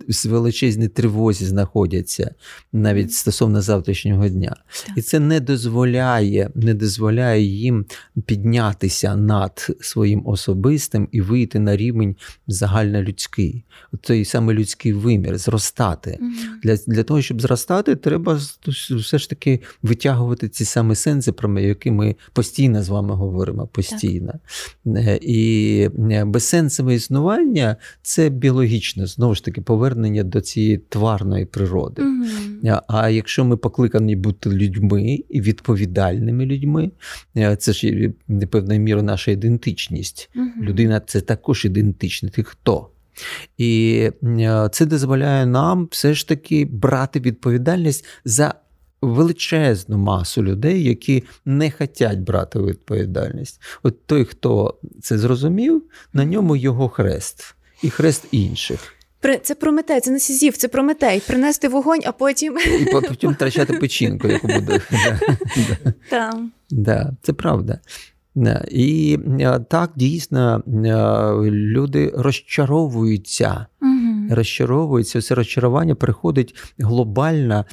в 0.09 0.29
величезній 0.29 0.89
тривозі 0.89 1.45
знаходяться 1.45 2.35
навіть 2.73 3.13
стосовно 3.13 3.63
завтрашнього 3.63 4.29
дня. 4.29 4.57
І 4.97 5.03
це 5.03 5.21
не 5.21 5.41
дозволяє, 5.41 6.51
не 6.55 6.75
дозволяє 6.75 7.43
їм 7.43 7.87
піднятися 8.27 9.17
над 9.17 9.77
своїм 9.81 10.23
особистим 10.25 11.09
і 11.13 11.21
вийти 11.21 11.59
на 11.59 11.77
рівень 11.77 12.17
загальнолюдський, 12.47 13.65
той 14.01 14.25
саме 14.25 14.55
людський 14.55 14.93
вимір, 14.93 15.39
зростати. 15.39 16.19
Для, 16.63 16.77
Для 16.87 17.03
того, 17.03 17.23
щоб 17.23 17.30
зростати, 17.39 17.97
треба 17.97 18.41
все 18.97 19.19
ж 19.19 19.31
таки 19.31 19.61
витягувати 19.83 20.49
ці 20.49 20.65
самі 20.65 20.95
сенси, 20.95 21.33
про 21.33 21.61
які 21.61 21.91
ми 21.91 22.17
постійно 22.33 22.83
з 22.83 22.89
вами 22.89 23.15
говоримо. 23.15 23.67
Постійно. 23.67 24.33
Так. 24.85 25.19
І 25.23 25.89
безсенсове 26.27 26.95
існування 26.95 27.77
це 28.03 28.29
біологічне, 28.29 29.07
знову 29.07 29.35
ж 29.35 29.45
таки, 29.45 29.61
повернення 29.61 30.23
до 30.25 30.41
цієї 30.41 30.79
тварної 30.79 31.45
природи. 31.45 32.03
Угу. 32.03 32.81
А 32.89 33.09
якщо 33.09 33.45
ми 33.45 33.57
покликані 33.57 34.17
бути 34.17 34.51
людьми 34.51 35.19
і 35.29 35.41
відповідальними 35.41 36.47
людьми, 36.47 36.91
це 37.59 37.73
ж 37.73 38.11
певною 38.51 38.81
мірою 38.81 39.05
наша 39.05 39.31
ідентичність. 39.31 40.31
Угу. 40.37 40.47
Людина 40.61 41.01
це 41.07 41.21
також 41.21 41.65
ідентична. 41.65 42.29
Ти 42.29 42.43
хто? 42.43 42.89
І 43.59 44.11
е, 44.23 44.69
це 44.73 44.87
дозволяє 44.87 45.47
нам 45.47 45.89
все 45.91 46.15
ж 46.15 46.29
таки 46.29 46.65
брати 46.65 47.21
відповідальність 47.21 48.05
за 48.25 48.55
величезну 49.03 49.99
масу 49.99 50.43
людей, 50.43 50.85
які 50.85 51.25
не 51.45 51.71
хочуть 51.71 52.21
брати 52.21 52.59
відповідальність. 52.59 53.63
От 53.83 54.07
той, 54.07 54.25
хто 54.25 54.79
це 55.03 55.19
зрозумів, 55.19 55.83
на 56.13 56.25
ньому 56.25 56.57
його 56.57 56.89
хрест 56.89 57.55
і 57.83 57.91
хрест 57.91 58.25
інших. 58.31 58.95
Це 59.43 59.55
Прометей, 59.55 60.01
це 60.01 60.11
не 60.11 60.21
Сізів, 60.21 60.57
це 60.57 60.69
Прометей. 60.69 61.21
Принести 61.21 61.69
вогонь, 61.69 62.01
а 62.05 62.13
потім 62.13 62.59
І 62.81 62.85
потім 62.85 63.33
втрачати 63.33 63.73
печінку, 63.73 64.29
яку 64.29 64.47
буде. 64.47 64.81
Так. 66.11 66.37
Це 67.23 67.33
правда. 67.33 67.79
І 68.71 69.19
е, 69.41 69.61
так 69.71 69.91
дійсно 69.97 70.63
е, 70.67 71.51
люди 71.51 72.13
розчаровуються. 72.17 73.67
Угу. 73.83 74.00
Розчаровуються, 74.31 75.23
це 75.23 75.35
розчарування 75.35 75.95
приходить 75.95 76.55
глобальна 76.79 77.65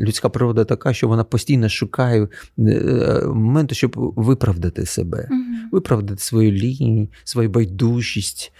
людська 0.00 0.28
природа 0.28 0.64
така, 0.64 0.92
що 0.92 1.08
вона 1.08 1.24
постійно 1.24 1.68
шукає 1.68 2.28
е, 2.58 3.22
моменту, 3.26 3.74
щоб 3.74 3.92
виправдати 3.96 4.86
себе, 4.86 5.28
угу. 5.30 5.40
виправдати 5.72 6.20
свою 6.22 6.52
лінію, 6.52 7.08
свою 7.24 7.48
байдужість, 7.48 8.52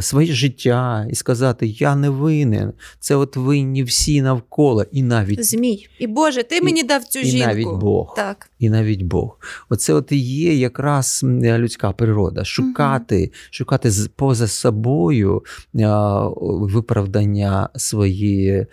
своє 0.00 0.32
життя 0.32 1.06
і 1.10 1.14
сказати: 1.14 1.66
Я 1.66 1.96
не 1.96 2.10
винен, 2.10 2.72
це 3.00 3.16
от 3.16 3.36
винні 3.36 3.82
всі 3.82 4.22
навколо, 4.22 4.84
і 4.92 5.02
навіть 5.02 5.44
Змій. 5.44 5.86
І 5.98 6.06
Боже, 6.06 6.42
ти 6.42 6.62
мені 6.62 6.82
дав 6.82 7.04
цю 7.04 7.18
і 7.18 7.24
жінку. 7.24 7.44
І 7.44 7.46
навіть 7.46 7.80
Бог. 7.80 8.14
Так. 8.16 8.50
І 8.58 8.70
навіть 8.70 9.02
Бог. 9.02 9.38
Оце 9.68 9.94
от 9.94 10.12
і 10.12 10.16
є 10.18 10.54
якраз 10.54 11.20
людська 11.24 11.92
природа. 11.92 12.44
Шукати, 12.44 13.20
угу. 13.20 13.32
шукати 13.50 13.90
поза 14.16 14.46
собою 14.46 15.42
виправдання 16.40 17.68
своєї 17.76 18.66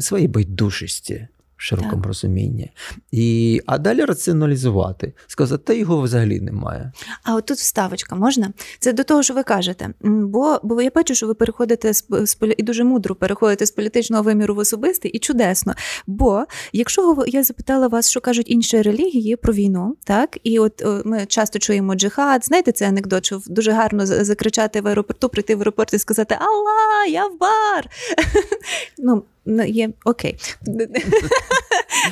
своєї 0.00 0.28
байдужості. 0.28 1.28
Широкому 1.56 1.96
Так. 1.96 2.06
розумінні. 2.06 2.72
І, 3.12 3.60
а 3.66 3.78
далі 3.78 4.04
раціоналізувати, 4.04 5.12
сказати, 5.26 5.62
та 5.66 5.72
його 5.72 6.00
взагалі 6.00 6.40
немає. 6.40 6.92
А 7.22 7.34
от 7.34 7.46
тут 7.46 7.58
вставочка 7.58 8.16
можна? 8.16 8.52
Це 8.78 8.92
до 8.92 9.04
того, 9.04 9.22
що 9.22 9.34
ви 9.34 9.42
кажете. 9.42 9.90
Бо, 10.00 10.60
бо 10.62 10.82
я 10.82 10.90
бачу, 10.94 11.14
що 11.14 11.26
ви 11.26 11.34
переходите 11.34 11.94
з, 11.94 12.06
з 12.10 12.36
і 12.56 12.62
дуже 12.62 12.84
мудро 12.84 13.14
переходите 13.14 13.66
з 13.66 13.70
політичного 13.70 14.22
виміру 14.22 14.54
в 14.54 14.58
особистий, 14.58 15.10
і 15.10 15.18
чудесно. 15.18 15.74
Бо 16.06 16.44
якщо 16.72 17.24
я 17.26 17.44
запитала 17.44 17.88
вас, 17.88 18.10
що 18.10 18.20
кажуть 18.20 18.50
інші 18.50 18.82
релігії 18.82 19.36
про 19.36 19.52
війну, 19.52 19.96
так 20.04 20.38
і 20.44 20.58
от 20.58 20.82
ми 21.04 21.26
часто 21.26 21.58
чуємо 21.58 21.94
джихад. 21.94 22.44
Знаєте, 22.44 22.72
це 22.72 22.88
анекдот, 22.88 23.26
що 23.26 23.40
дуже 23.46 23.72
гарно 23.72 24.06
закричати 24.06 24.80
в 24.80 24.88
аеропорту, 24.88 25.28
прийти 25.28 25.56
в 25.56 25.58
аеропорт 25.58 25.94
і 25.94 25.98
сказати 25.98 26.38
Алла, 26.40 27.04
я 27.08 27.26
в 27.26 27.38
бар. 27.38 27.88
Ну, 28.98 29.22
є 29.66 29.90
окей. 30.04 30.36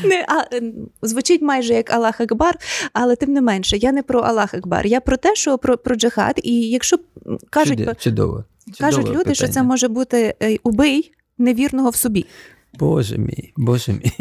Не, 0.04 0.24
а, 0.28 0.56
е, 0.56 0.72
звучить 1.02 1.42
майже 1.42 1.74
як 1.74 1.90
Аллах 1.90 2.20
Акбар, 2.20 2.58
але 2.92 3.16
тим 3.16 3.32
не 3.32 3.40
менше, 3.40 3.76
я 3.76 3.92
не 3.92 4.02
про 4.02 4.20
Аллах 4.20 4.54
Акбар. 4.54 4.86
Я 4.86 5.00
про 5.00 5.16
те, 5.16 5.34
що 5.34 5.58
про, 5.58 5.78
про 5.78 5.94
джихад. 5.94 6.40
І 6.42 6.60
якщо 6.60 6.98
кажуть, 7.50 7.78
Чудо- 7.78 7.94
чудово. 7.94 8.44
кажуть 8.80 9.08
люди, 9.08 9.34
що 9.34 9.48
це 9.48 9.62
може 9.62 9.88
бути 9.88 10.34
е, 10.42 10.58
убий 10.62 11.12
невірного 11.38 11.90
в 11.90 11.96
собі. 11.96 12.26
Боже 12.78 13.18
мій, 13.18 13.52
боже 13.56 13.92
мій. 13.92 14.12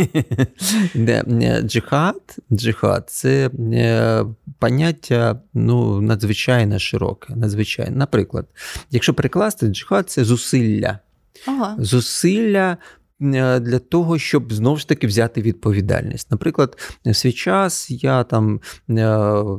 Е, 1.07 1.61
Джихад, 1.61 2.37
джихад 2.51 3.09
це 3.09 3.49
е, 3.73 4.25
поняття 4.59 5.39
ну, 5.53 6.01
надзвичайно 6.01 6.79
широке. 6.79 7.35
Надзвичайно. 7.35 7.97
Наприклад, 7.97 8.45
якщо 8.91 9.13
перекласти, 9.13 9.67
джихад 9.67 10.09
це 10.09 10.23
зусилля. 10.23 10.99
Ага. 11.47 11.75
Зусилля 11.79 12.77
для 13.21 13.79
того, 13.79 14.17
щоб 14.17 14.53
знову 14.53 14.77
ж 14.77 14.87
таки 14.87 15.07
взяти 15.07 15.41
відповідальність. 15.41 16.31
Наприклад, 16.31 16.77
в 17.05 17.13
свій 17.15 17.31
час 17.31 17.87
я 17.91 18.23
там, 18.23 18.61
е, 18.89 18.93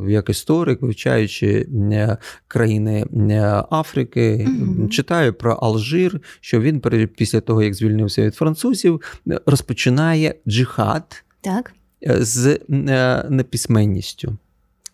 як 0.09 0.29
історик, 0.31 0.83
вивчаючи 0.83 1.66
е, 1.92 2.16
країни 2.48 3.07
е, 3.31 3.64
Африки, 3.70 4.46
Мгм. 4.48 4.88
читаю 4.90 5.35
про 5.35 5.53
Алжир, 5.53 6.20
що 6.40 6.61
він 6.61 6.81
після 7.16 7.40
того, 7.40 7.62
як 7.62 7.75
звільнився 7.75 8.22
від 8.22 8.35
французів, 8.35 9.01
е, 9.31 9.40
розпочинає 9.46 10.35
джихад 10.48 11.25
Так, 11.40 11.72
е, 12.07 12.16
з 12.25 12.59
е, 12.70 13.27
неписьменністю. 13.31 14.37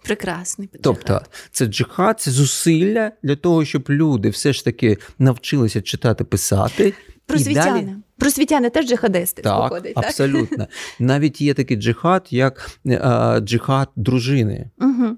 прекрасний 0.05 0.69
Тобто, 0.83 1.21
це 1.51 1.67
джихад, 1.67 2.21
це 2.21 2.31
зусилля 2.31 3.13
для 3.23 3.37
того, 3.37 3.65
щоб 3.65 3.85
люди 3.91 4.29
все 4.31 4.53
ж 4.53 4.65
таки 4.65 4.97
навчилися 5.19 5.81
читати, 5.83 6.25
писати. 6.25 6.83
далі- 6.85 6.95
Просвітяни. 7.27 7.97
Просвітяни 8.19 8.71
теж 8.71 8.87
джихадисти 8.87 9.43
Так, 9.43 9.63
виходить, 9.63 9.95
так? 9.95 10.05
абсолютно. 10.05 10.67
Навіть 10.99 11.41
є 11.41 11.55
такий 11.55 11.77
джихад, 11.77 12.27
як 12.31 12.71
е, 12.87 13.41
джихад 13.41 13.89
дружини. 13.97 14.71
Угу. 14.81 15.17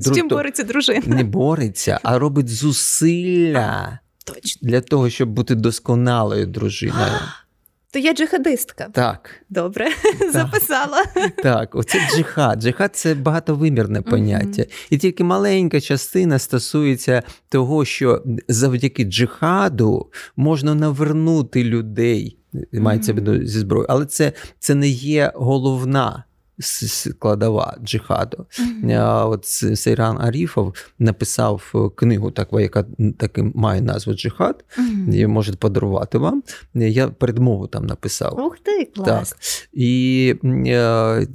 З 0.00 0.14
чим 0.14 0.28
бореться 0.28 0.62
дружина? 0.62 1.02
Не 1.06 1.24
бореться, 1.24 2.00
а 2.02 2.18
робить 2.18 2.48
зусилля 2.48 3.98
Точно. 4.24 4.68
для 4.68 4.80
того, 4.80 5.10
щоб 5.10 5.28
бути 5.28 5.54
досконалою 5.54 6.46
дружиною. 6.46 7.12
То 7.94 8.00
я 8.00 8.12
джихадистка. 8.12 8.88
Так, 8.92 9.30
Добре, 9.50 9.86
записала. 10.32 11.04
так, 11.42 11.74
оце 11.74 11.98
джихад. 12.10 12.62
Джихад 12.62 12.96
це 12.96 13.14
багатовимірне 13.14 14.02
поняття. 14.02 14.64
І 14.90 14.98
тільки 14.98 15.24
маленька 15.24 15.80
частина 15.80 16.38
стосується 16.38 17.22
того, 17.48 17.84
що 17.84 18.22
завдяки 18.48 19.04
джихаду 19.04 20.10
можна 20.36 20.74
навернути 20.74 21.64
людей, 21.64 22.38
мається 22.72 23.12
mm-hmm. 23.12 23.44
зі 23.44 23.58
зброєю, 23.58 23.86
але 23.88 24.06
це, 24.06 24.32
це 24.58 24.74
не 24.74 24.88
є 24.88 25.32
головна 25.34 26.24
складова 26.60 27.78
джихаду. 27.84 28.46
А 28.90 29.26
От 29.26 29.44
Сейран 29.46 30.20
Аріфов 30.20 30.74
написав 30.98 31.72
е, 31.74 31.78
книгу, 31.96 32.30
таку, 32.30 32.60
яка 32.60 32.84
таки 33.18 33.42
має 33.54 33.80
назву 33.80 34.14
Джихад. 34.14 34.64
Мгм. 34.78 35.12
Її 35.12 35.26
можуть 35.26 35.58
подарувати 35.58 36.18
вам. 36.18 36.42
Я 36.74 37.08
передмову 37.08 37.66
там 37.66 37.86
написав. 37.86 38.40
Ух 38.40 38.58
ти, 38.58 38.84
клас. 38.84 39.34
І 39.72 40.34
е, 40.44 41.26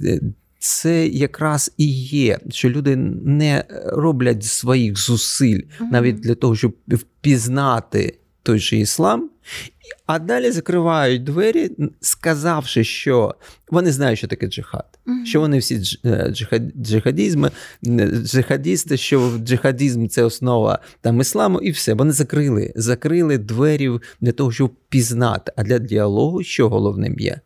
це 0.58 1.06
якраз 1.06 1.72
і 1.76 1.92
є, 2.04 2.38
що 2.48 2.70
люди 2.70 2.96
не 3.24 3.64
роблять 3.86 4.44
своїх 4.44 4.98
зусиль 4.98 5.60
Мгм. 5.80 5.90
навіть 5.90 6.20
для 6.20 6.34
того, 6.34 6.56
щоб 6.56 6.74
впізнати 6.88 8.18
той 8.42 8.58
же 8.58 8.76
іслам. 8.76 9.30
А 10.06 10.18
далі 10.18 10.50
закривають 10.50 11.24
двері, 11.24 11.70
сказавши, 12.00 12.84
що 12.84 13.34
вони 13.70 13.92
знають, 13.92 14.18
що 14.18 14.28
таке 14.28 14.46
джихад, 14.46 14.98
Мгм. 15.06 15.26
що 15.26 15.40
вони 15.40 15.58
всі 15.58 15.74
е, 16.04 16.08
джихад- 16.30 16.70
джихадізми, 16.82 17.50
джихадісти, 18.24 18.96
що 18.96 19.32
джихадізм 19.38 20.06
це 20.06 20.22
основа 20.22 20.78
там 21.00 21.20
ісламу, 21.20 21.60
і 21.60 21.70
все. 21.70 21.94
Вони 21.94 22.12
закрили, 22.12 22.72
закрили 22.76 23.38
двері 23.38 23.90
для 24.20 24.32
того, 24.32 24.52
щоб 24.52 24.74
пізнати. 24.88 25.52
А 25.56 25.62
для 25.62 25.78
діалогу 25.78 26.42
що 26.42 26.68
головним 26.68 27.18
є? 27.18 27.40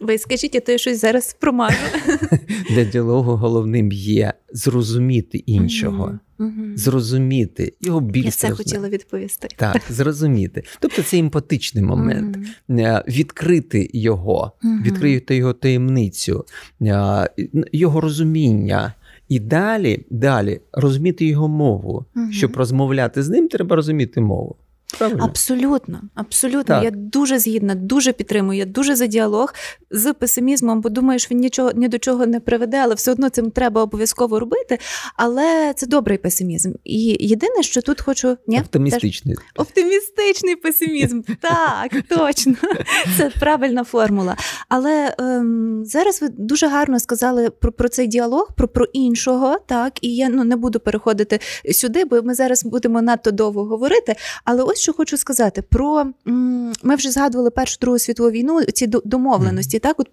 Ви 0.00 0.18
скажіть, 0.18 0.54
а 0.56 0.60
то 0.60 0.72
я 0.72 0.78
щось 0.78 1.00
зараз 1.00 1.36
промажу. 1.40 1.76
Для 2.70 2.84
діалогу 2.84 3.36
головним 3.36 3.92
є 3.92 4.32
зрозуміти 4.52 5.38
іншого, 5.38 6.06
Мгм. 6.06 6.20
Мгм. 6.38 6.76
зрозуміти 6.76 7.72
його 7.80 8.00
більше. 8.00 8.26
Я 8.26 8.30
це 8.30 8.50
хотіла 8.50 8.88
відповісти. 8.88 9.48
Так, 9.56 9.82
зрозуміти. 9.90 10.62
Тобто 10.80 11.02
це 11.02 11.18
емпатичний 11.18 11.84
момент. 11.84 12.38
Е, 12.70 13.04
Відкрити 13.08 13.90
його, 13.92 14.52
угу. 14.64 14.74
відкрити 14.84 15.36
його 15.36 15.52
таємницю, 15.52 16.44
е, 16.82 17.28
його 17.72 18.00
розуміння. 18.00 18.94
І 19.28 19.40
далі, 19.40 20.06
далі 20.10 20.60
розуміти 20.72 21.26
його 21.26 21.48
мову. 21.48 22.04
Щоб 22.30 22.56
розмовляти 22.56 23.22
з 23.22 23.28
ним, 23.28 23.48
треба 23.48 23.76
розуміти 23.76 24.20
мову. 24.20 24.56
Правильно? 24.98 25.24
Абсолютно, 25.24 26.00
абсолютно. 26.14 26.74
Так. 26.74 26.84
Я 26.84 26.90
дуже 26.90 27.38
згідна, 27.38 27.74
дуже 27.74 28.12
підтримую. 28.12 28.58
Я 28.58 28.64
дуже 28.64 28.96
за 28.96 29.06
діалог 29.06 29.54
з 29.90 30.12
песимізмом, 30.12 30.80
бо 30.80 30.88
думаю, 30.88 31.18
що 31.18 31.28
він 31.30 31.40
нічого 31.40 31.72
ні 31.74 31.88
до 31.88 31.98
чого 31.98 32.26
не 32.26 32.40
приведе, 32.40 32.76
але 32.76 32.94
все 32.94 33.12
одно 33.12 33.28
цим 33.28 33.50
треба 33.50 33.82
обов'язково 33.82 34.40
робити. 34.40 34.78
Але 35.16 35.72
це 35.76 35.86
добрий 35.86 36.18
песимізм. 36.18 36.72
І 36.84 37.16
єдине, 37.20 37.62
що 37.62 37.82
тут 37.82 38.00
хочу 38.00 38.36
ні, 38.46 38.56
теж- 38.56 38.64
Оптимістичний. 38.64 39.36
Оптимістичний 39.56 40.56
песимізм. 40.56 41.20
Так, 41.40 42.02
точно. 42.08 42.54
Це 43.16 43.30
правильна 43.40 43.84
формула. 43.84 44.36
Але 44.68 45.14
ем, 45.18 45.82
зараз 45.84 46.22
ви 46.22 46.28
дуже 46.28 46.68
гарно 46.68 47.00
сказали 47.00 47.50
про, 47.50 47.72
про 47.72 47.88
цей 47.88 48.06
діалог, 48.06 48.48
про, 48.56 48.68
про 48.68 48.84
іншого. 48.84 49.58
Так, 49.66 49.92
і 50.00 50.16
я 50.16 50.28
ну, 50.28 50.44
не 50.44 50.56
буду 50.56 50.80
переходити 50.80 51.40
сюди, 51.72 52.04
бо 52.04 52.22
ми 52.22 52.34
зараз 52.34 52.64
будемо 52.64 53.02
надто 53.02 53.30
довго 53.30 53.64
говорити. 53.64 54.16
Але 54.44 54.62
ось 54.62 54.77
що 54.78 54.92
хочу 54.92 55.16
сказати: 55.16 55.62
про 55.62 56.06
ми 56.82 56.94
вже 56.96 57.10
згадували 57.10 57.50
Першу 57.50 57.78
Другу 57.80 57.98
світову 57.98 58.30
війну, 58.30 58.64
ці 58.64 58.86
до- 58.86 59.02
домовленості. 59.04 59.78
Так, 59.78 60.00
от 60.00 60.08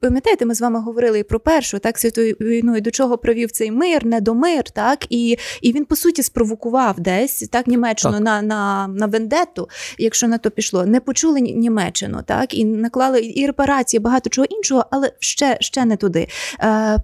пам'ятаєте, 0.00 0.46
ми 0.46 0.54
з 0.54 0.60
вами 0.60 0.80
говорили 0.80 1.18
і 1.18 1.22
про 1.22 1.40
першу 1.40 1.78
так 1.78 1.98
світову 1.98 2.26
війну, 2.26 2.76
і 2.76 2.80
до 2.80 2.90
чого 2.90 3.18
привів 3.18 3.50
цей 3.50 3.70
мир, 3.70 4.06
недомир, 4.06 4.70
так 4.70 5.06
і, 5.10 5.36
і 5.62 5.72
він 5.72 5.84
по 5.84 5.96
суті 5.96 6.22
спровокував 6.22 7.00
десь 7.00 7.48
так 7.52 7.66
Німеччину 7.66 8.14
Так. 8.14 8.22
на, 8.22 8.42
на, 8.42 8.88
на 8.88 9.06
вендетту, 9.06 9.68
якщо 9.98 10.28
на 10.28 10.38
то 10.38 10.50
пішло. 10.50 10.86
Не 10.86 11.00
почули 11.00 11.40
Ні- 11.40 11.54
Німеччину, 11.54 12.22
так 12.26 12.54
і 12.54 12.64
наклали 12.64 13.20
і 13.34 13.46
репарації, 13.46 14.00
багато 14.00 14.30
чого 14.30 14.46
іншого, 14.50 14.84
але 14.90 15.12
ще, 15.20 15.56
ще 15.60 15.84
не 15.84 15.96
туди. 15.96 16.28
Е, 16.60 16.98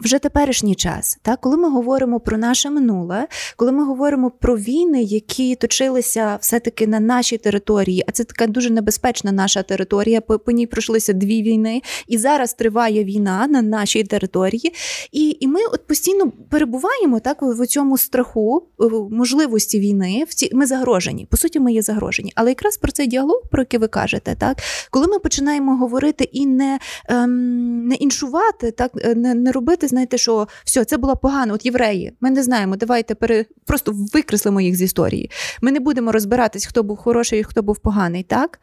вже 0.00 0.18
теперішній 0.18 0.74
час, 0.74 1.18
так, 1.22 1.40
коли 1.40 1.56
ми 1.56 1.70
говоримо 1.70 2.20
про 2.20 2.38
наше 2.38 2.70
минуле, 2.70 3.26
коли 3.56 3.72
ми 3.72 3.84
говоримо 3.84 4.30
про 4.30 4.56
війни, 4.56 5.02
які 5.02 5.54
точилися 5.54 6.38
все-таки 6.40 6.86
на 6.86 7.00
нашій 7.00 7.38
території, 7.38 8.04
а 8.08 8.12
це 8.12 8.24
така 8.24 8.46
дуже 8.46 8.70
небезпечна 8.70 9.32
наша 9.32 9.62
територія. 9.62 10.20
По, 10.20 10.38
по 10.38 10.52
ній 10.52 10.66
пройшлися 10.66 11.12
дві 11.12 11.42
війни, 11.42 11.82
і 12.08 12.18
зараз 12.18 12.54
триває 12.54 13.04
війна 13.04 13.46
на 13.46 13.62
нашій 13.62 14.04
території. 14.04 14.72
І, 15.12 15.36
і 15.40 15.48
ми 15.48 15.60
от 15.72 15.86
постійно 15.86 16.32
перебуваємо 16.50 17.20
так 17.20 17.38
в 17.42 17.66
цьому 17.66 17.98
страху 17.98 18.68
можливості 19.10 19.80
війни. 19.80 20.24
В 20.28 20.34
ці 20.34 20.50
ми 20.52 20.66
загрожені. 20.66 21.26
По 21.30 21.36
суті, 21.36 21.60
ми 21.60 21.72
є 21.72 21.82
загрожені. 21.82 22.32
Але 22.34 22.50
якраз 22.50 22.76
про 22.76 22.92
цей 22.92 23.06
діалог, 23.06 23.42
про 23.50 23.62
який 23.62 23.80
ви 23.80 23.88
кажете, 23.88 24.36
так 24.38 24.58
коли 24.90 25.06
ми 25.06 25.18
починаємо 25.18 25.76
говорити 25.76 26.24
і 26.24 26.46
не, 26.46 26.78
ем, 27.08 27.86
не 27.86 27.94
іншувати, 27.94 28.70
так 28.70 28.92
е, 29.04 29.14
не, 29.14 29.34
не 29.34 29.52
робити, 29.52 29.85
знаєте, 29.88 30.18
що 30.18 30.48
все, 30.64 30.84
це 30.84 30.96
було 30.96 31.16
погано. 31.16 31.54
От 31.54 31.66
євреї, 31.66 32.12
ми 32.20 32.30
не 32.30 32.42
знаємо. 32.42 32.76
Давайте 32.76 33.14
пере 33.14 33.44
просто 33.64 33.92
викреслимо 34.12 34.60
їх 34.60 34.76
з 34.76 34.82
історії. 34.82 35.30
Ми 35.60 35.72
не 35.72 35.80
будемо 35.80 36.12
розбиратись, 36.12 36.66
хто 36.66 36.82
був 36.82 36.96
хороший, 36.96 37.40
і 37.40 37.44
хто 37.44 37.62
був 37.62 37.78
поганий, 37.78 38.22
так. 38.22 38.60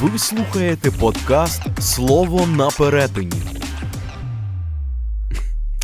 Ви 0.00 0.18
слухаєте 0.18 0.90
подкаст 0.90 1.62
Слово 1.80 2.46
на 2.46 2.70
перетині. 2.70 3.61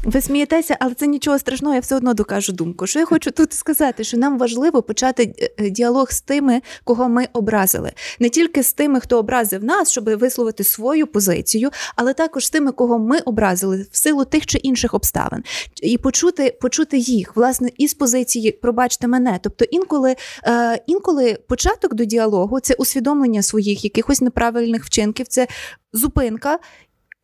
Ви 0.04 0.20
смієтеся, 0.20 0.76
але 0.80 0.94
це 0.94 1.06
нічого 1.06 1.38
страшного, 1.38 1.74
я 1.74 1.80
все 1.80 1.96
одно 1.96 2.14
докажу 2.14 2.52
думку. 2.52 2.86
Що 2.86 2.98
я 2.98 3.04
хочу 3.04 3.30
тут 3.30 3.52
сказати, 3.52 4.04
що 4.04 4.16
нам 4.16 4.38
важливо 4.38 4.82
почати 4.82 5.50
е, 5.58 5.70
діалог 5.70 6.12
з 6.12 6.20
тими, 6.20 6.60
кого 6.84 7.08
ми 7.08 7.28
образили, 7.32 7.92
не 8.20 8.28
тільки 8.28 8.62
з 8.62 8.72
тими, 8.72 9.00
хто 9.00 9.18
образив 9.18 9.64
нас, 9.64 9.90
щоб 9.90 10.04
висловити 10.04 10.64
свою 10.64 11.06
позицію, 11.06 11.70
але 11.96 12.14
також 12.14 12.46
з 12.46 12.50
тими, 12.50 12.72
кого 12.72 12.98
ми 12.98 13.18
образили 13.18 13.86
в 13.90 13.96
силу 13.96 14.24
тих 14.24 14.46
чи 14.46 14.58
інших 14.58 14.94
обставин, 14.94 15.42
і 15.82 15.98
почути 15.98 16.58
почути 16.60 16.98
їх 16.98 17.36
власне 17.36 17.70
із 17.76 17.94
позиції 17.94 18.52
Пробачте 18.52 19.08
мене. 19.08 19.38
Тобто, 19.42 19.64
інколи 19.64 20.16
е, 20.44 20.82
інколи 20.86 21.38
початок 21.48 21.94
до 21.94 22.04
діалогу 22.04 22.60
це 22.60 22.74
усвідомлення 22.74 23.42
своїх 23.42 23.84
якихось 23.84 24.20
неправильних 24.20 24.84
вчинків, 24.84 25.26
це 25.28 25.46
зупинка 25.92 26.58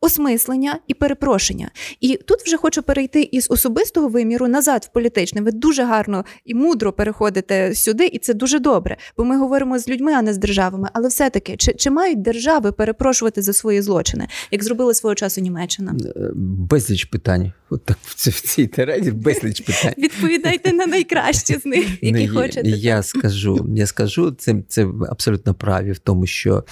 осмислення 0.05 0.79
і 0.87 0.93
перепрошення. 0.93 1.71
І 2.01 2.19
тут 2.25 2.41
вже 2.45 2.57
хочу 2.57 2.83
перейти 2.83 3.29
із 3.31 3.47
особистого 3.49 4.07
виміру 4.07 4.47
назад 4.47 4.87
в 4.89 4.93
політичне. 4.93 5.41
Ви 5.41 5.51
дуже 5.51 5.83
гарно 5.83 6.25
і 6.45 6.53
мудро 6.55 6.93
переходите 6.93 7.75
сюди, 7.75 8.05
і 8.05 8.19
це 8.19 8.33
дуже 8.33 8.59
добре. 8.59 8.97
Бо 9.17 9.23
ми 9.23 9.37
говоримо 9.37 9.79
з 9.79 9.87
людьми, 9.87 10.13
а 10.13 10.21
не 10.21 10.33
з 10.33 10.37
державами. 10.37 10.89
Але 10.93 11.07
все-таки, 11.07 11.57
чи, 11.57 11.73
чи 11.73 11.89
мають 11.89 12.21
держави 12.21 12.71
перепрошувати 12.71 13.41
за 13.41 13.53
свої 13.53 13.81
злочини, 13.81 14.27
як 14.51 14.63
зробила 14.63 14.93
свого 14.93 15.15
часу 15.15 15.41
Німеччина? 15.41 15.95
Е, 16.15 16.29
безліч 16.35 17.05
питань. 17.05 17.51
От 17.69 17.85
так 17.85 17.97
в 18.03 18.41
цій 18.41 18.67
терені 18.67 19.11
безліч 19.11 19.61
питань. 19.61 19.93
Відповідайте 19.97 20.73
на 20.73 20.85
найкраще 20.85 21.59
з 21.59 21.65
них, 21.65 22.03
які 22.03 22.11
Не, 22.11 22.29
хочете. 22.29 22.69
Я 22.69 23.03
скажу, 23.03 23.67
я 23.75 23.87
скажу, 23.87 24.31
це 24.31 24.55
це 24.67 24.87
абсолютно 25.09 25.53
праві 25.53 25.91
в 25.91 25.99
тому, 25.99 26.25
що 26.25 26.63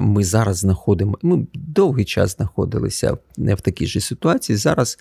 ми 0.00 0.24
зараз 0.24 0.56
знаходимо. 0.56 1.18
Ми 1.22 1.46
довгий 1.54 2.04
час 2.04 2.38
знаходилися 2.48 3.16
в 3.38 3.60
такій 3.60 3.86
ж 3.86 4.00
ситуації. 4.00 4.56
Зараз 4.56 4.98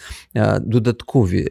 додаткові 0.62 1.50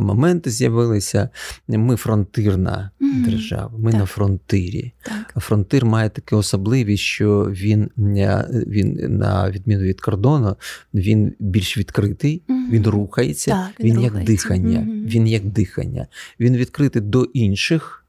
моменти 0.00 0.50
з'явилися. 0.50 1.28
Ми 1.68 1.96
фронтирна 1.96 2.90
mm-hmm. 3.00 3.30
держава, 3.30 3.72
ми 3.78 3.90
так. 3.90 4.00
на 4.00 4.06
фронтирі. 4.06 4.92
Так. 5.02 5.44
Фронтир 5.44 5.84
має 5.84 6.10
таку 6.10 6.36
особливість, 6.36 7.02
що 7.02 7.48
він 7.50 7.90
він 7.96 9.18
на 9.18 9.50
відміну 9.50 9.82
від 9.82 10.00
кордону, 10.00 10.56
він 10.94 11.32
більш 11.38 11.78
відкритий, 11.78 12.42
mm-hmm. 12.48 12.70
він 12.70 12.86
рухається, 12.86 13.50
так, 13.50 13.70
він, 13.80 13.96
він 13.96 14.04
як 14.04 14.24
дихання. 14.24 14.78
Mm-hmm. 14.78 15.06
Він 15.06 15.26
як 15.26 15.44
дихання. 15.44 16.06
Він 16.40 16.56
відкритий 16.56 17.02
до 17.02 17.24
інших, 17.24 18.04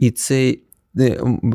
і 0.00 0.10
цей 0.10 0.62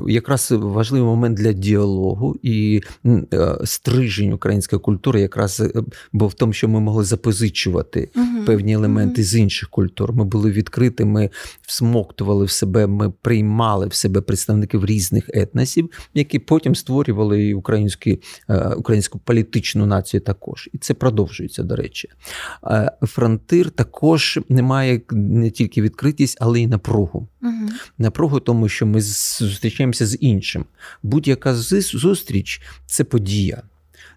якраз 0.08 0.52
важливий 0.52 1.08
момент 1.08 1.38
для 1.38 1.54
діалогу 1.54 2.36
і 2.42 2.82
е, 3.06 3.58
стрижень 3.64 4.34
української 4.34 4.80
культури, 4.80 5.22
якраз 5.22 5.60
е, 5.60 5.84
був 6.14 6.30
в 6.30 6.34
тому, 6.34 6.54
що 6.54 6.68
ми 6.68 6.80
могли 6.80 7.04
запозичувати 7.04 8.10
uh 8.16 8.46
певні 8.46 8.74
елементи 8.74 9.22
uh 9.22 9.26
з 9.26 9.36
інших 9.36 9.70
культур. 9.70 10.14
Ми 10.14 10.24
були 10.24 10.52
відкриті, 10.52 11.06
ми 11.06 11.30
всмоктували 11.68 12.46
в 12.46 12.52
себе, 12.52 12.88
ми 12.88 13.10
приймали 13.10 13.88
в 13.88 13.94
себе 13.94 14.22
представників 14.22 14.86
різних 14.86 15.30
етносів, 15.34 15.90
які 16.14 16.40
потім 16.40 16.76
створювали 16.76 17.44
і 17.44 17.54
українську, 17.54 18.10
е, 18.50 18.70
українську 18.78 19.20
політичну 19.20 19.86
націю 19.86 20.22
також. 20.22 20.70
І 20.74 20.78
це 20.78 20.94
продовжується, 20.94 21.64
до 21.64 21.76
речі. 21.76 22.10
Фронтир 23.02 23.72
також 23.72 24.40
не 24.50 24.62
має 24.62 25.02
не 25.12 25.52
тільки 25.52 25.82
відкритість, 25.82 26.38
але 26.42 26.62
й 26.62 26.68
напругу. 26.68 27.28
uh 27.42 27.50
Напругу, 27.98 28.40
тому 28.40 28.70
що 28.70 28.86
ми 28.86 29.02
зустрічаємося 29.40 30.06
з 30.06 30.18
іншим. 30.22 30.66
Будь-яка 31.04 31.56
зустріч 31.56 32.62
це 32.86 33.04
подія. 33.04 33.64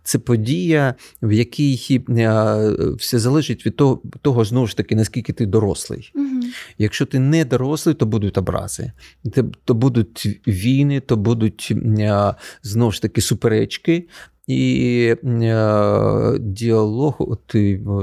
Це 0.02 0.18
подія, 0.18 0.94
в 1.22 1.32
якій 1.32 2.02
е, 2.08 2.94
все 2.98 3.18
залежить 3.18 3.66
від 3.66 3.76
того, 3.76 4.02
того 4.22 4.44
знову 4.44 4.66
ж 4.66 4.76
таки, 4.76 4.96
наскільки 4.96 5.32
ти 5.32 5.46
дорослий. 5.46 6.12
Угу. 6.14 6.42
Якщо 6.78 7.06
ти 7.06 7.18
не 7.18 7.44
дорослий, 7.44 7.94
то 7.94 8.06
будуть 8.06 8.38
образи, 8.38 8.92
то 9.64 9.74
будуть 9.74 10.40
війни, 10.46 11.00
то 11.00 11.16
будуть 11.16 11.72
е, 11.98 12.34
знову 12.62 12.92
ж 12.92 13.02
таки 13.02 13.20
суперечки. 13.20 14.08
І 14.46 15.14
е, 15.24 16.38
діалог, 16.40 17.16
от 17.18 17.56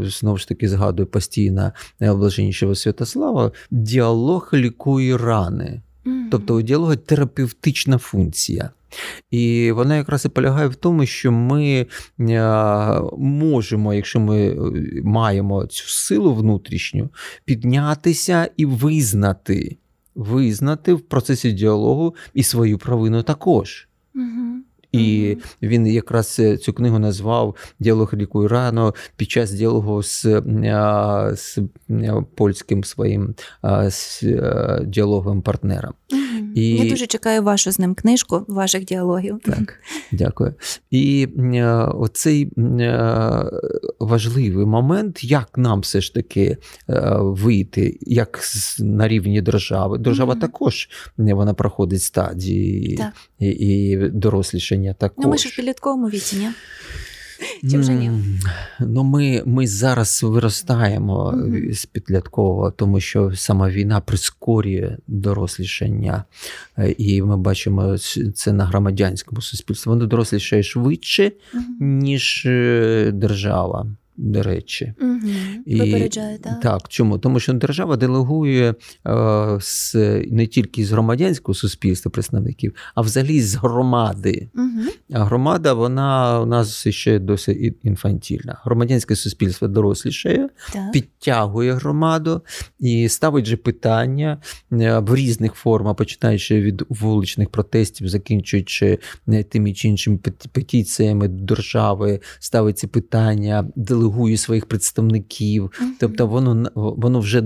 знову 0.03 0.37
ж 0.37 0.47
таки 0.47 0.69
згадую 0.69 1.07
постійно 1.07 1.71
блаженнішого 1.99 2.75
Святослава, 2.75 3.51
діалог 3.71 4.49
лікує 4.53 5.17
рани. 5.17 5.81
Тобто 6.31 6.55
у 6.55 6.61
діалога 6.61 6.95
терапевтична 6.95 7.97
функція. 7.97 8.69
І 9.31 9.71
вона 9.71 9.97
якраз 9.97 10.25
і 10.25 10.29
полягає 10.29 10.67
в 10.67 10.75
тому, 10.75 11.05
що 11.05 11.31
ми 11.31 11.85
е, 12.19 13.01
можемо, 13.17 13.93
якщо 13.93 14.19
ми 14.19 14.47
е, 14.47 14.55
маємо 15.03 15.65
цю 15.65 15.87
силу 15.87 16.33
внутрішню, 16.33 17.09
піднятися 17.45 18.49
і 18.57 18.65
визнати, 18.65 19.77
визнати 20.15 20.93
в 20.93 21.01
процесі 21.01 21.51
діалогу 21.51 22.15
і 22.33 22.43
свою 22.43 22.77
провину 22.77 23.23
також. 23.23 23.87
Угу. 24.15 24.61
І 24.91 25.37
він 25.61 25.87
якраз 25.87 26.37
е, 26.39 26.57
цю 26.57 26.73
книгу 26.73 26.99
назвав 26.99 27.55
Діалог 27.79 28.13
лікує 28.13 28.47
рано 28.47 28.93
під 29.15 29.31
час 29.31 29.51
діалогу 29.51 30.03
з 30.03 30.41
з 31.35 31.59
польським 32.35 32.83
своїм 32.83 33.35
з 33.89 34.23
діалоговим 34.85 35.41
партнером. 35.41 35.93
І... 36.55 36.69
Я 36.69 36.89
дуже 36.89 37.07
чекаю 37.07 37.43
вашу 37.43 37.71
з 37.71 37.79
ним 37.79 37.95
книжку, 37.95 38.45
ваших 38.47 38.85
діалогів. 38.85 39.39
Так, 39.43 39.79
дякую. 40.11 40.53
І 40.91 41.27
оцей 41.95 42.51
важливий 43.99 44.65
момент, 44.65 45.23
як 45.23 45.57
нам 45.57 45.79
все 45.79 46.01
ж 46.01 46.13
таки 46.13 46.57
е, 46.89 47.17
вийти, 47.19 47.97
як 48.01 48.39
на 48.79 49.07
рівні 49.07 49.41
держави. 49.41 49.97
Держава 49.97 50.33
mm-hmm. 50.33 50.39
також 50.39 50.89
вона 51.17 51.53
проходить 51.53 52.01
стадії 52.01 52.97
так. 52.97 53.13
і, 53.39 53.47
і 53.47 53.97
дорослішання 53.97 54.93
також. 54.93 55.25
Ну, 55.25 55.31
ми 55.31 55.37
ж 55.37 55.49
в 55.49 55.55
підлітковому 55.55 56.09
віці, 56.09 56.35
ні? 56.35 56.49
Чи 57.71 57.77
вже 57.77 57.93
ні? 57.93 58.11
Ну, 58.79 59.03
Ми 59.03 59.43
ми 59.45 59.67
зараз 59.67 60.23
виростаємо 60.23 61.33
mm 61.35 61.73
з 61.73 61.85
підліткового, 61.85 62.71
тому 62.71 62.99
що 62.99 63.31
сама 63.35 63.69
війна 63.69 64.01
прискорює 64.01 64.97
дорослішання. 65.07 66.23
Е, 66.77 66.95
і 66.97 67.21
ми 67.21 67.37
бачимо 67.37 67.97
це 68.35 68.53
на 68.53 68.65
громадянському 68.65 69.41
суспільстві. 69.41 69.89
Воно 69.89 70.05
дорослішає 70.05 70.63
швидше, 70.63 71.31
mm 71.53 71.61
ніж 71.81 72.43
е, 72.45 73.11
держава 73.13 73.87
до 74.17 74.43
речі. 74.43 74.93
Угу. 75.01 75.19
І, 75.65 76.09
так? 76.09 76.59
Так, 76.61 76.81
чому? 76.87 77.17
Тому 77.17 77.39
що 77.39 77.53
держава 77.53 77.97
делегує 77.97 78.75
е, 79.07 79.57
з, 79.61 79.95
не 80.31 80.47
тільки 80.47 80.85
з 80.85 80.91
громадянського 80.91 81.53
суспільства 81.55 82.11
представників, 82.11 82.75
а 82.95 83.01
взагалі 83.01 83.41
з 83.41 83.55
громади. 83.55 84.49
Угу. 84.55 84.91
А 85.13 85.23
громада, 85.23 85.73
вона 85.73 86.39
у 86.41 86.45
нас 86.45 86.87
ще 86.87 87.19
досить 87.19 87.77
інфантільна. 87.83 88.57
Громадянське 88.63 89.15
суспільство 89.15 89.67
дорослішає, 89.67 90.49
так. 90.73 90.91
підтягує 90.91 91.73
громаду 91.73 92.41
і 92.79 93.09
ставить 93.09 93.45
же 93.45 93.57
питання 93.57 94.41
е, 94.71 94.99
в 94.99 95.15
різних 95.15 95.53
формах, 95.53 95.95
починаючи 95.95 96.61
від 96.61 96.83
вуличних 96.89 97.49
протестів, 97.49 98.09
закінчуючи 98.09 98.99
е, 99.27 99.43
тими 99.43 99.73
чи 99.73 99.87
іншими 99.87 100.17
петиціями 100.51 101.27
держави, 101.27 102.19
ставить 102.39 102.77
ці 102.77 102.87
питання, 102.87 103.67
делегує 104.01 104.37
своїх 104.37 104.65
представників, 104.65 105.63
mm-hmm. 105.63 105.85
тобто 105.99 106.27
воно 106.27 106.71
воно 106.75 107.19
вже 107.19 107.41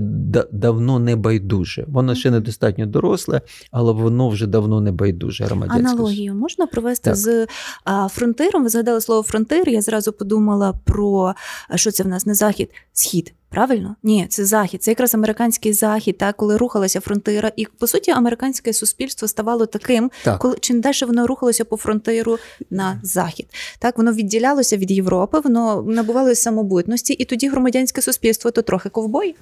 давно 0.52 0.98
не 0.98 1.16
байдуже. 1.16 1.84
Воно 1.88 2.14
ще 2.14 2.30
недостатньо 2.30 2.86
доросле, 2.86 3.40
але 3.70 3.92
воно 3.92 4.28
вже 4.28 4.46
давно 4.46 4.80
не 4.80 4.92
байдуже. 4.92 5.44
громадянське. 5.44 5.92
Аналогію 5.92 6.34
можна 6.34 6.66
провести 6.66 7.10
так. 7.10 7.16
з 7.16 7.46
а, 7.84 8.08
фронтиром. 8.08 8.62
Ви 8.62 8.68
згадали 8.68 9.00
слово 9.00 9.22
фронтир. 9.22 9.68
Я 9.68 9.82
зразу 9.82 10.12
подумала 10.12 10.72
про 10.84 11.34
що 11.74 11.90
це 11.90 12.02
в 12.02 12.08
нас 12.08 12.26
не 12.26 12.34
захід, 12.34 12.70
схід. 12.92 13.34
Правильно? 13.48 13.96
Ні, 14.02 14.26
це 14.30 14.44
захід, 14.44 14.82
це 14.82 14.90
якраз 14.90 15.14
американський 15.14 15.72
захід, 15.72 16.18
та 16.18 16.32
коли 16.32 16.56
рухалася 16.56 17.00
фронтира, 17.00 17.52
і 17.56 17.66
по 17.66 17.86
суті 17.86 18.10
американське 18.10 18.72
суспільство 18.72 19.28
ставало 19.28 19.66
таким, 19.66 20.10
так. 20.24 20.38
коли 20.38 20.56
чим 20.60 20.80
далі 20.80 20.94
воно 21.06 21.26
рухалося 21.26 21.64
по 21.64 21.76
фронтиру 21.76 22.38
на 22.70 23.00
захід. 23.02 23.46
Так 23.78 23.98
воно 23.98 24.12
відділялося 24.12 24.76
від 24.76 24.90
Європи, 24.90 25.40
воно 25.40 25.82
набувало 25.82 26.34
самобутності, 26.34 27.12
і 27.12 27.24
тоді 27.24 27.48
громадянське 27.48 28.02
суспільство 28.02 28.50
то 28.50 28.62
трохи 28.62 28.88
ковбой. 28.88 29.34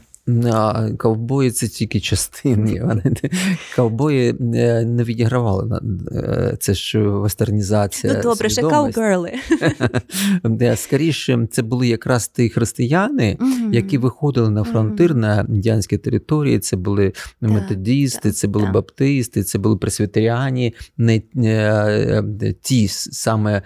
Ковбої 0.98 1.50
це 1.50 1.68
тільки 1.68 2.00
частини. 2.00 3.00
Ковбої 3.76 4.34
е, 4.54 4.84
не 4.84 5.04
відігравали. 5.04 5.80
Е, 6.12 6.56
це 6.60 6.74
ж 6.74 6.98
вестернізація. 6.98 8.14
Ну 8.14 8.22
добре, 8.22 8.48
ще 8.48 8.62
каугерли. 8.62 9.32
Скоріше, 10.76 11.48
це 11.50 11.62
були 11.62 11.88
якраз 11.88 12.28
ті 12.28 12.48
християни, 12.48 13.38
які 13.72 13.98
виходили 13.98 14.50
на 14.50 14.64
фронтир 14.64 15.14
на 15.14 15.46
індіанській 15.48 15.98
території. 15.98 16.58
Це 16.58 16.76
були 16.76 17.12
методісти, 17.40 18.32
це 18.32 18.48
були 18.48 18.66
баптисти, 18.66 19.42
це 19.42 19.58
були 19.58 19.76
пресвітеріані, 19.76 20.74
не 20.96 21.22
е, 21.36 22.54
ті 22.62 22.88
саме 22.88 23.62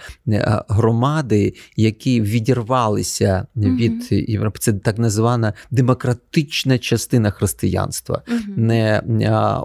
громади, 0.68 1.54
які 1.76 2.20
відірвалися 2.20 3.46
від 3.56 4.12
Європи. 4.12 4.58
Це 4.60 4.72
так 4.72 4.98
названа 4.98 5.52
демократична 5.70 6.47
специфічна 6.48 6.78
частина 6.78 7.30
християнства, 7.30 8.22
угу. 8.28 8.38
не 8.56 9.02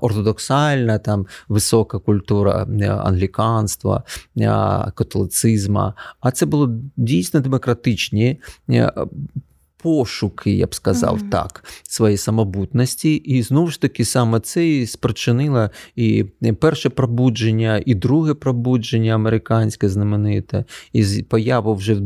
ортодоксальна, 0.02 1.00
там 1.00 1.28
висока 1.48 2.00
культура 2.00 2.68
англіканства, 3.04 4.04
католицизму, 4.96 5.94
а 6.20 6.32
це 6.32 6.46
було 6.46 6.70
дійсно 6.98 7.40
демократичні 7.40 8.42
пошуки, 9.84 10.52
я 10.52 10.66
б 10.66 10.76
сказав 10.76 11.18
mm-hmm. 11.18 11.30
так, 11.30 11.64
своєї 11.84 12.18
самобутності. 12.18 13.16
І 13.16 13.42
знову 13.42 13.68
ж 13.68 13.82
таки, 13.82 14.06
саме 14.06 14.40
це 14.40 14.70
і 14.70 14.88
спричинило 14.88 15.70
і 15.96 16.24
перше 16.60 16.90
пробудження, 16.90 17.84
і 17.86 17.96
друге 17.96 18.34
пробудження 18.34 19.16
американське 19.16 19.90
знамените, 19.90 20.66
і 20.94 21.24
появу 21.30 21.76
вже 21.76 21.94
в 21.94 22.00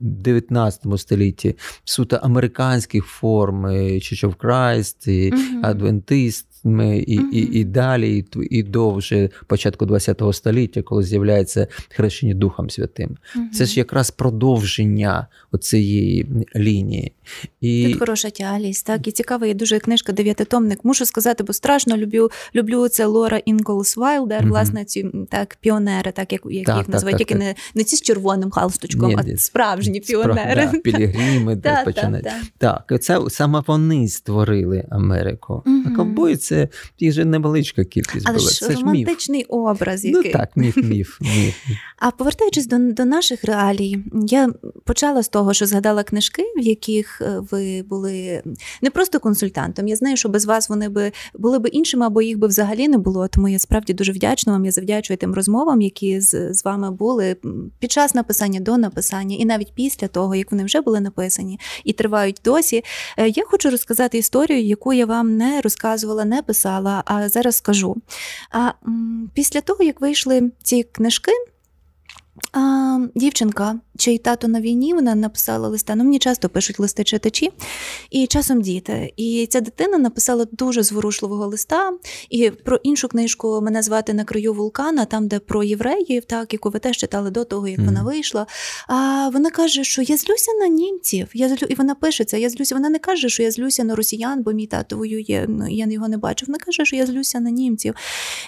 19 0.00 0.82
столітті 0.96 1.56
суто 1.84 2.16
американських 2.16 3.04
форм 3.04 3.66
Church 3.66 4.28
of 4.28 4.36
Christ, 4.36 5.08
і 5.08 5.32
mm-hmm. 5.32 5.60
Адвентист 5.62 6.53
і 6.64 7.20
і, 7.32 7.60
і 7.60 7.64
далі, 7.64 8.18
і, 8.18 8.26
і 8.50 8.62
до 8.62 8.90
вже 8.90 9.28
початку 9.46 9.86
ХХ 9.86 10.32
століття, 10.32 10.82
коли 10.82 11.02
з'являється 11.02 11.66
хрещення 11.88 12.34
Духом 12.34 12.70
Святим. 12.70 13.16
Це 13.52 13.64
ж 13.64 13.78
якраз 13.78 14.10
продовження 14.10 15.26
цієї 15.60 16.26
лінії. 16.56 17.12
І... 17.60 17.88
Тут 17.88 17.98
хороша 17.98 18.30
тяглість, 18.30 18.86
так 18.86 19.08
і 19.08 19.12
цікава 19.12 19.46
є 19.46 19.54
дуже 19.54 19.78
книжка 19.78 20.12
Дев'ятитомник. 20.12 20.84
Мушу 20.84 21.06
сказати, 21.06 21.44
бо 21.44 21.52
страшно 21.52 21.96
люблю 21.96 22.30
люблю 22.54 22.88
це 22.88 23.06
Лора 23.06 23.38
Інґаллс 23.38 23.96
Вайлдер, 23.96 24.42
mm-hmm. 24.42 24.48
власне, 24.48 24.84
ці 24.84 25.10
так 25.30 25.56
піонери, 25.60 26.12
так 26.12 26.32
як 26.32 26.42
як 26.44 26.66
так, 26.66 26.78
їх 26.78 26.88
називають, 26.88 27.20
які 27.20 27.34
не 27.34 27.54
не 27.74 27.84
ці 27.84 27.96
з 27.96 28.02
червоним 28.02 28.50
галстучком, 28.50 29.08
Ні, 29.08 29.34
а 29.34 29.36
справжні 29.36 30.00
піонери. 30.00 30.62
Справ, 30.68 30.72
да, 30.72 30.78
пілігрими 30.78 31.56
починають. 31.84 32.26
Так, 32.58 32.92
це 33.00 33.20
саме 33.28 33.62
вони 33.66 34.08
створили 34.08 34.84
Америку. 34.90 35.62
А 35.86 35.96
ковбої 35.96 36.36
це 36.36 36.53
це 36.54 36.68
їх 36.98 37.12
же 37.12 37.24
невеличка 37.24 37.84
кількість 37.84 38.26
Але 38.28 38.38
була. 38.38 38.50
ж 38.50 38.60
це 38.60 38.74
романтичний 38.74 39.40
ж 39.40 39.46
міф. 39.46 39.46
образ. 39.48 40.04
який. 40.04 40.22
Ну 40.24 40.32
так, 40.32 40.56
міф, 40.56 40.76
міф, 40.76 41.18
міф. 41.20 41.54
А 41.98 42.10
повертаючись 42.10 42.66
до 42.66 42.78
до 42.78 43.04
наших 43.04 43.44
реалій, 43.44 43.98
я 44.26 44.52
почала 44.84 45.22
з 45.22 45.28
того, 45.28 45.54
що 45.54 45.66
згадала 45.66 46.02
книжки, 46.02 46.42
в 46.56 46.60
яких 46.60 47.20
е, 47.20 47.40
ви 47.50 47.82
були 47.82 48.42
не 48.82 48.90
просто 48.90 49.20
консультантом. 49.20 49.88
Я 49.88 49.96
знаю, 49.96 50.16
що 50.16 50.28
без 50.28 50.44
вас 50.44 50.68
вони 50.68 50.88
би 50.88 51.12
були 51.34 51.58
б 51.58 51.68
іншими, 51.72 52.06
або 52.06 52.22
їх 52.22 52.38
би 52.38 52.46
взагалі 52.46 52.88
не 52.88 52.98
було. 52.98 53.28
Тому 53.28 53.48
я 53.48 53.58
справді 53.58 53.92
дуже 53.92 54.12
вдячна 54.12 54.52
вам. 54.52 54.64
Я 54.64 54.70
завдячую 54.70 55.16
тим 55.16 55.34
розмовам, 55.34 55.80
які 55.80 56.20
з, 56.20 56.54
з 56.54 56.64
вами 56.64 56.90
були 56.90 57.36
під 57.78 57.92
час 57.92 58.14
написання, 58.14 58.60
до 58.60 58.76
написання, 58.78 59.36
і 59.36 59.44
навіть 59.44 59.72
після 59.74 60.08
того, 60.08 60.34
як 60.34 60.52
вони 60.52 60.64
вже 60.64 60.80
були 60.80 61.00
написані 61.00 61.60
і 61.84 61.92
тривають 61.92 62.40
досі. 62.44 62.84
Е, 63.18 63.28
я 63.28 63.44
хочу 63.46 63.70
розказати 63.70 64.18
історію, 64.18 64.62
яку 64.62 64.92
я 64.92 65.06
вам 65.06 65.36
не 65.36 65.60
розказувала, 65.60 66.24
не 66.24 66.42
писала, 66.46 67.02
а 67.06 67.28
зараз 67.28 67.56
скажу. 67.56 67.96
А 68.50 68.72
після 69.34 69.60
того, 69.60 69.84
як 69.84 70.00
вийшли 70.00 70.52
ці 70.62 70.82
книжки, 70.82 71.32
Дівчинка, 73.14 73.80
чий 73.98 74.18
тато 74.18 74.48
на 74.48 74.60
війні, 74.60 74.94
вона 74.94 75.14
написала 75.14 75.68
листа. 75.68 75.94
Ну, 75.94 76.04
мені 76.04 76.18
часто 76.18 76.48
пишуть 76.48 76.80
листи 76.80 77.04
читачі, 77.04 77.50
і 78.10 78.26
часом 78.26 78.62
діти. 78.62 79.12
І 79.16 79.46
ця 79.50 79.60
дитина 79.60 79.98
написала 79.98 80.46
дуже 80.52 80.82
зворушливого 80.82 81.46
листа. 81.46 81.92
І 82.30 82.50
про 82.50 82.76
іншу 82.76 83.08
книжку 83.08 83.60
мене 83.62 83.82
звати 83.82 84.14
на 84.14 84.24
краю 84.24 84.54
вулкана, 84.54 85.04
там, 85.04 85.28
де 85.28 85.38
про 85.38 85.62
євреїв, 85.62 86.24
так, 86.24 86.52
яку 86.52 86.70
ви 86.70 86.78
теж 86.78 86.96
читали 86.96 87.30
до 87.30 87.44
того, 87.44 87.68
як 87.68 87.80
mm-hmm. 87.80 87.84
вона 87.84 88.02
вийшла. 88.02 88.46
А 88.88 89.28
вона 89.32 89.50
каже, 89.50 89.84
що 89.84 90.02
я 90.02 90.16
злюся 90.16 90.52
на 90.60 90.68
німців. 90.68 91.28
Я 91.34 91.48
злю... 91.48 91.66
І 91.68 91.74
вона 91.74 91.94
пише 91.94 92.24
це, 92.24 92.40
я 92.40 92.50
злюся. 92.50 92.74
Вона 92.74 92.88
не 92.88 92.98
каже, 92.98 93.28
що 93.28 93.42
я 93.42 93.50
злюся 93.50 93.84
на 93.84 93.94
росіян, 93.94 94.42
бо 94.42 94.52
мій 94.52 94.66
тато 94.66 94.96
воює. 94.96 95.46
Ну, 95.48 95.68
я 95.68 95.86
його 95.90 96.08
не 96.08 96.16
бачив. 96.16 96.48
Вона 96.48 96.58
каже, 96.58 96.84
що 96.84 96.96
я 96.96 97.06
злюся 97.06 97.40
на 97.40 97.50
німців. 97.50 97.94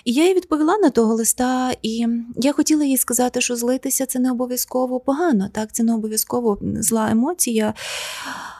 І 0.05 0.13
я 0.13 0.29
їй 0.29 0.35
відповіла 0.35 0.79
на 0.79 0.91
того 0.91 1.15
листа, 1.15 1.73
і 1.83 2.07
я 2.37 2.53
хотіла 2.53 2.85
їй 2.85 2.97
сказати, 2.97 3.41
що 3.41 3.57
злитися 3.57 4.07
це 4.07 4.19
не 4.19 4.31
обов'язково 4.31 4.46
погано, 5.01 5.49
так 5.53 5.73
це 5.73 5.83
не 5.83 5.95
обов'язково 5.95 6.59
зла 6.63 7.11
емоція. 7.11 7.75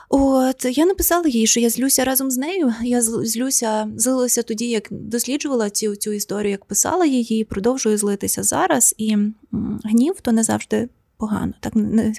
От 0.09 0.65
я 0.65 0.85
написала 0.85 1.27
їй, 1.27 1.47
що 1.47 1.59
я 1.59 1.69
злюся 1.69 2.03
разом 2.03 2.31
з 2.31 2.37
нею. 2.37 2.73
Я 2.83 3.01
злюся, 3.01 3.89
злилася 3.95 4.43
тоді, 4.43 4.69
як 4.69 4.87
досліджувала 4.91 5.69
цю 5.69 5.95
цю 5.95 6.11
історію, 6.11 6.51
як 6.51 6.65
писала 6.65 7.05
її, 7.05 7.43
продовжую 7.43 7.97
злитися 7.97 8.43
зараз. 8.43 8.95
І 8.97 9.17
гнів 9.83 10.15
то 10.21 10.31
не 10.31 10.43
завжди 10.43 10.89
погано, 11.17 11.53
так 11.59 11.73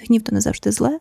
гнів 0.07 0.21
то 0.21 0.31
не 0.31 0.41
завжди 0.41 0.71
зле. 0.71 0.99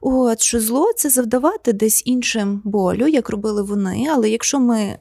От 0.00 0.40
що 0.40 0.60
зло 0.60 0.92
це 0.96 1.10
завдавати 1.10 1.72
десь 1.72 2.02
іншим 2.04 2.62
болю, 2.64 3.06
як 3.06 3.30
робили 3.30 3.62
вони. 3.62 4.06
Але 4.10 4.30
якщо 4.30 4.60
ми 4.60 4.98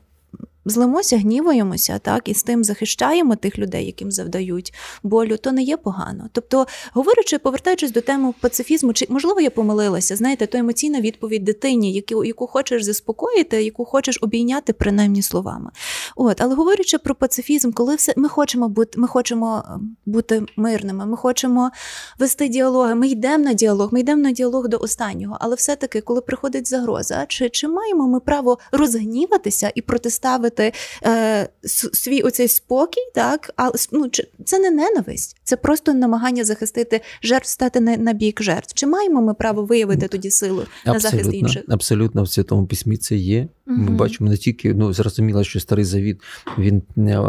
злимося, 0.66 1.18
гніваємося, 1.18 1.99
так 1.99 2.30
і 2.30 2.34
з 2.34 2.43
тим 2.43 2.64
захищаємо 2.64 3.36
тих 3.36 3.59
людей, 3.59 3.86
яким 3.86 4.11
завдають 4.11 4.74
болю, 5.03 5.38
то 5.38 5.51
не 5.51 5.64
є 5.64 5.78
погано. 5.78 6.30
Тобто, 6.32 6.68
говорячи, 6.93 7.39
повертаючись 7.39 7.91
до 7.91 8.01
теми 8.01 8.34
пацифізму, 8.41 8.93
чи 8.93 9.05
можливо 9.09 9.41
я 9.41 9.49
помилилася, 9.49 10.16
знаєте, 10.16 10.47
то 10.47 10.57
емоційна 10.57 11.01
відповідь 11.01 11.43
дитині, 11.43 11.93
яку 11.93 12.24
яку 12.26 12.47
хочеш 12.47 12.84
заспокоїти, 12.84 13.64
яку 13.64 13.86
хочеш 13.86 14.20
обійняти 14.22 14.74
принаймні 14.74 15.22
словами. 15.22 15.72
От, 16.16 16.41
але 16.41 16.55
говорячи 16.55 16.97
про 16.97 17.16
пацифізм, 17.16 17.72
коли 17.72 17.95
все 17.95 18.14
ми 18.18 18.30
хочемо 18.30 18.70
бути, 18.70 18.99
ми 18.99 19.07
хочемо 19.07 19.64
е, 19.68 19.80
бути 20.05 20.43
мирними, 20.55 21.05
ми 21.05 21.18
хочемо 21.18 21.72
вести 22.20 22.47
діалоги, 22.47 22.95
ми 22.95 23.07
йдемо 23.07 23.43
на 23.43 23.53
діалог, 23.53 23.89
ми 23.93 23.99
йдемо 23.99 24.22
на 24.22 24.32
діалог 24.32 24.68
до 24.68 24.78
останнього. 24.78 25.38
Але 25.39 25.55
все-таки, 25.55 26.01
коли 26.01 26.22
приходить 26.22 26.68
загроза, 26.68 27.26
чи, 27.28 27.49
чи 27.49 27.68
маємо 27.68 28.07
ми 28.07 28.20
право 28.20 28.57
розгніватися 28.72 29.72
і 29.76 29.82
протиставити? 29.82 30.53
Втратити 30.54 30.74
е, 31.06 31.49
свій 31.93 32.22
оцей 32.22 32.47
спокій, 32.47 33.01
так 33.16 33.54
а 33.58 33.72
ну, 33.91 34.10
це 34.45 34.60
не 34.60 34.72
ненависть, 34.72 35.38
це 35.43 35.58
просто 35.58 35.93
намагання 35.93 36.43
захистити 36.43 37.01
жертв, 37.24 37.47
стати 37.47 37.80
на, 37.80 37.97
на 37.97 38.14
бік 38.14 38.43
жертв. 38.43 38.74
Чи 38.74 38.88
маємо 38.88 39.22
ми 39.22 39.34
право 39.34 39.66
виявити 39.66 40.08
тоді 40.08 40.32
силу 40.32 40.62
абсолютно, 40.62 40.93
на 40.93 40.99
захист 40.99 41.34
інших? 41.34 41.64
Абсолютно 41.68 42.24
в 42.24 42.30
святому 42.30 42.68
письмі 42.68 42.97
це 42.97 43.16
є. 43.16 43.47
Угу. 43.68 43.78
Ми 43.78 43.89
бачимо 43.91 44.30
не 44.30 44.38
тільки 44.38 44.74
ну 44.74 44.93
зрозуміло, 44.93 45.43
що 45.43 45.60
старий 45.60 45.86
завіт 45.86 46.22
він 46.58 46.82
е, 46.97 47.20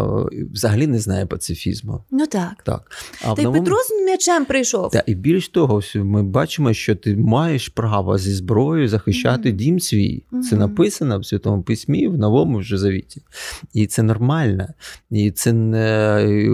взагалі 0.53 0.87
не 0.87 0.99
знає 0.99 1.27
пацифізму. 1.27 2.05
Ну 2.11 2.27
так. 2.27 2.63
так. 2.65 2.91
А 3.23 3.35
Та 3.35 3.43
й 3.43 3.45
новому... 3.45 3.65
Петро 3.65 3.77
з 3.77 4.05
м'ячем 4.05 4.45
прийшов. 4.45 4.91
Та 4.91 5.03
і 5.07 5.15
більш 5.15 5.49
того, 5.49 5.81
ми 5.95 6.23
бачимо, 6.23 6.73
що 6.73 6.97
ти 6.97 7.17
маєш 7.17 7.69
право 7.69 8.19
зі 8.19 8.33
зброєю 8.33 8.89
захищати 8.89 9.49
угу. 9.49 9.59
дім 9.59 9.81
свій. 9.81 10.23
Угу. 10.33 10.43
Це 10.43 10.57
написано 10.57 11.19
в 11.19 11.27
святому 11.27 11.63
письмі 11.63 12.09
в 12.09 12.19
новому 12.19 12.59
вже 12.59 12.79
завіті. 12.79 13.14
І 13.73 13.87
це 13.87 14.03
нормально. 14.03 14.67
І 15.11 15.31
це 15.31 15.53
не 15.53 16.49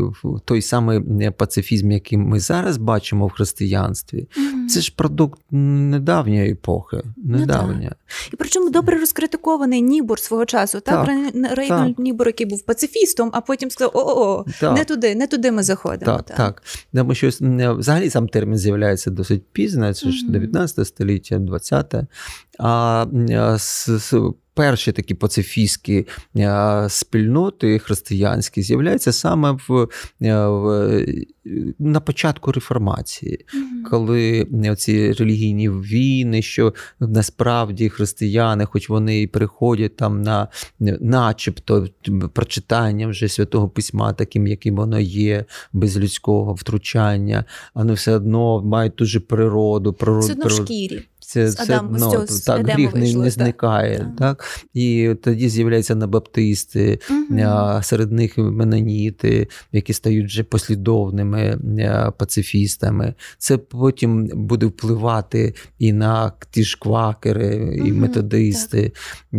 той 0.45 0.63
самий 0.63 1.31
пацифізм, 1.31 1.91
який 1.91 2.19
ми 2.19 2.41
зараз 2.41 2.77
бачимо 2.77 3.27
в 3.27 3.31
християнстві. 3.31 4.29
Це 4.71 4.81
ж 4.81 4.93
продукт 4.97 5.41
недавньої 5.51 6.53
епохи. 6.53 7.03
Недавня. 7.17 7.89
Ну, 7.91 8.31
і 8.33 8.37
причому 8.37 8.71
добре 8.71 8.99
розкритикований 8.99 9.83
Нібор 9.83 10.19
свого 10.19 10.45
часу. 10.45 10.81
Так, 10.81 11.07
так 11.07 11.57
Рейнольд 11.57 11.99
Нібор, 11.99 12.27
який 12.27 12.47
був 12.47 12.63
пацифістом, 12.63 13.31
а 13.33 13.41
потім 13.41 13.71
сказав: 13.71 13.91
о, 13.95 14.45
о 14.63 14.73
не 14.75 14.85
туди, 14.85 15.15
не 15.15 15.27
туди 15.27 15.53
ми 15.53 15.63
заходимо. 15.63 16.13
Так, 16.13 16.23
так. 16.23 16.37
так. 16.37 16.63
Тому 16.95 17.15
що 17.15 17.29
взагалі 17.79 18.11
сам 18.11 18.29
термін 18.29 18.59
з'являється 18.59 19.11
досить 19.11 19.43
пізно, 19.53 19.95
це 19.95 20.11
ж 20.11 20.31
19 20.31 20.87
століття, 20.87 21.39
20 21.39 21.95
а 22.59 23.07
перші 24.61 24.93
такі 24.93 25.15
пацифістські 25.15 26.07
спільноти 26.89 27.79
християнські 27.79 28.63
з'являються 28.63 29.13
саме 29.13 29.51
в, 29.51 29.89
в 30.21 31.05
на 31.79 32.01
початку 32.01 32.53
реформації, 32.53 33.47
mm-hmm. 33.55 33.91
коли 33.91 34.47
ці 34.79 35.13
релігійні 35.13 35.71
війни, 35.71 36.43
що 36.43 36.75
насправді 37.01 37.89
християни, 37.89 38.65
хоч 38.65 38.89
вони 38.89 39.23
і 39.23 39.27
приходять 39.27 39.97
там 39.97 40.23
на 40.23 40.49
начебто 41.01 41.89
прочитання 42.33 43.07
вже 43.07 43.29
святого 43.29 43.69
письма, 43.69 44.13
таким, 44.13 44.47
яким 44.47 44.77
воно 44.77 45.01
є, 45.01 45.45
без 45.73 45.99
людського 45.99 46.55
втручання, 46.55 47.45
вони 47.75 47.93
все 47.93 48.17
одно 48.17 48.63
мають 48.63 48.97
ту 48.97 49.05
же 49.05 49.21
природу, 49.21 49.93
природу. 49.93 50.27
Все 50.27 50.33
одно 50.33 50.51
шкірі 50.51 51.03
це 51.31 51.45
все 51.45 51.62
Адам, 51.62 51.97
ну, 51.99 52.26
з 52.26 52.41
так, 52.41 52.68
гріх 52.68 52.95
не, 52.95 53.01
вийшло, 53.01 53.22
не 53.22 53.31
так. 53.31 53.33
зникає. 53.35 53.99
Так. 53.99 54.16
Так. 54.18 54.66
І 54.74 55.14
тоді 55.22 55.49
з'являються 55.49 55.95
набаптисти, 55.95 56.99
Мгм. 57.11 57.41
а, 57.41 57.83
серед 57.83 58.12
них 58.12 58.39
меноніти, 58.39 59.49
які 59.72 59.93
стають 59.93 60.26
вже 60.26 60.43
послідовними 60.43 61.59
а, 61.89 62.11
пацифістами. 62.11 63.14
Це 63.39 63.59
потім 63.59 64.26
буде 64.35 64.66
впливати 64.66 65.55
і 65.78 65.93
на 65.93 66.33
ті 66.51 66.64
ж 66.64 66.78
квакери, 66.81 67.74
і 67.76 67.81
Мгм, 67.83 68.01
методисти, 68.01 68.93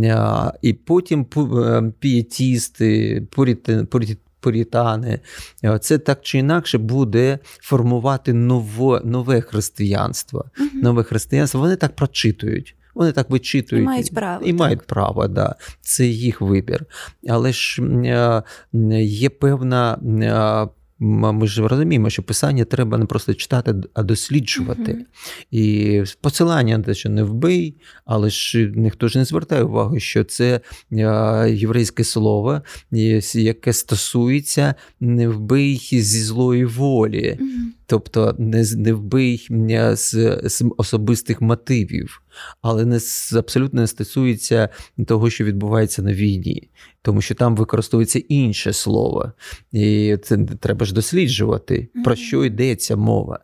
а, 0.04 0.52
і 0.62 0.74
потім 0.74 1.26
е, 1.38 1.92
пієтісти, 2.00 3.22
пуріти- 3.32 3.86
пурі- 3.86 4.18
Пурітани, 4.42 5.20
Е, 5.64 5.80
це 5.80 5.98
так 5.98 6.20
чи 6.22 6.38
інакше 6.38 6.78
буде 6.78 7.40
формувати 7.46 8.34
нове, 8.34 9.02
нове 9.04 9.42
християнство. 9.42 10.46
Угу. 10.60 10.70
Нове 10.74 11.04
християнство. 11.04 11.62
Вони 11.62 11.76
так 11.76 11.96
прочитують. 11.96 12.76
Вони 12.96 13.12
так 13.12 13.30
вичитують 13.30 13.84
І 13.84 13.86
мають 13.86 14.14
право, 14.16 14.46
І 14.46 14.50
так. 14.50 14.60
мають 14.60 14.82
право, 14.82 15.28
да. 15.28 15.56
це 15.82 16.06
їх 16.06 16.42
вибір. 16.42 16.86
Але 17.30 17.52
ж 17.54 17.82
е, 17.84 18.44
є 19.04 19.30
певна. 19.30 19.98
Ми 21.04 21.48
ж 21.48 21.68
розуміємо, 21.68 22.10
що 22.10 22.24
писання 22.24 22.66
треба 22.66 22.98
не 22.98 23.06
просто 23.06 23.34
читати, 23.34 23.76
а 23.94 24.04
досліджувати. 24.04 24.94
Мгм. 24.94 25.06
І 25.52 26.04
посилання 26.22 26.78
на 26.78 26.84
те, 26.84 26.94
що 26.94 27.10
не 27.10 27.24
вбий, 27.24 27.76
але 28.06 28.30
ж 28.30 28.72
ніхто 28.76 29.08
ж 29.08 29.20
не 29.20 29.26
звертає 29.26 29.64
увагу, 29.64 30.00
що 30.00 30.24
це 30.24 30.62
єврейське 31.50 32.04
слово, 32.04 32.62
яке 33.34 33.74
стосується 33.74 34.76
не 35.00 35.28
вбий 35.28 35.78
зі 35.92 36.22
злої 36.22 36.66
волі. 36.66 37.38
Мгм. 37.40 37.74
Тобто 37.92 38.36
не, 38.38 38.66
не 38.78 38.94
вбий 38.94 39.48
з, 39.96 40.40
з 40.44 40.66
особистих 40.78 41.42
мотивів, 41.42 42.22
але 42.62 42.86
не 42.86 43.00
абсолютно 43.38 43.82
не 43.82 43.88
стосується 43.88 44.70
того, 45.08 45.30
що 45.30 45.44
відбувається 45.44 46.02
на 46.02 46.14
війні, 46.14 46.70
тому 47.02 47.22
що 47.22 47.36
там 47.36 47.56
використовується 47.56 48.20
інше 48.20 48.74
слово, 48.74 49.32
і 49.72 50.18
це 50.24 50.38
треба 50.38 50.86
ж 50.86 50.94
досліджувати, 50.94 51.88
про 52.04 52.16
що 52.16 52.46
йдеться 52.46 52.96
мова. 52.96 53.40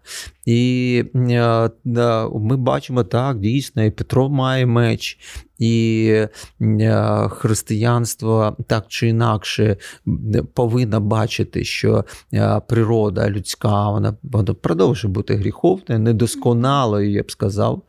І 0.48 1.04
е, 1.16 1.70
ми 2.34 2.58
бачимо 2.58 3.04
так, 3.04 3.40
дійсно, 3.40 3.84
і 3.84 3.92
Петро 3.92 4.30
має 4.30 4.66
меч, 4.66 5.20
і 5.60 6.08
е, 6.62 7.30
християнство 7.30 8.58
так 8.68 8.86
чи 8.88 9.08
інакше 9.08 9.78
повинно 10.54 11.02
бачити, 11.02 11.64
що 11.64 12.06
е, 12.34 12.62
природа 12.68 13.30
людська 13.30 13.90
вона, 13.90 14.18
вона 14.24 14.54
продовжує 14.54 15.14
бути 15.14 15.36
гріховною, 15.36 16.02
недосконалою, 16.02 17.12
я 17.12 17.24
б 17.24 17.32
сказав. 17.32 17.82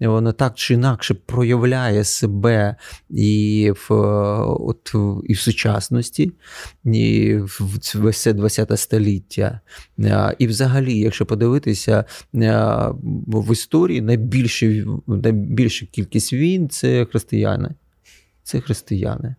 Вона 0.00 0.32
так 0.32 0.54
чи 0.54 0.74
інакше 0.74 1.14
проявляє 1.14 2.04
себе 2.04 2.76
і 3.10 3.72
в, 3.88 3.94
от, 4.60 4.94
і 5.24 5.32
в 5.32 5.38
сучасності, 5.38 6.32
і 6.84 7.36
в 7.90 8.14
це 8.14 8.32
20 8.32 8.80
століття. 8.80 9.60
І 10.38 10.46
взагалі, 10.46 10.98
якщо 10.98 11.26
подивитися 11.26 12.05
в 12.32 13.52
історії, 13.52 14.00
найбільше, 14.00 14.86
найбільша 15.06 15.86
кількість 15.86 16.32
війн 16.32 16.68
це 16.68 17.04
християни. 17.04 17.74
Це 18.42 18.60
християни. 18.60 19.34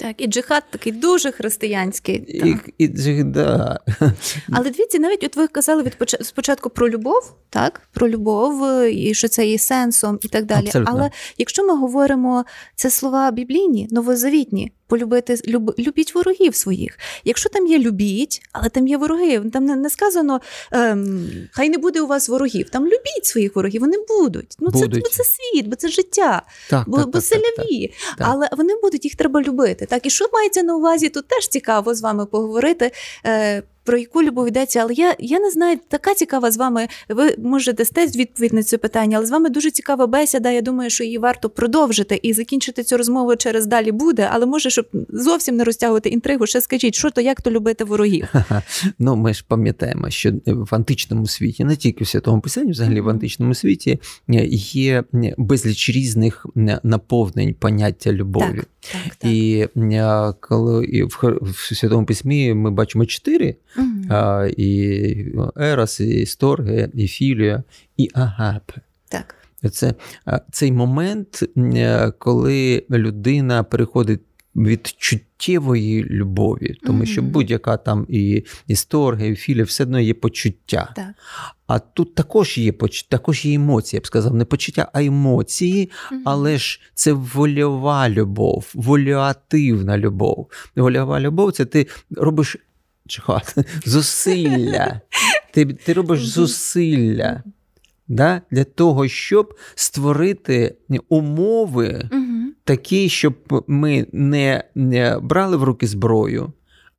Так, 0.00 0.20
і 0.22 0.26
джихад 0.26 0.62
такий 0.70 0.92
дуже 0.92 1.32
християнський. 1.32 2.18
Так. 2.18 2.70
і, 2.78 2.84
і, 2.84 3.24
да. 3.24 3.80
Але 4.52 4.70
дивіться, 4.70 4.98
навіть 4.98 5.24
от 5.24 5.36
ви 5.36 5.48
казали 5.48 5.82
від 5.82 5.96
поч- 5.98 6.22
спочатку 6.22 6.70
про 6.70 6.88
любов, 6.90 7.36
так? 7.50 7.82
Про 7.92 8.08
любов, 8.08 8.64
е, 8.64 8.92
і 8.92 9.14
що 9.14 9.28
це 9.28 9.46
є 9.46 9.58
сенсом 9.58 10.18
і 10.22 10.28
так 10.28 10.46
далі. 10.46 10.66
Абсолютно. 10.66 10.94
Але 10.94 11.10
якщо 11.38 11.66
ми 11.66 11.76
говоримо 11.76 12.44
це 12.74 12.90
слова 12.90 13.30
біблійні, 13.30 13.88
новозавітні, 13.90 14.72
полюбити 14.90 15.38
люб, 15.48 15.74
любіть 15.78 16.14
ворогів 16.14 16.54
своїх. 16.54 16.98
Якщо 17.24 17.48
там 17.48 17.66
є 17.66 17.78
любіть, 17.78 18.42
але 18.52 18.68
там 18.68 18.88
є 18.88 18.96
вороги, 18.96 19.40
там 19.52 19.64
не, 19.64 19.76
не 19.76 19.90
сказано 19.90 20.40
ем, 20.72 21.28
хай 21.52 21.68
не 21.68 21.78
буде 21.78 22.00
у 22.00 22.06
вас 22.06 22.28
ворогів. 22.28 22.70
Там 22.70 22.84
любіть 22.86 23.26
своїх 23.26 23.56
ворогів, 23.56 23.80
вони 23.80 23.96
будуть. 24.08 24.56
Ну 24.58 24.70
це, 24.70 24.86
бо 24.86 25.08
це 25.08 25.22
світ, 25.24 25.66
бо 25.66 25.76
це 25.76 25.88
життя, 25.88 26.42
Так, 26.70 26.88
бо, 26.88 26.96
так, 26.96 27.06
бо 27.06 27.12
так, 27.12 27.22
це 27.22 27.34
так, 27.34 27.44
так. 27.44 27.66
ляві. 27.66 27.92
так. 28.18 28.28
Але 28.30 28.48
вони 28.56 28.74
будуть, 28.82 29.04
їх 29.04 29.14
треба 29.14 29.42
любити. 29.42 29.86
Так, 29.86 30.06
і 30.06 30.10
що 30.10 30.28
мається 30.32 30.62
на 30.62 30.76
увазі, 30.76 31.08
тут 31.08 31.28
теж 31.28 31.48
цікаво 31.48 31.94
з 31.94 32.00
вами 32.00 32.26
поговорити. 32.26 32.92
Е, 33.26 33.62
про 33.84 33.98
яку 33.98 34.22
любов 34.22 34.48
йдеться, 34.48 34.80
але 34.80 34.94
я, 34.94 35.16
я 35.18 35.40
не 35.40 35.50
знаю, 35.50 35.78
така 35.88 36.14
цікава 36.14 36.50
з 36.50 36.56
вами. 36.56 36.88
Ви 37.08 37.34
може 37.38 37.72
дасте 37.72 38.06
відповідь 38.06 38.52
на 38.52 38.62
це 38.62 38.78
питання, 38.78 39.16
але 39.16 39.26
з 39.26 39.30
вами 39.30 39.50
дуже 39.50 39.70
цікава 39.70 40.06
бесіда. 40.06 40.50
Я 40.50 40.62
думаю, 40.62 40.90
що 40.90 41.04
її 41.04 41.18
варто 41.18 41.50
продовжити 41.50 42.20
і 42.22 42.32
закінчити 42.32 42.82
цю 42.82 42.96
розмову 42.96 43.36
через 43.36 43.66
далі 43.66 43.92
буде. 43.92 44.28
Але 44.32 44.46
може, 44.46 44.70
щоб 44.70 44.86
зовсім 45.08 45.56
не 45.56 45.64
розтягувати 45.64 46.08
інтригу, 46.08 46.46
ще 46.46 46.60
скажіть, 46.60 46.94
що 46.94 47.10
то 47.10 47.20
як 47.20 47.42
то 47.42 47.50
любити 47.50 47.84
ворогів. 47.84 48.28
Ну, 48.98 49.16
ми 49.16 49.34
ж 49.34 49.44
пам'ятаємо, 49.48 50.10
що 50.10 50.32
в 50.46 50.74
античному 50.74 51.26
світі, 51.26 51.64
не 51.64 51.76
тільки 51.76 52.04
в 52.04 52.08
святому 52.08 52.40
писанні, 52.40 52.70
взагалі 52.70 53.00
в 53.00 53.08
античному 53.08 53.54
світі 53.54 54.00
є 54.72 55.04
безліч 55.38 55.90
різних 55.90 56.46
наповнень 56.82 57.54
поняття 57.54 58.12
любові. 58.12 58.62
Так, 58.80 59.14
так. 59.18 59.30
І 59.30 59.66
е, 59.76 60.32
коли 60.40 61.04
в, 61.42 61.74
святому 61.74 62.06
письмі 62.06 62.54
ми 62.54 62.70
бачимо 62.70 63.06
чотири. 63.06 63.56
А, 64.08 64.48
і 64.56 65.32
Ерос, 65.56 66.00
і 66.00 66.26
Сторге, 66.26 66.88
і 66.94 67.08
Філія, 67.08 67.62
і 67.96 68.10
Агапе. 68.14 68.80
так. 69.08 69.34
Це 69.72 69.94
а, 70.24 70.40
цей 70.50 70.72
момент, 70.72 71.44
е, 71.56 72.12
коли 72.18 72.84
людина 72.90 73.62
переходить 73.62 74.20
від 74.56 74.94
чуттєвої 74.98 76.04
любові, 76.04 76.74
тому 76.86 77.06
що 77.06 77.22
будь-яка 77.22 77.76
там 77.76 78.06
і 78.08 78.44
історія, 78.66 79.26
і 79.26 79.34
філія, 79.34 79.64
все 79.64 79.84
одно 79.84 80.00
є 80.00 80.14
почуття. 80.14 80.92
Так. 80.96 81.14
А 81.66 81.78
тут 81.78 82.14
також 82.14 82.58
є 82.58 82.72
також 83.08 83.44
є 83.44 83.54
емоції, 83.54 83.98
я 83.98 84.00
б 84.00 84.06
сказав, 84.06 84.34
не 84.34 84.44
почуття, 84.44 84.90
а 84.92 85.02
емоції, 85.02 85.90
але 86.24 86.58
ж 86.58 86.80
це 86.94 87.12
вольова 87.12 88.08
любов, 88.08 88.70
волюативна 88.74 89.98
любов. 89.98 90.50
Вольова 90.76 91.20
любов 91.20 91.52
це 91.52 91.64
ти 91.64 91.86
робиш 92.10 92.56
чхат, 93.10 93.54
зусилля. 93.84 95.00
Ти, 95.52 95.66
ти 95.66 95.92
робиш 95.92 96.26
зусилля 96.26 97.42
да, 98.10 98.42
для 98.50 98.64
того, 98.64 99.08
щоб 99.08 99.54
створити 99.74 100.76
умови 101.08 102.08
такі, 102.64 103.08
щоб 103.08 103.64
ми 103.66 104.06
не, 104.12 104.64
не 104.74 105.18
брали 105.18 105.56
в 105.56 105.62
руки 105.62 105.86
зброю. 105.86 106.52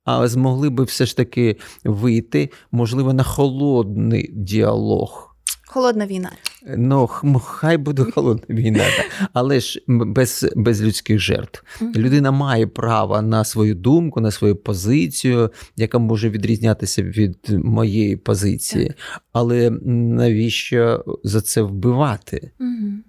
А 0.04 0.28
змогли 0.28 0.70
би 0.70 0.84
все 0.84 1.06
ж 1.06 1.16
таки 1.16 1.56
вийти, 1.84 2.50
можливо, 2.72 3.12
на 3.12 3.22
холодний 3.22 4.30
діалог. 4.32 5.31
Холодна 5.72 6.06
війна. 6.06 6.32
Ну, 6.76 7.06
хай 7.44 7.76
буде 7.76 8.04
холодна 8.04 8.54
війна, 8.54 8.84
але 9.32 9.60
ж 9.60 9.82
без, 9.88 10.52
без 10.56 10.82
людських 10.82 11.18
жертв. 11.18 11.64
Людина 11.96 12.30
має 12.30 12.66
право 12.66 13.22
на 13.22 13.44
свою 13.44 13.74
думку, 13.74 14.20
на 14.20 14.30
свою 14.30 14.56
позицію, 14.56 15.50
яка 15.76 15.98
може 15.98 16.30
відрізнятися 16.30 17.02
від 17.02 17.36
моєї 17.48 18.16
позиції. 18.16 18.92
Але 19.32 19.70
навіщо 19.84 21.04
за 21.24 21.40
це 21.40 21.62
вбивати? 21.62 22.50
Мгм. 22.58 23.04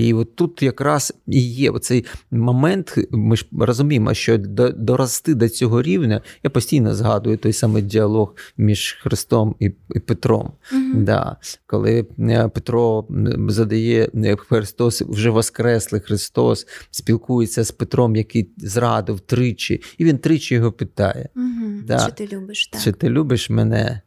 І 0.00 0.14
от 0.14 0.36
тут 0.36 0.62
якраз 0.62 1.14
і 1.26 1.40
є 1.40 1.72
цей 1.80 2.04
момент. 2.30 2.94
Ми 3.10 3.36
ж 3.36 3.46
розуміємо, 3.58 4.14
що 4.14 4.38
дорости 4.76 5.34
до 5.34 5.48
цього 5.48 5.82
рівня, 5.82 6.20
я 6.42 6.50
постійно 6.50 6.94
згадую 6.94 7.36
той 7.36 7.52
самий 7.52 7.82
діалог 7.82 8.34
між 8.56 8.98
Христом 9.02 9.54
і, 9.58 9.72
і 9.94 9.98
Петром. 9.98 10.52
Мгм. 10.72 11.04
Да, 11.04 11.36
коли 11.66 12.06
е, 12.18 12.48
Петро 12.48 13.06
задає 13.48 14.10
е, 14.14 14.36
Христос, 14.36 15.02
вже 15.02 15.30
воскреслий 15.30 16.00
Христос, 16.00 16.66
спілкується 16.90 17.64
з 17.64 17.70
Петром, 17.70 18.16
який 18.16 18.50
зрадив 18.56 19.20
тричі, 19.20 19.82
і 19.98 20.04
він 20.04 20.18
тричі 20.18 20.54
його 20.54 20.72
питає: 20.72 21.28
Мгм. 21.34 21.84
Да. 21.86 21.98
Що 21.98 22.12
ти 22.12 22.28
любиш? 22.32 22.66
Так. 22.66 22.82
чи 22.82 22.92
ти 22.92 23.08
любиш 23.08 23.50
мене? 23.50 24.00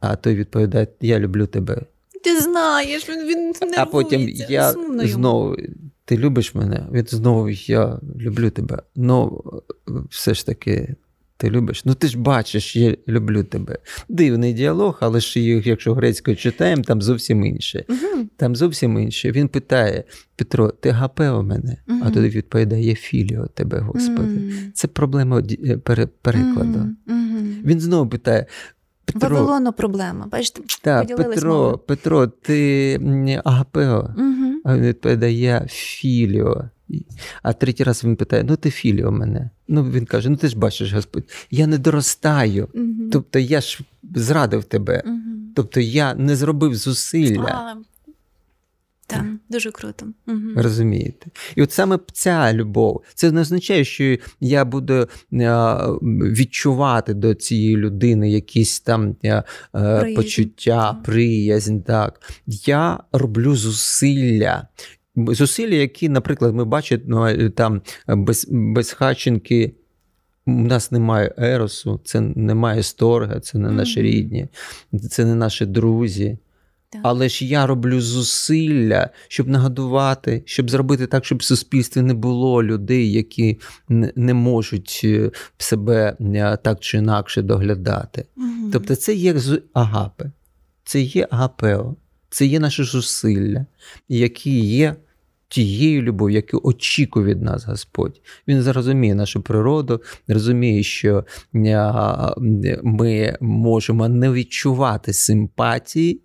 А 0.00 0.16
той 0.16 0.34
відповідає: 0.34 0.88
Я 1.00 1.18
люблю 1.18 1.46
тебе. 1.46 1.82
Ти 2.24 2.40
знаєш, 2.40 3.08
він, 3.08 3.18
він 3.18 3.38
нервується, 3.38 3.82
а 3.82 3.86
потім 3.86 4.28
я 4.48 4.72
сумно 4.72 5.06
знову. 5.06 5.56
Ти 6.04 6.16
любиш 6.18 6.54
мене? 6.54 6.86
Він 6.92 7.04
знову 7.08 7.50
я 7.50 8.00
люблю 8.20 8.50
тебе. 8.50 8.82
Ну, 8.96 9.42
все 10.10 10.34
ж 10.34 10.46
таки, 10.46 10.94
ти 11.36 11.50
любиш. 11.50 11.84
Ну 11.84 11.94
ти 11.94 12.06
ж 12.06 12.18
бачиш, 12.18 12.76
я 12.76 12.96
люблю 13.08 13.44
тебе. 13.44 13.78
Дивний 14.08 14.52
діалог, 14.52 14.98
але 15.00 15.20
ж 15.20 15.40
їх, 15.40 15.66
якщо 15.66 15.94
грецькою 15.94 16.36
читаємо, 16.36 16.82
там 16.82 17.02
зовсім 17.02 17.44
інше. 17.44 17.84
Мгм. 17.88 18.30
Там 18.36 18.56
зовсім 18.56 18.98
інше. 18.98 19.30
Він 19.30 19.48
питає: 19.48 20.04
Петро, 20.36 20.68
ти 20.68 20.90
гапео 20.90 21.42
мене? 21.42 21.76
А 22.02 22.10
тоді 22.10 22.28
відповідає: 22.28 22.86
Я 22.88 22.94
філіо 22.94 23.46
тебе, 23.46 23.78
Господи. 23.80 24.22
Мгм. 24.22 24.72
Це 24.74 24.88
проблема 24.88 25.42
е, 25.64 25.76
пере- 25.78 26.08
перекладу. 26.22 26.88
Він 27.64 27.80
знову 27.80 28.10
питає: 28.10 28.46
Петро, 29.04 29.28
Вавилону 29.28 29.72
проблема. 29.72 30.26
Бачите, 30.26 30.62
та, 30.82 31.04
Петро, 31.04 31.54
мови. 31.54 31.78
Петро, 31.86 32.26
ти 32.26 33.40
агапео. 33.44 34.14
А 34.64 34.76
він 34.76 34.82
відповідає 34.82 35.66
філіо. 35.70 36.64
А 37.42 37.52
третій 37.52 37.84
раз 37.84 38.04
він 38.04 38.16
питає: 38.16 38.44
ну 38.44 38.56
ти 38.56 38.70
філіо 38.70 39.10
мене. 39.10 39.50
Ну 39.68 39.84
він 39.84 40.06
каже: 40.06 40.30
ну 40.30 40.36
ти 40.36 40.48
ж 40.48 40.58
бачиш, 40.58 40.92
Господь, 40.92 41.24
я 41.50 41.66
не 41.66 41.78
доростаю. 41.78 42.68
Угу. 42.74 43.10
Тобто 43.12 43.38
я 43.38 43.60
ж 43.60 43.80
зрадив 44.14 44.64
тебе. 44.64 45.02
Угу. 45.06 45.16
Тобто 45.54 45.80
я 45.80 46.14
не 46.14 46.36
зробив 46.36 46.74
зусилля. 46.74 47.74
А, 47.74 47.74
так, 49.06 49.24
дуже 49.48 49.70
круто. 49.70 50.06
Угу. 50.26 50.38
Розумієте? 50.56 51.26
І 51.56 51.62
от 51.62 51.72
саме 51.72 51.98
ця 52.12 52.52
любов, 52.52 53.02
це 53.14 53.32
не 53.32 53.40
означає, 53.40 53.84
що 53.84 54.16
я 54.40 54.64
буду 54.64 54.94
е, 54.94 55.08
відчувати 56.02 57.14
до 57.14 57.34
цієї 57.34 57.76
людини 57.76 58.30
якісь 58.30 58.80
там 58.80 59.16
е, 59.24 59.42
Приязнь. 59.72 60.14
почуття, 60.14 60.96
приязнь. 61.04 61.78
Так. 61.78 62.20
Я 62.46 63.00
роблю 63.12 63.56
зусилля. 63.56 64.68
Зусилля, 65.16 65.74
які, 65.74 66.08
наприклад, 66.08 66.54
ми 66.54 66.64
бачимо 66.64 67.02
ну, 67.06 67.50
там 67.50 67.82
без, 68.08 68.46
без 68.50 68.92
Хаченки. 68.92 69.74
У 70.46 70.50
нас 70.50 70.92
немає 70.92 71.34
еросу, 71.38 72.00
це 72.04 72.20
немає 72.20 72.82
сторга, 72.82 73.40
це 73.40 73.58
не 73.58 73.70
наші 73.70 74.02
рідні, 74.02 74.48
це 75.10 75.24
не 75.24 75.34
наші 75.34 75.66
друзі. 75.66 76.38
Але 77.02 77.28
ж 77.28 77.44
я 77.44 77.66
роблю 77.66 78.00
зусилля, 78.00 79.10
щоб 79.28 79.48
нагодувати, 79.48 80.42
щоб 80.46 80.70
зробити 80.70 81.06
так, 81.06 81.24
щоб 81.24 81.38
в 81.38 81.42
суспільстві 81.42 82.00
не 82.00 82.14
було 82.14 82.62
людей, 82.62 83.12
які 83.12 83.58
не- 83.88 84.34
можуть 84.34 85.00
е, 85.04 85.30
себе 85.58 86.16
е, 86.20 86.58
так 86.62 86.80
чи 86.80 86.98
інакше 86.98 87.42
доглядати. 87.42 88.24
Мгм. 88.36 88.70
Тобто, 88.72 88.96
це 88.96 89.14
є 89.14 89.34
агапи, 89.72 90.30
це 90.84 91.00
є 91.00 91.28
агапео, 91.30 91.96
це 92.30 92.46
є 92.46 92.60
наше 92.60 92.84
зусилля, 92.84 93.66
які 94.08 94.60
є 94.60 94.96
тією 95.48 96.02
любов'ю, 96.02 96.36
яку 96.36 96.68
очікує 96.68 97.26
від 97.26 97.42
нас 97.42 97.64
Господь. 97.64 98.20
Він 98.48 98.62
зрозуміє 98.62 99.14
нашу 99.14 99.42
природу, 99.42 100.02
розуміє, 100.28 100.82
що 100.82 101.24
ми 102.82 103.36
можемо 103.40 104.08
не 104.08 104.30
відчувати 104.32 105.12
симпатії. 105.12 106.20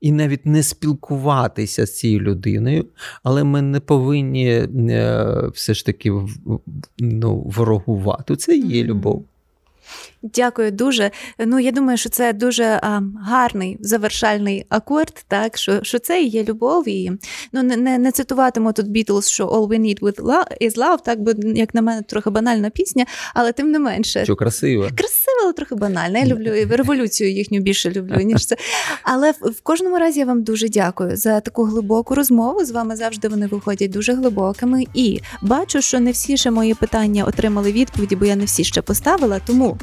І 0.00 0.12
навіть 0.12 0.46
не 0.46 0.62
спілкуватися 0.62 1.86
з 1.86 1.96
цією 1.96 2.20
людиною, 2.20 2.86
але 3.22 3.44
ми 3.44 3.62
не 3.62 3.80
повинні 3.80 4.48
е, 4.48 4.68
все 5.54 5.74
ж 5.74 5.86
таки 5.86 6.12
ну, 6.98 7.36
ворогувати. 7.40 8.36
Це 8.36 8.56
є 8.56 8.84
любов. 8.84 9.24
Дякую 10.24 10.70
дуже. 10.70 11.10
Ну 11.38 11.60
я 11.60 11.72
думаю, 11.72 11.98
що 11.98 12.08
це 12.08 12.32
дуже 12.32 12.64
а, 12.64 13.00
гарний 13.26 13.76
завершальний 13.80 14.66
акорд, 14.68 15.24
так 15.28 15.56
що, 15.58 15.80
що 15.82 15.98
це 15.98 16.22
і 16.22 16.28
є 16.28 16.44
любов. 16.44 16.88
І 16.88 17.12
ну 17.52 17.62
не, 17.62 17.76
не, 17.76 17.98
не 17.98 18.12
цитуватиму 18.12 18.72
тут 18.72 18.86
Beatles, 18.86 19.30
що 19.30 19.46
all 19.46 19.68
we 19.68 19.80
need 19.80 20.00
with 20.00 20.16
love 20.16 20.44
is 20.60 20.76
love, 20.76 20.98
так 21.04 21.20
бо 21.20 21.32
як 21.54 21.74
на 21.74 21.82
мене 21.82 22.02
трохи 22.02 22.30
банальна 22.30 22.70
пісня, 22.70 23.06
але 23.34 23.52
тим 23.52 23.70
не 23.70 23.78
менше. 23.78 24.24
Що 24.24 24.36
красиво. 24.36 24.82
Красиво, 24.82 25.38
але 25.44 25.52
трохи 25.52 25.74
банально. 25.74 26.18
Я 26.18 26.26
люблю 26.26 26.52
революцію 26.70 27.32
їхню 27.32 27.60
більше 27.60 27.90
люблю, 27.90 28.16
ніж 28.16 28.46
це. 28.46 28.56
Але 29.02 29.30
в, 29.30 29.50
в 29.50 29.60
кожному 29.62 29.98
разі 29.98 30.20
я 30.20 30.26
вам 30.26 30.42
дуже 30.42 30.68
дякую 30.68 31.16
за 31.16 31.40
таку 31.40 31.64
глибоку 31.64 32.14
розмову. 32.14 32.64
З 32.64 32.70
вами 32.70 32.96
завжди 32.96 33.28
вони 33.28 33.46
виходять 33.46 33.90
дуже 33.90 34.12
глибокими. 34.12 34.84
І 34.94 35.20
бачу, 35.42 35.82
що 35.82 36.00
не 36.00 36.10
всі 36.10 36.36
ще 36.36 36.50
мої 36.50 36.74
питання 36.74 37.24
отримали 37.24 37.72
відповіді, 37.72 38.16
бо 38.16 38.24
я 38.24 38.36
не 38.36 38.44
всі 38.44 38.64
ще 38.64 38.82
поставила. 38.82 39.40
Тому 39.46 39.78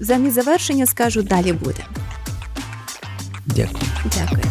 замість 0.00 0.34
завершення 0.34 0.86
скажу 0.86 1.22
далі 1.22 1.52
буде. 1.52 1.84
Дякую. 3.46 3.82
Дякую. 4.04 4.42